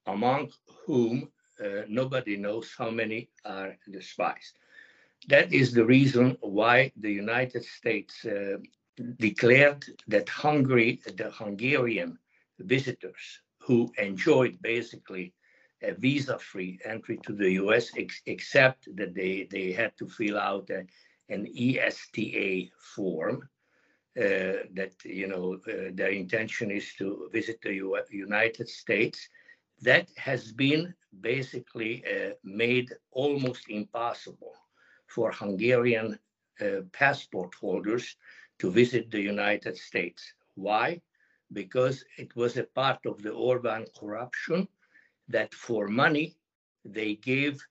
[0.06, 0.52] among
[0.86, 1.30] whom
[1.64, 4.54] uh, nobody knows how many are the spies.
[5.28, 8.58] That is the reason why the United States uh,
[9.20, 12.18] declared that Hungary, the Hungarian
[12.60, 15.34] visitors who enjoyed basically
[15.84, 20.70] a visa-free entry to the U.S., ex- except that they, they had to fill out
[20.70, 20.86] a,
[21.30, 23.48] an ESTA form,
[24.18, 29.30] that you know uh, their intention is to visit the U- United States.
[29.82, 34.54] That has been basically uh, made almost impossible
[35.08, 36.20] for Hungarian
[36.62, 38.16] uh, passport holders
[38.60, 40.34] to visit the United States.
[40.56, 41.02] Why?
[41.52, 44.68] Because it was a part of the Orban corruption
[45.28, 46.38] that for money
[46.84, 47.66] they gave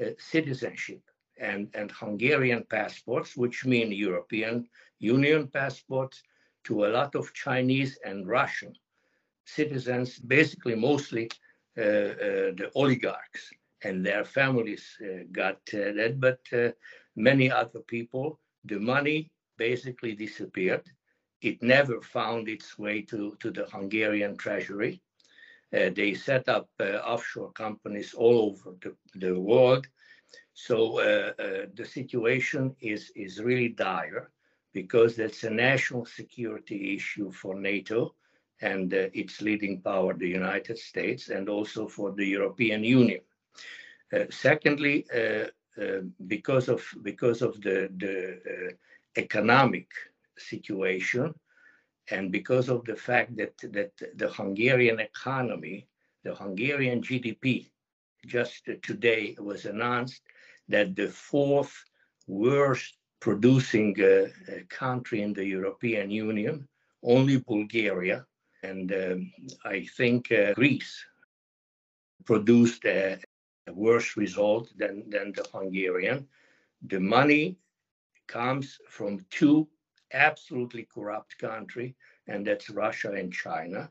[0.00, 1.02] uh, citizenship
[1.38, 4.68] and, and Hungarian passports, which mean European
[4.98, 6.22] Union passports,
[6.64, 8.72] to a lot of Chinese and Russian
[9.44, 11.30] citizens, basically mostly
[11.78, 13.50] uh, uh, the oligarchs
[13.84, 16.70] and their families uh, got uh, that, but uh,
[17.14, 20.84] many other people, the money basically disappeared.
[21.40, 25.00] It never found its way to, to the Hungarian treasury.
[25.72, 29.86] Uh, they set up offshore companies all over the, the world.
[30.54, 30.96] So
[31.76, 34.30] the situation is, is really dire
[34.76, 38.14] because that's a national security issue for NATO
[38.60, 38.92] and
[39.22, 43.22] its leading power, the United States, and also for the European Union.
[44.12, 45.46] Uh, secondly, uh,
[45.82, 46.80] uh, because of
[47.10, 48.16] because of the the
[49.24, 49.88] economic
[50.52, 51.26] situation,
[52.14, 53.92] and because of the fact that that
[54.22, 55.78] the Hungarian economy,
[56.26, 57.44] the Hungarian GDP,
[58.36, 60.22] just today was announced
[60.74, 61.74] that the fourth
[62.26, 64.26] worst producing uh,
[64.68, 66.68] country in the European Union,
[67.02, 68.26] only Bulgaria,
[68.62, 69.32] and um,
[69.64, 71.04] I think uh, Greece
[72.24, 73.18] produced a,
[73.66, 76.26] a worse result than, than the Hungarian.
[76.88, 77.58] The money
[78.26, 79.68] comes from two
[80.12, 81.94] absolutely corrupt countries,
[82.26, 83.90] and that's Russia and China.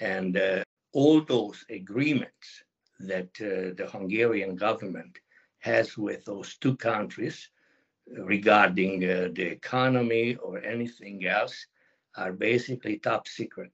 [0.00, 0.62] And uh,
[0.92, 2.62] all those agreements
[3.00, 5.18] that uh, the Hungarian government
[5.58, 7.50] has with those two countries
[8.16, 11.66] regarding uh, the economy or anything else
[12.16, 13.70] are basically top secret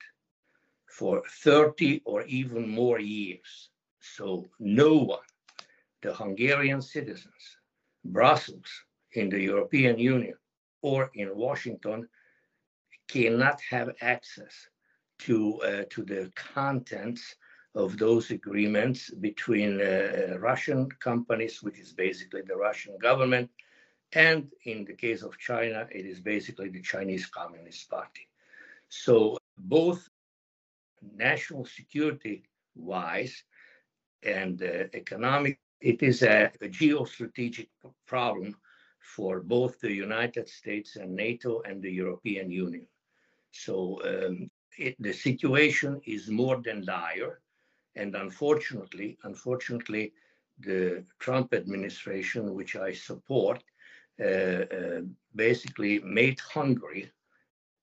[0.86, 3.70] for 30 or even more years.
[4.00, 5.28] So no one,
[6.02, 7.58] the Hungarian citizens,
[8.04, 8.68] Brussels,
[9.12, 10.34] in the European Union,
[10.82, 12.08] or in Washington,
[13.08, 14.68] cannot have access
[15.20, 17.36] to uh, to the contents
[17.74, 23.50] of those agreements between uh, Russian companies, which is basically the Russian government,
[24.14, 28.28] and in the case of China, it is basically the Chinese Communist Party.
[28.88, 30.08] So both
[31.16, 33.44] national security wise
[34.22, 35.58] and uh, economic.
[35.80, 37.68] It is a, a geostrategic
[38.06, 38.56] problem
[39.00, 42.86] for both the United States and NATO and the European Union.
[43.50, 47.40] So um, it, the situation is more than dire.
[47.96, 50.12] And unfortunately, unfortunately,
[50.58, 53.62] the Trump administration, which I support,
[55.34, 57.10] basically made Hungary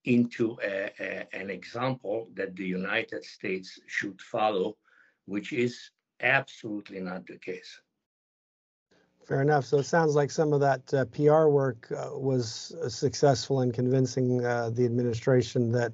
[0.06, 4.78] into a, a, an example that the United States should follow,
[5.26, 5.92] which is
[6.22, 7.80] absolutely not the case.
[9.26, 9.66] Fair enough.
[9.66, 13.72] So it sounds like some of that uh, PR work uh, was uh, successful in
[13.72, 15.94] convincing uh, the administration that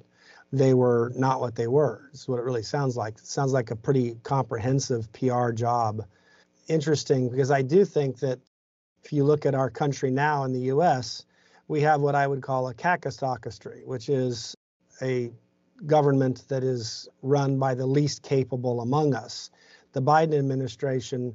[0.50, 2.08] they were not what they were.
[2.10, 3.18] That's what it really sounds like.
[3.18, 6.06] It sounds like a pretty comprehensive PR job.
[6.68, 8.38] Interesting because I do think that
[9.08, 11.24] if you look at our country now in the US,
[11.66, 14.54] we have what I would call a kakistocracy, which is
[15.00, 15.32] a
[15.86, 19.48] government that is run by the least capable among us.
[19.92, 21.34] The Biden administration,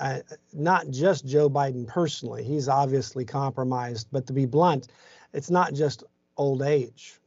[0.00, 0.18] uh,
[0.52, 4.88] not just Joe Biden personally, he's obviously compromised, but to be blunt,
[5.32, 6.04] it's not just
[6.36, 7.20] old age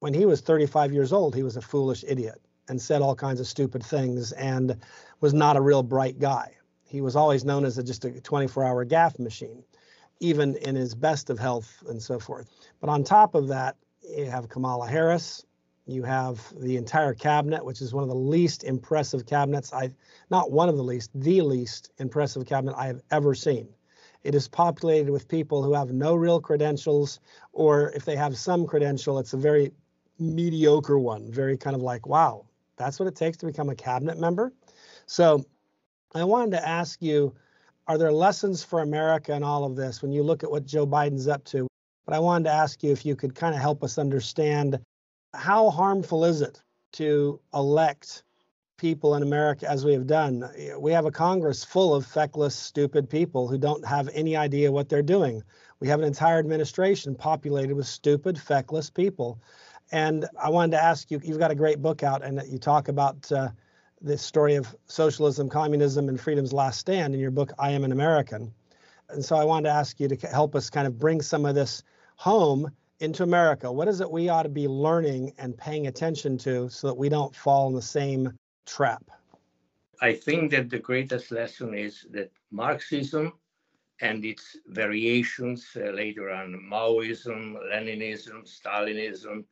[0.00, 2.38] when he was 35 years old, he was a foolish idiot
[2.68, 4.76] and said all kinds of stupid things and
[5.20, 6.52] was not a real bright guy.
[6.92, 9.64] He was always known as a, just a 24 hour gaffe machine,
[10.20, 12.50] even in his best of health and so forth.
[12.82, 15.46] But on top of that, you have Kamala Harris.
[15.86, 19.88] You have the entire cabinet, which is one of the least impressive cabinets I,
[20.30, 23.68] not one of the least, the least impressive cabinet I have ever seen.
[24.22, 27.20] It is populated with people who have no real credentials,
[27.54, 29.72] or if they have some credential, it's a very
[30.18, 32.44] mediocre one, very kind of like, wow,
[32.76, 34.52] that's what it takes to become a cabinet member.
[35.06, 35.44] So
[36.14, 37.34] I wanted to ask you,
[37.88, 40.86] are there lessons for America in all of this when you look at what Joe
[40.86, 41.66] Biden's up to?
[42.06, 44.78] But I wanted to ask you if you could kind of help us understand
[45.34, 46.62] how harmful is it
[46.92, 48.24] to elect
[48.76, 50.48] people in America as we have done?
[50.78, 54.88] We have a Congress full of feckless, stupid people who don't have any idea what
[54.88, 55.42] they're doing.
[55.80, 59.40] We have an entire administration populated with stupid, feckless people.
[59.92, 62.88] And I wanted to ask you, you've got a great book out, and you talk
[62.88, 63.48] about uh,
[64.02, 67.92] the story of socialism, communism, and freedom's last stand in your book, I Am an
[67.92, 68.52] American.
[69.08, 71.54] And so I wanted to ask you to help us kind of bring some of
[71.54, 71.84] this
[72.16, 72.70] home
[73.00, 73.70] into America.
[73.70, 77.08] What is it we ought to be learning and paying attention to so that we
[77.08, 78.32] don't fall in the same
[78.66, 79.04] trap?
[80.00, 83.32] I think that the greatest lesson is that Marxism
[84.00, 89.44] and its variations uh, later on Maoism, Leninism, Stalinism,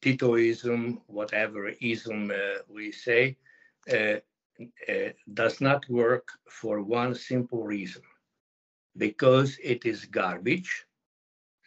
[0.00, 3.36] Titoism, whatever ism uh, we say,
[5.34, 8.02] does not work for one simple reason
[8.96, 10.84] because it is garbage.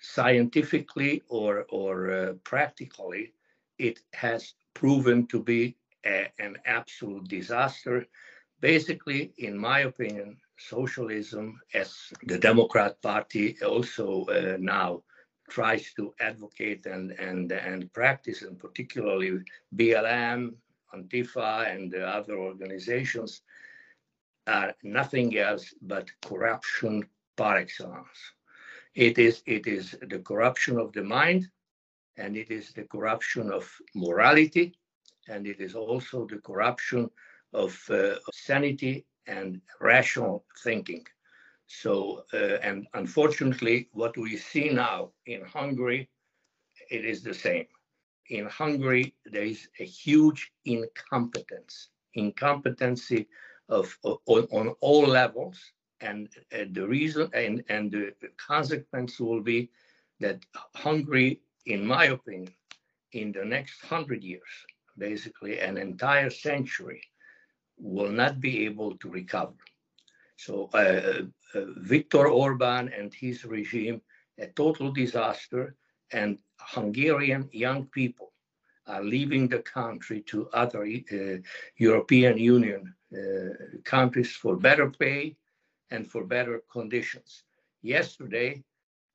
[0.01, 3.33] Scientifically or, or uh, practically,
[3.79, 5.75] it has proven to be
[6.05, 8.05] a, an absolute disaster.
[8.59, 15.01] Basically, in my opinion, socialism, as the Democrat Party also uh, now
[15.49, 19.39] tries to advocate and and and practice, and particularly
[19.75, 20.53] BLM,
[20.95, 23.41] Antifa, and the other organizations,
[24.47, 27.03] are nothing else but corruption
[27.35, 28.19] par excellence.
[28.93, 31.49] It is it is the corruption of the mind,
[32.17, 34.77] and it is the corruption of morality,
[35.27, 37.09] and it is also the corruption
[37.53, 41.05] of uh, sanity and rational thinking.
[41.67, 46.09] So, uh, and unfortunately, what we see now in Hungary,
[46.91, 47.65] it is the same.
[48.29, 53.27] In Hungary, there is a huge incompetence, incompetency
[53.69, 55.59] of, of on, on, all levels,
[56.01, 59.69] and uh, the reason and, and the consequence will be
[60.19, 60.39] that
[60.75, 62.53] Hungary, in my opinion,
[63.11, 64.41] in the next hundred years,
[64.97, 67.01] basically an entire century,
[67.77, 69.53] will not be able to recover.
[70.37, 71.23] So uh,
[71.53, 74.01] uh, Viktor Orban and his regime
[74.39, 75.75] a total disaster,
[76.11, 78.31] and Hungarian young people
[78.87, 81.37] are leaving the country to other uh,
[81.77, 85.35] European Union uh, countries for better pay
[85.91, 87.43] and for better conditions.
[87.81, 88.63] Yesterday,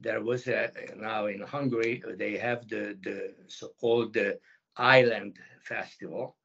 [0.01, 4.39] there was a, now in Hungary, they have the, the so-called the
[4.77, 6.37] Island Festival,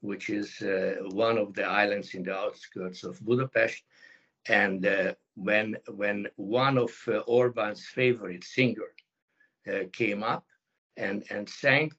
[0.00, 3.82] which is uh, one of the islands in the outskirts of Budapest.
[4.48, 9.03] And uh, when when one of uh, Orban's favorite singer uh,
[9.92, 10.44] came up
[10.96, 11.92] and and sang,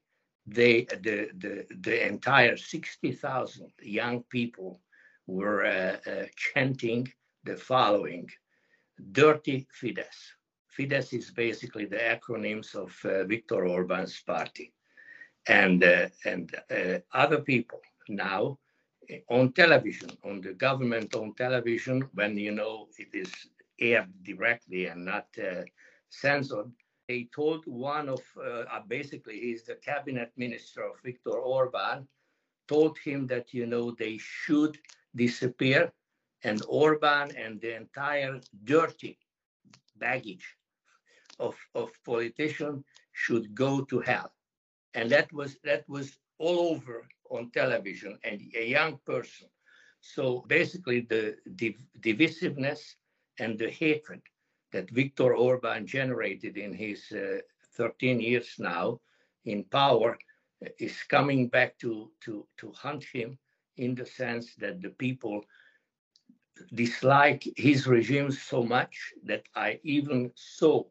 [0.46, 4.82] they the the the entire sixty thousand young people
[5.28, 7.08] were uh, uh, chanting
[7.44, 8.30] the following:
[9.12, 10.34] "Dirty Fidesz."
[10.78, 14.74] Fidesz is basically the acronyms of uh, Viktor Orban's party,
[15.48, 15.84] and
[16.26, 16.56] and
[17.14, 18.58] other people now
[19.30, 23.32] on television, on the government on television, when you know it is
[23.80, 25.64] aired directly and not uh,
[26.10, 26.72] censored,
[27.08, 32.08] They told one of, uh, uh, basically, he's the cabinet minister of Viktor Orban,
[32.68, 34.78] told him that, you know, they should
[35.16, 35.92] disappear
[36.44, 39.18] and Orban and the entire dirty
[39.96, 40.56] baggage
[41.40, 44.32] of, of politicians should go to hell.
[44.94, 49.48] And that was that was all over on television and a young person.
[50.02, 52.96] So basically the div- divisiveness
[53.40, 54.22] and the hatred
[54.72, 57.40] that Viktor Orban generated in his uh,
[57.76, 59.00] 13 years now
[59.46, 60.18] in power
[60.66, 63.38] uh, is coming back to, to, to hunt him
[63.78, 65.44] in the sense that the people
[66.74, 70.84] dislike his regime so much that I even saw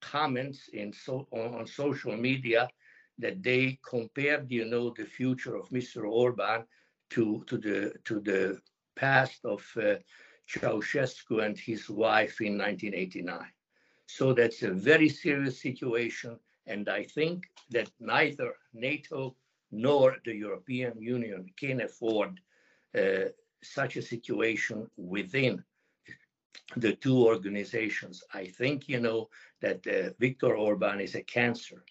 [0.00, 2.68] comments in so, on, on social media
[3.18, 6.08] that they compared, you know, the future of Mr.
[6.08, 6.64] Orban
[7.10, 8.60] to, to, the, to the
[8.96, 9.96] past of uh,
[10.52, 13.38] Ceausescu and his wife in 1989.
[14.06, 16.38] So that's a very serious situation.
[16.66, 19.36] And I think that neither NATO
[19.70, 22.40] nor the European Union can afford
[22.98, 23.30] uh,
[23.62, 25.62] such a situation within
[26.76, 28.22] the two organizations.
[28.34, 29.28] I think, you know,
[29.60, 31.84] that uh, Viktor Orban is a cancer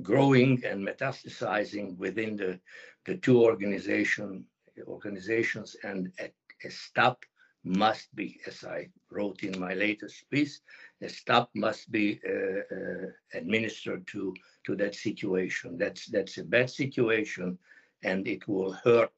[0.00, 2.58] growing and metastasizing within the,
[3.04, 4.44] the two organization,
[4.86, 6.32] organizations and a,
[6.64, 7.24] a stop
[7.64, 10.60] must be, as I wrote in my latest piece,
[11.00, 14.34] a stop must be uh, uh, administered to,
[14.66, 15.78] to that situation.
[15.78, 17.58] That's, that's a bad situation
[18.02, 19.12] and it will hurt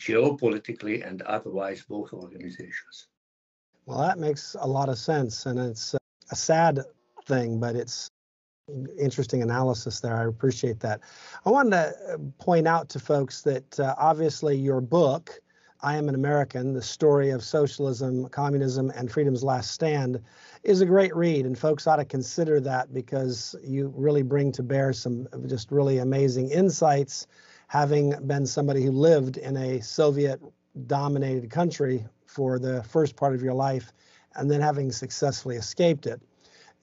[0.00, 3.08] geopolitically and otherwise both organizations.
[3.86, 5.94] Well, that makes a lot of sense, and it's
[6.30, 6.80] a sad
[7.26, 8.10] thing, but it's
[8.98, 10.16] interesting analysis there.
[10.16, 11.00] I appreciate that.
[11.44, 15.38] I wanted to uh, point out to folks that uh, obviously your book,
[15.82, 20.22] I Am an American The Story of Socialism, Communism, and Freedom's Last Stand,
[20.62, 24.62] is a great read, and folks ought to consider that because you really bring to
[24.62, 27.26] bear some just really amazing insights,
[27.68, 30.40] having been somebody who lived in a Soviet
[30.86, 33.92] dominated country for the first part of your life
[34.34, 36.20] and then having successfully escaped it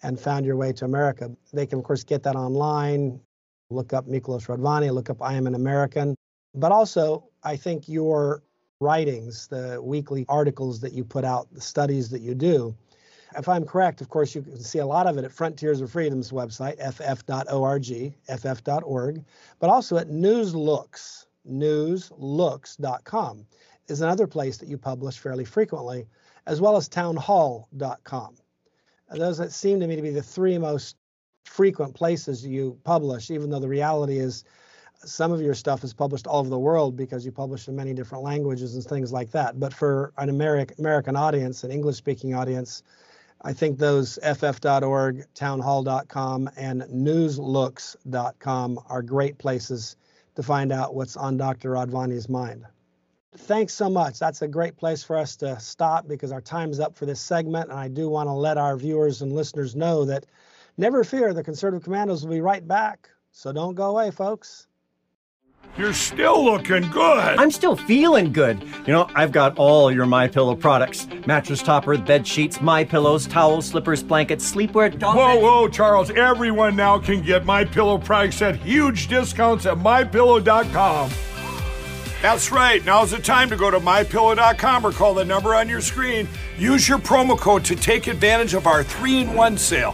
[0.03, 1.31] and found your way to America.
[1.51, 3.19] They can, of course, get that online.
[3.69, 6.15] Look up Miklos Radvanyi, look up I Am an American.
[6.53, 8.43] But also, I think your
[8.83, 12.75] writings, the weekly articles that you put out, the studies that you do,
[13.37, 15.91] if I'm correct, of course, you can see a lot of it at Frontiers of
[15.91, 19.23] Freedom's website, ff.org, ff.org,
[19.59, 23.45] but also at Newslooks, newslooks.com
[23.87, 26.07] is another place that you publish fairly frequently,
[26.45, 28.35] as well as townhall.com.
[29.09, 30.95] Those that seem to me to be the three most
[31.43, 34.43] frequent places you publish, even though the reality is
[35.05, 37.93] some of your stuff is published all over the world because you publish in many
[37.93, 39.59] different languages and things like that.
[39.59, 42.83] But for an American American audience, an English speaking audience,
[43.41, 49.97] I think those ff.org, townhall.com, and newslooks.com are great places
[50.35, 51.71] to find out what's on Dr.
[51.71, 52.65] Radvanyi's mind.
[53.35, 54.19] Thanks so much.
[54.19, 57.69] That's a great place for us to stop because our time's up for this segment.
[57.69, 60.25] And I do want to let our viewers and listeners know that
[60.77, 63.09] never fear, the conservative commandos will be right back.
[63.31, 64.67] So don't go away, folks.
[65.77, 67.39] You're still looking good.
[67.39, 68.61] I'm still feeling good.
[68.85, 73.25] You know, I've got all your My Pillow products: mattress topper, bed sheets, My Pillows,
[73.25, 74.97] towels, slippers, blankets, sleepwear.
[74.97, 76.11] Dog whoa, whoa, Charles!
[76.11, 81.09] Everyone now can get My Pillow products at huge discounts at MyPillow.com.
[82.21, 82.85] That's right.
[82.85, 86.29] Now's the time to go to mypillow.com or call the number on your screen.
[86.57, 89.93] Use your promo code to take advantage of our 3 in 1 sale.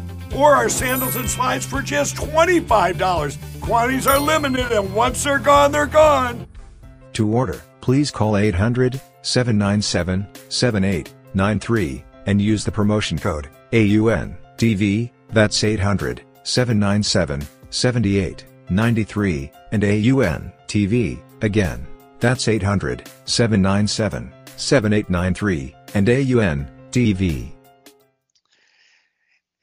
[0.35, 3.61] or our sandals and slides for just $25.
[3.61, 6.47] Quantities are limited, and once they're gone, they're gone.
[7.13, 16.21] To order, please call 800 797 7893 and use the promotion code AUNTV, that's 800
[16.43, 21.87] 797 7893, and AUNTV, again.
[22.19, 27.51] That's 800 797 7893 and AUN TV.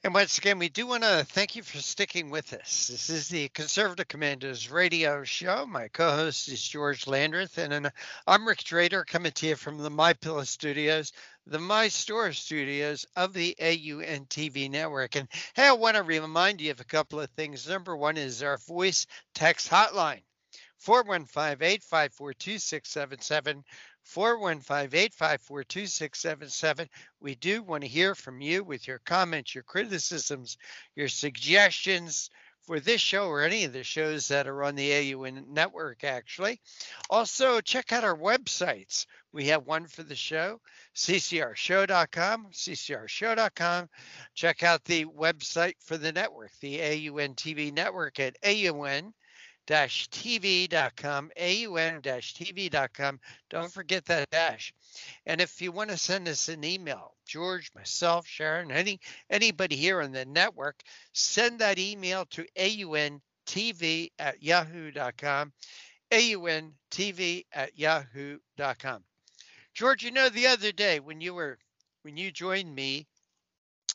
[0.08, 2.86] And once again, we do want to thank you for sticking with us.
[2.86, 5.66] This is the Conservative Commandos radio show.
[5.66, 7.92] My co host is George Landreth, and
[8.26, 11.12] I'm Rick Trader coming to you from the My Pillow Studios,
[11.46, 15.14] the My Store studios of the AUN TV network.
[15.14, 17.68] And hey, I want to remind you of a couple of things.
[17.68, 20.22] Number one is our voice text hotline
[20.78, 23.62] 415 854 2677.
[24.08, 26.88] 415 854 2677.
[27.20, 30.56] We do want to hear from you with your comments, your criticisms,
[30.96, 32.30] your suggestions
[32.62, 36.60] for this show or any of the shows that are on the AUN network, actually.
[37.10, 39.04] Also, check out our websites.
[39.32, 40.60] We have one for the show,
[40.94, 43.88] ccrshow.com, ccrshow.com.
[44.34, 48.36] Check out the website for the network, the AUN TV network at
[49.70, 49.98] AUN
[52.02, 53.20] tv.com.
[53.50, 54.72] Don't forget that dash.
[55.26, 59.00] And if you want to send us an email, George, myself, Sharon, any
[59.30, 60.82] anybody here on the network,
[61.12, 65.52] send that email to auntv at yahoo.com,
[66.10, 69.04] auntv at yahoo.com.
[69.74, 71.58] George, you know, the other day when you were
[72.02, 73.06] when you joined me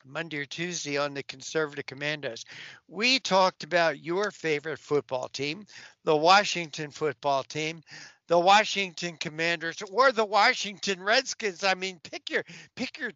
[0.06, 2.46] Monday or Tuesday on the Conservative Commandos,
[2.88, 5.66] we talked about your favorite football team,
[6.04, 7.82] the Washington football team,
[8.28, 11.64] the Washington Commanders, or the Washington Redskins.
[11.64, 12.44] I mean, pick your
[12.76, 13.12] pick your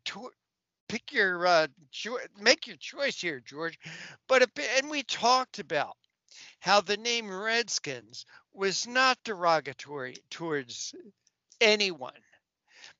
[0.87, 3.77] pick your uh, cho- make your choice here, George.
[4.27, 4.49] But
[4.79, 5.95] and we talked about
[6.59, 10.93] how the name Redskins was not derogatory towards
[11.61, 12.11] anyone.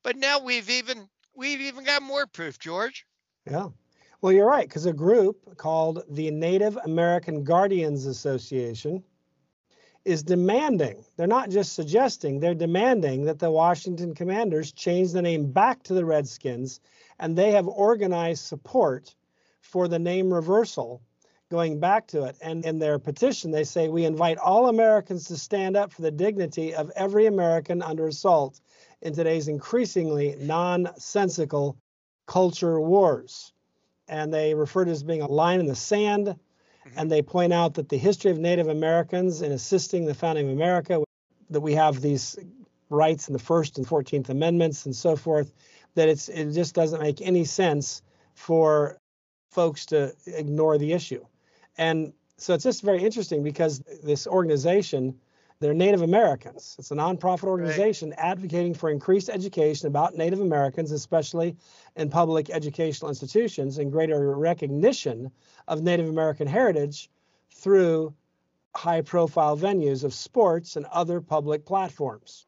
[0.04, 3.06] But now we've even we've even got more proof, George.
[3.50, 3.70] Yeah.
[4.22, 9.04] Well, you're right, because a group called the Native American Guardians Association
[10.06, 15.52] is demanding, they're not just suggesting, they're demanding that the Washington Commanders change the name
[15.52, 16.80] back to the Redskins,
[17.20, 19.14] and they have organized support
[19.62, 21.02] for the name reversal
[21.50, 22.38] going back to it.
[22.42, 26.12] And in their petition, they say, We invite all Americans to stand up for the
[26.12, 28.60] dignity of every American under assault
[29.02, 31.78] in today's increasingly nonsensical
[32.28, 33.52] culture wars.
[34.08, 36.28] And they refer to it as being a line in the sand.
[36.28, 37.00] Mm-hmm.
[37.00, 40.54] And they point out that the history of Native Americans in assisting the founding of
[40.54, 41.04] America,
[41.50, 42.38] that we have these
[42.90, 45.52] rights in the First and 14th Amendments and so forth,
[45.96, 48.02] that it's it just doesn't make any sense
[48.36, 48.98] for
[49.52, 51.26] folks to ignore the issue.
[51.78, 55.20] And so it's just very interesting because this organization
[55.60, 56.76] they're Native Americans.
[56.78, 58.20] It's a nonprofit organization right.
[58.20, 61.56] advocating for increased education about Native Americans, especially
[61.96, 65.32] in public educational institutions, and greater recognition
[65.68, 67.10] of Native American heritage
[67.52, 68.14] through
[68.76, 72.46] high profile venues of sports and other public platforms.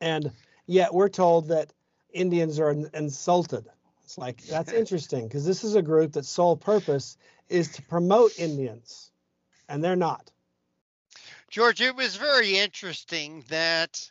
[0.00, 0.32] And
[0.66, 1.72] yet we're told that
[2.12, 3.66] Indians are insulted.
[4.04, 7.16] It's like, that's interesting because this is a group that sole purpose
[7.48, 9.12] is to promote Indians,
[9.68, 10.32] and they're not.
[11.50, 14.08] George, it was very interesting that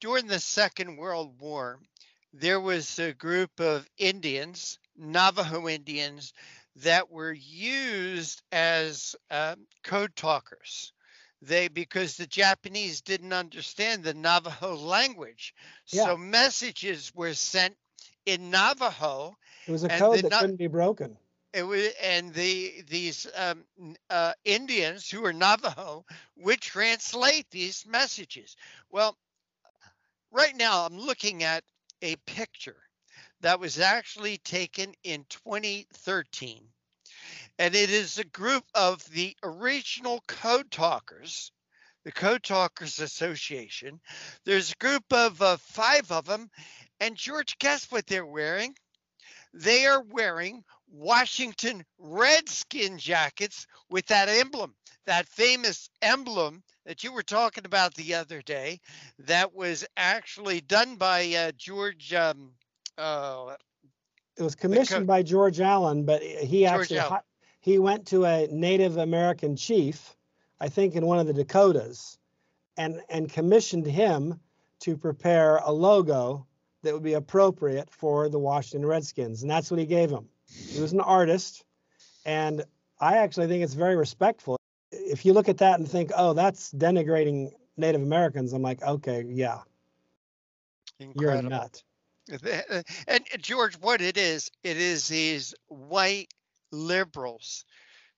[0.00, 1.80] during the Second World War,
[2.34, 6.34] there was a group of Indians, Navajo Indians,
[6.76, 10.92] that were used as uh, code talkers.
[11.40, 15.54] They because the Japanese didn't understand the Navajo language,
[15.86, 16.04] yeah.
[16.04, 17.74] so messages were sent
[18.26, 19.34] in Navajo.
[19.66, 21.16] It was a code that couldn't be broken
[21.52, 23.64] it was, and the these um,
[24.10, 26.04] uh, Indians who are Navajo
[26.36, 28.56] would translate these messages.
[28.90, 29.16] Well,
[30.30, 31.64] right now I'm looking at
[32.02, 32.76] a picture
[33.40, 36.62] that was actually taken in 2013,
[37.58, 41.52] and it is a group of the original Code Talkers.
[42.04, 44.00] The Code Talkers Association.
[44.44, 46.50] There's a group of uh, five of them,
[47.00, 48.76] and George, guess what they're wearing?
[49.52, 54.74] They are wearing Washington Redskin jackets with that emblem,
[55.06, 58.80] that famous emblem that you were talking about the other day,
[59.18, 62.12] that was actually done by uh, George.
[62.12, 62.52] Um,
[62.96, 63.54] uh,
[64.36, 67.20] it was commissioned co- by George Allen, but he George actually Allen.
[67.60, 70.14] he went to a Native American chief,
[70.60, 72.18] I think in one of the Dakotas,
[72.76, 74.40] and and commissioned him
[74.80, 76.46] to prepare a logo
[76.86, 80.28] that would be appropriate for the Washington Redskins, and that's what he gave him.
[80.46, 81.64] He was an artist,
[82.24, 82.64] and
[83.00, 84.56] I actually think it's very respectful.
[84.90, 89.24] If you look at that and think, "Oh, that's denigrating Native Americans," I'm like, "Okay,
[89.28, 89.62] yeah,
[90.98, 91.22] Incredible.
[91.22, 91.82] you're a nut."
[93.06, 96.32] And George, what it is, it is these white
[96.72, 97.64] liberals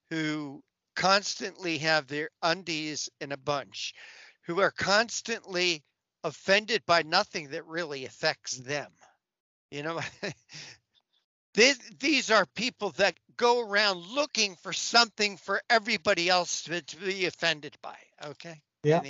[0.09, 0.63] who
[0.95, 3.93] constantly have their undies in a bunch,
[4.41, 5.83] who are constantly
[6.23, 8.91] offended by nothing that really affects them.
[9.71, 9.99] You know,
[11.55, 16.97] These, these are people that go around looking for something for everybody else to, to
[16.97, 17.97] be offended by.
[18.23, 18.61] Okay.
[18.83, 19.01] Yeah.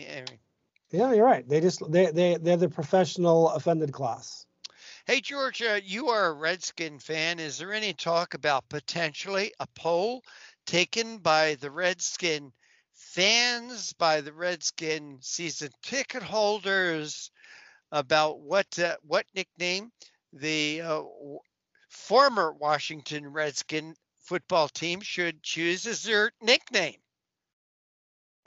[0.92, 1.48] yeah, you're right.
[1.48, 4.48] They just they they they're the professional offended class.
[5.06, 7.40] Hey, Georgia, uh, you are a Redskin fan.
[7.40, 10.24] Is there any talk about potentially a poll
[10.66, 12.52] taken by the Redskin
[13.00, 17.32] fans, by the Redskin season ticket holders
[17.92, 19.92] about what uh, what nickname
[20.34, 21.04] the uh,
[21.90, 27.00] former Washington Redskin football team should choose as their nickname?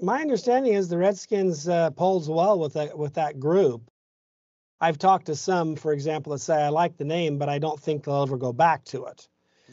[0.01, 3.91] My understanding is the Redskins uh, polls well with that with that group.
[4.81, 7.81] I've talked to some, for example, that say I like the name, but I don't
[7.81, 9.29] think they'll ever go back to it.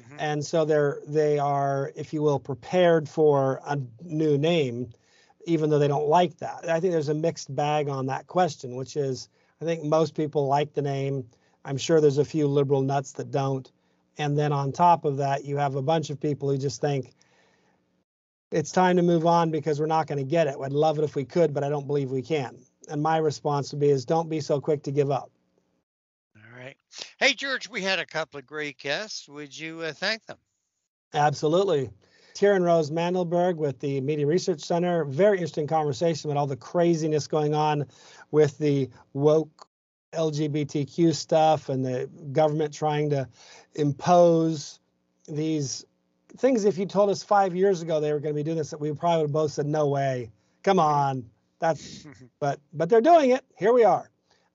[0.10, 0.20] Mm-hmm.
[0.20, 4.90] And so they're they are, if you will, prepared for a new name,
[5.46, 6.70] even though they don't like that.
[6.70, 9.30] I think there's a mixed bag on that question, which is
[9.62, 11.26] I think most people like the name.
[11.66, 13.70] I'm sure there's a few liberal nuts that don't.
[14.18, 17.14] And then on top of that, you have a bunch of people who just think
[18.52, 20.56] it's time to move on because we're not going to get it.
[20.62, 22.58] I'd love it if we could, but I don't believe we can.
[22.90, 25.30] And my response would be is don't be so quick to give up.
[27.20, 29.28] Hey, George, we had a couple of great guests.
[29.28, 30.38] Would you uh, thank them?
[31.14, 31.90] Absolutely.
[32.34, 35.04] Tierin Rose Mandelburg with the Media Research Center.
[35.06, 37.86] Very interesting conversation with all the craziness going on
[38.32, 39.68] with the woke
[40.14, 43.28] LGBTQ stuff and the government trying to
[43.76, 44.80] impose
[45.28, 45.86] these
[46.38, 46.66] things.
[46.66, 48.80] If you told us five years ago they were going to be doing this, that
[48.80, 50.32] we probably would have both said, "No way,
[50.64, 51.30] come on."
[51.60, 52.08] That's,
[52.40, 53.44] but but they're doing it.
[53.58, 54.10] Here we are.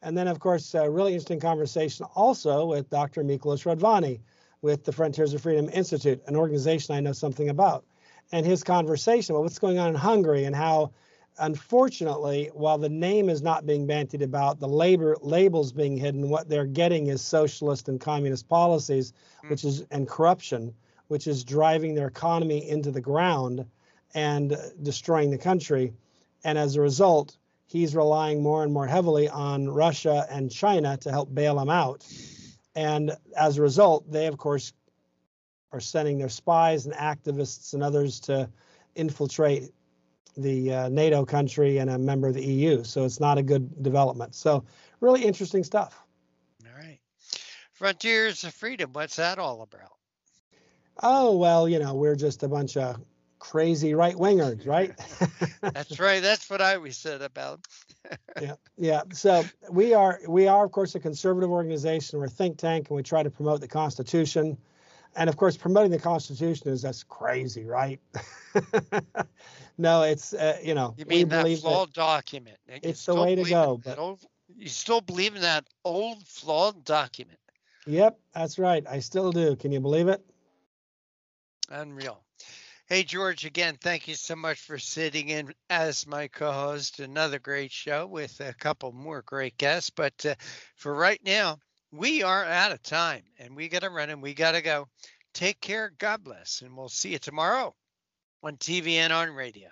[0.04, 3.24] And then, of course, a really interesting conversation also with Dr.
[3.24, 4.20] Miklos Radvanyi
[4.60, 7.84] with the Frontiers of Freedom Institute, an organization I know something about.
[8.30, 10.92] And his conversation about what's going on in Hungary and how
[11.38, 16.48] unfortunately, while the name is not being bandied about, the labor labels being hidden, what
[16.50, 19.12] they're getting is socialist and communist policies,
[19.42, 19.50] mm.
[19.50, 20.74] which is and corruption,
[21.08, 23.64] which is driving their economy into the ground
[24.14, 25.94] and destroying the country.
[26.44, 31.10] And as a result, he's relying more and more heavily on Russia and China to
[31.10, 32.06] help bail him out.
[32.74, 34.72] And as a result, they of course
[35.72, 38.48] are sending their spies and activists and others to
[38.94, 39.72] infiltrate
[40.36, 42.84] the uh, NATO country and a member of the EU.
[42.84, 44.34] So it's not a good development.
[44.34, 44.64] So
[45.00, 46.00] really interesting stuff.
[46.64, 46.98] All right.
[47.72, 49.92] Frontiers of Freedom, what's that all about?
[51.02, 53.00] Oh, well, you know, we're just a bunch of
[53.44, 54.92] crazy right wingers, right?
[55.60, 56.22] That's right.
[56.22, 57.60] That's what I always said about.
[58.40, 59.02] yeah, yeah.
[59.12, 62.18] So we are we are of course a conservative organization.
[62.18, 64.56] We're a think tank, and we try to promote the Constitution.
[65.16, 68.00] And of course, promoting the Constitution is that's crazy, right?
[69.78, 72.56] no, it's uh, you know you mean that flawed that document.
[72.66, 73.80] It's the way to go.
[73.84, 74.20] But old,
[74.56, 77.38] you still believe in that old flawed document?
[77.86, 78.84] Yep, that's right.
[78.88, 79.54] I still do.
[79.54, 80.24] Can you believe it?
[81.70, 82.24] Unreal.
[82.86, 87.00] Hey George, again, thank you so much for sitting in as my co-host.
[87.00, 89.88] Another great show with a couple more great guests.
[89.88, 90.34] But uh,
[90.76, 91.60] for right now,
[91.92, 94.86] we are out of time, and we got to run and we got to go.
[95.32, 95.94] Take care.
[95.96, 97.74] God bless, and we'll see you tomorrow
[98.42, 99.70] on TV and on radio.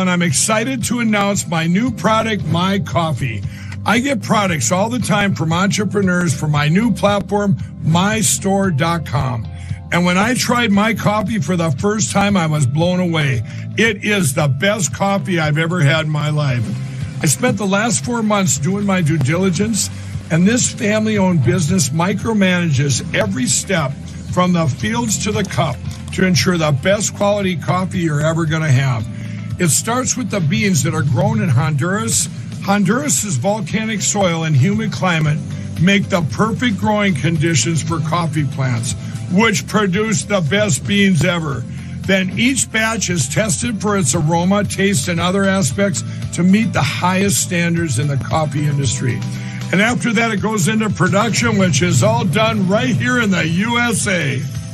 [0.00, 3.42] and I'm excited to announce my new product, My Coffee.
[3.86, 9.46] I get products all the time from entrepreneurs for my new platform, mystore.com.
[9.90, 13.42] And when I tried my coffee for the first time, I was blown away.
[13.78, 16.64] It is the best coffee I've ever had in my life.
[17.22, 19.88] I spent the last four months doing my due diligence
[20.30, 23.92] and this family owned business micromanages every step
[24.32, 25.76] from the fields to the cup
[26.12, 29.06] to ensure the best quality coffee you're ever going to have.
[29.58, 32.28] It starts with the beans that are grown in Honduras.
[32.68, 35.38] Honduras's volcanic soil and humid climate
[35.80, 38.92] make the perfect growing conditions for coffee plants,
[39.32, 41.64] which produce the best beans ever.
[42.02, 46.04] Then each batch is tested for its aroma, taste, and other aspects
[46.34, 49.18] to meet the highest standards in the coffee industry.
[49.72, 53.48] And after that, it goes into production, which is all done right here in the
[53.48, 54.42] USA.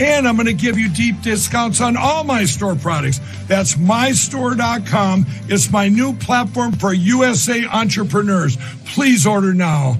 [0.00, 3.20] And I'm going to give you deep discounts on all my store products.
[3.46, 5.26] That's mystore.com.
[5.48, 8.56] It's my new platform for USA entrepreneurs.
[8.86, 9.98] Please order now.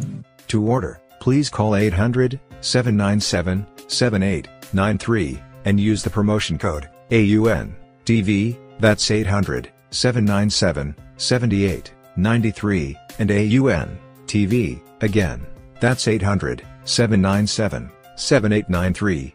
[0.49, 8.57] To order, please call 800 797 7893 and use the promotion code AUN TV.
[8.79, 14.81] That's 800 797 7893 and AUN TV.
[15.03, 15.47] Again,
[15.81, 19.35] that's 800 797 7893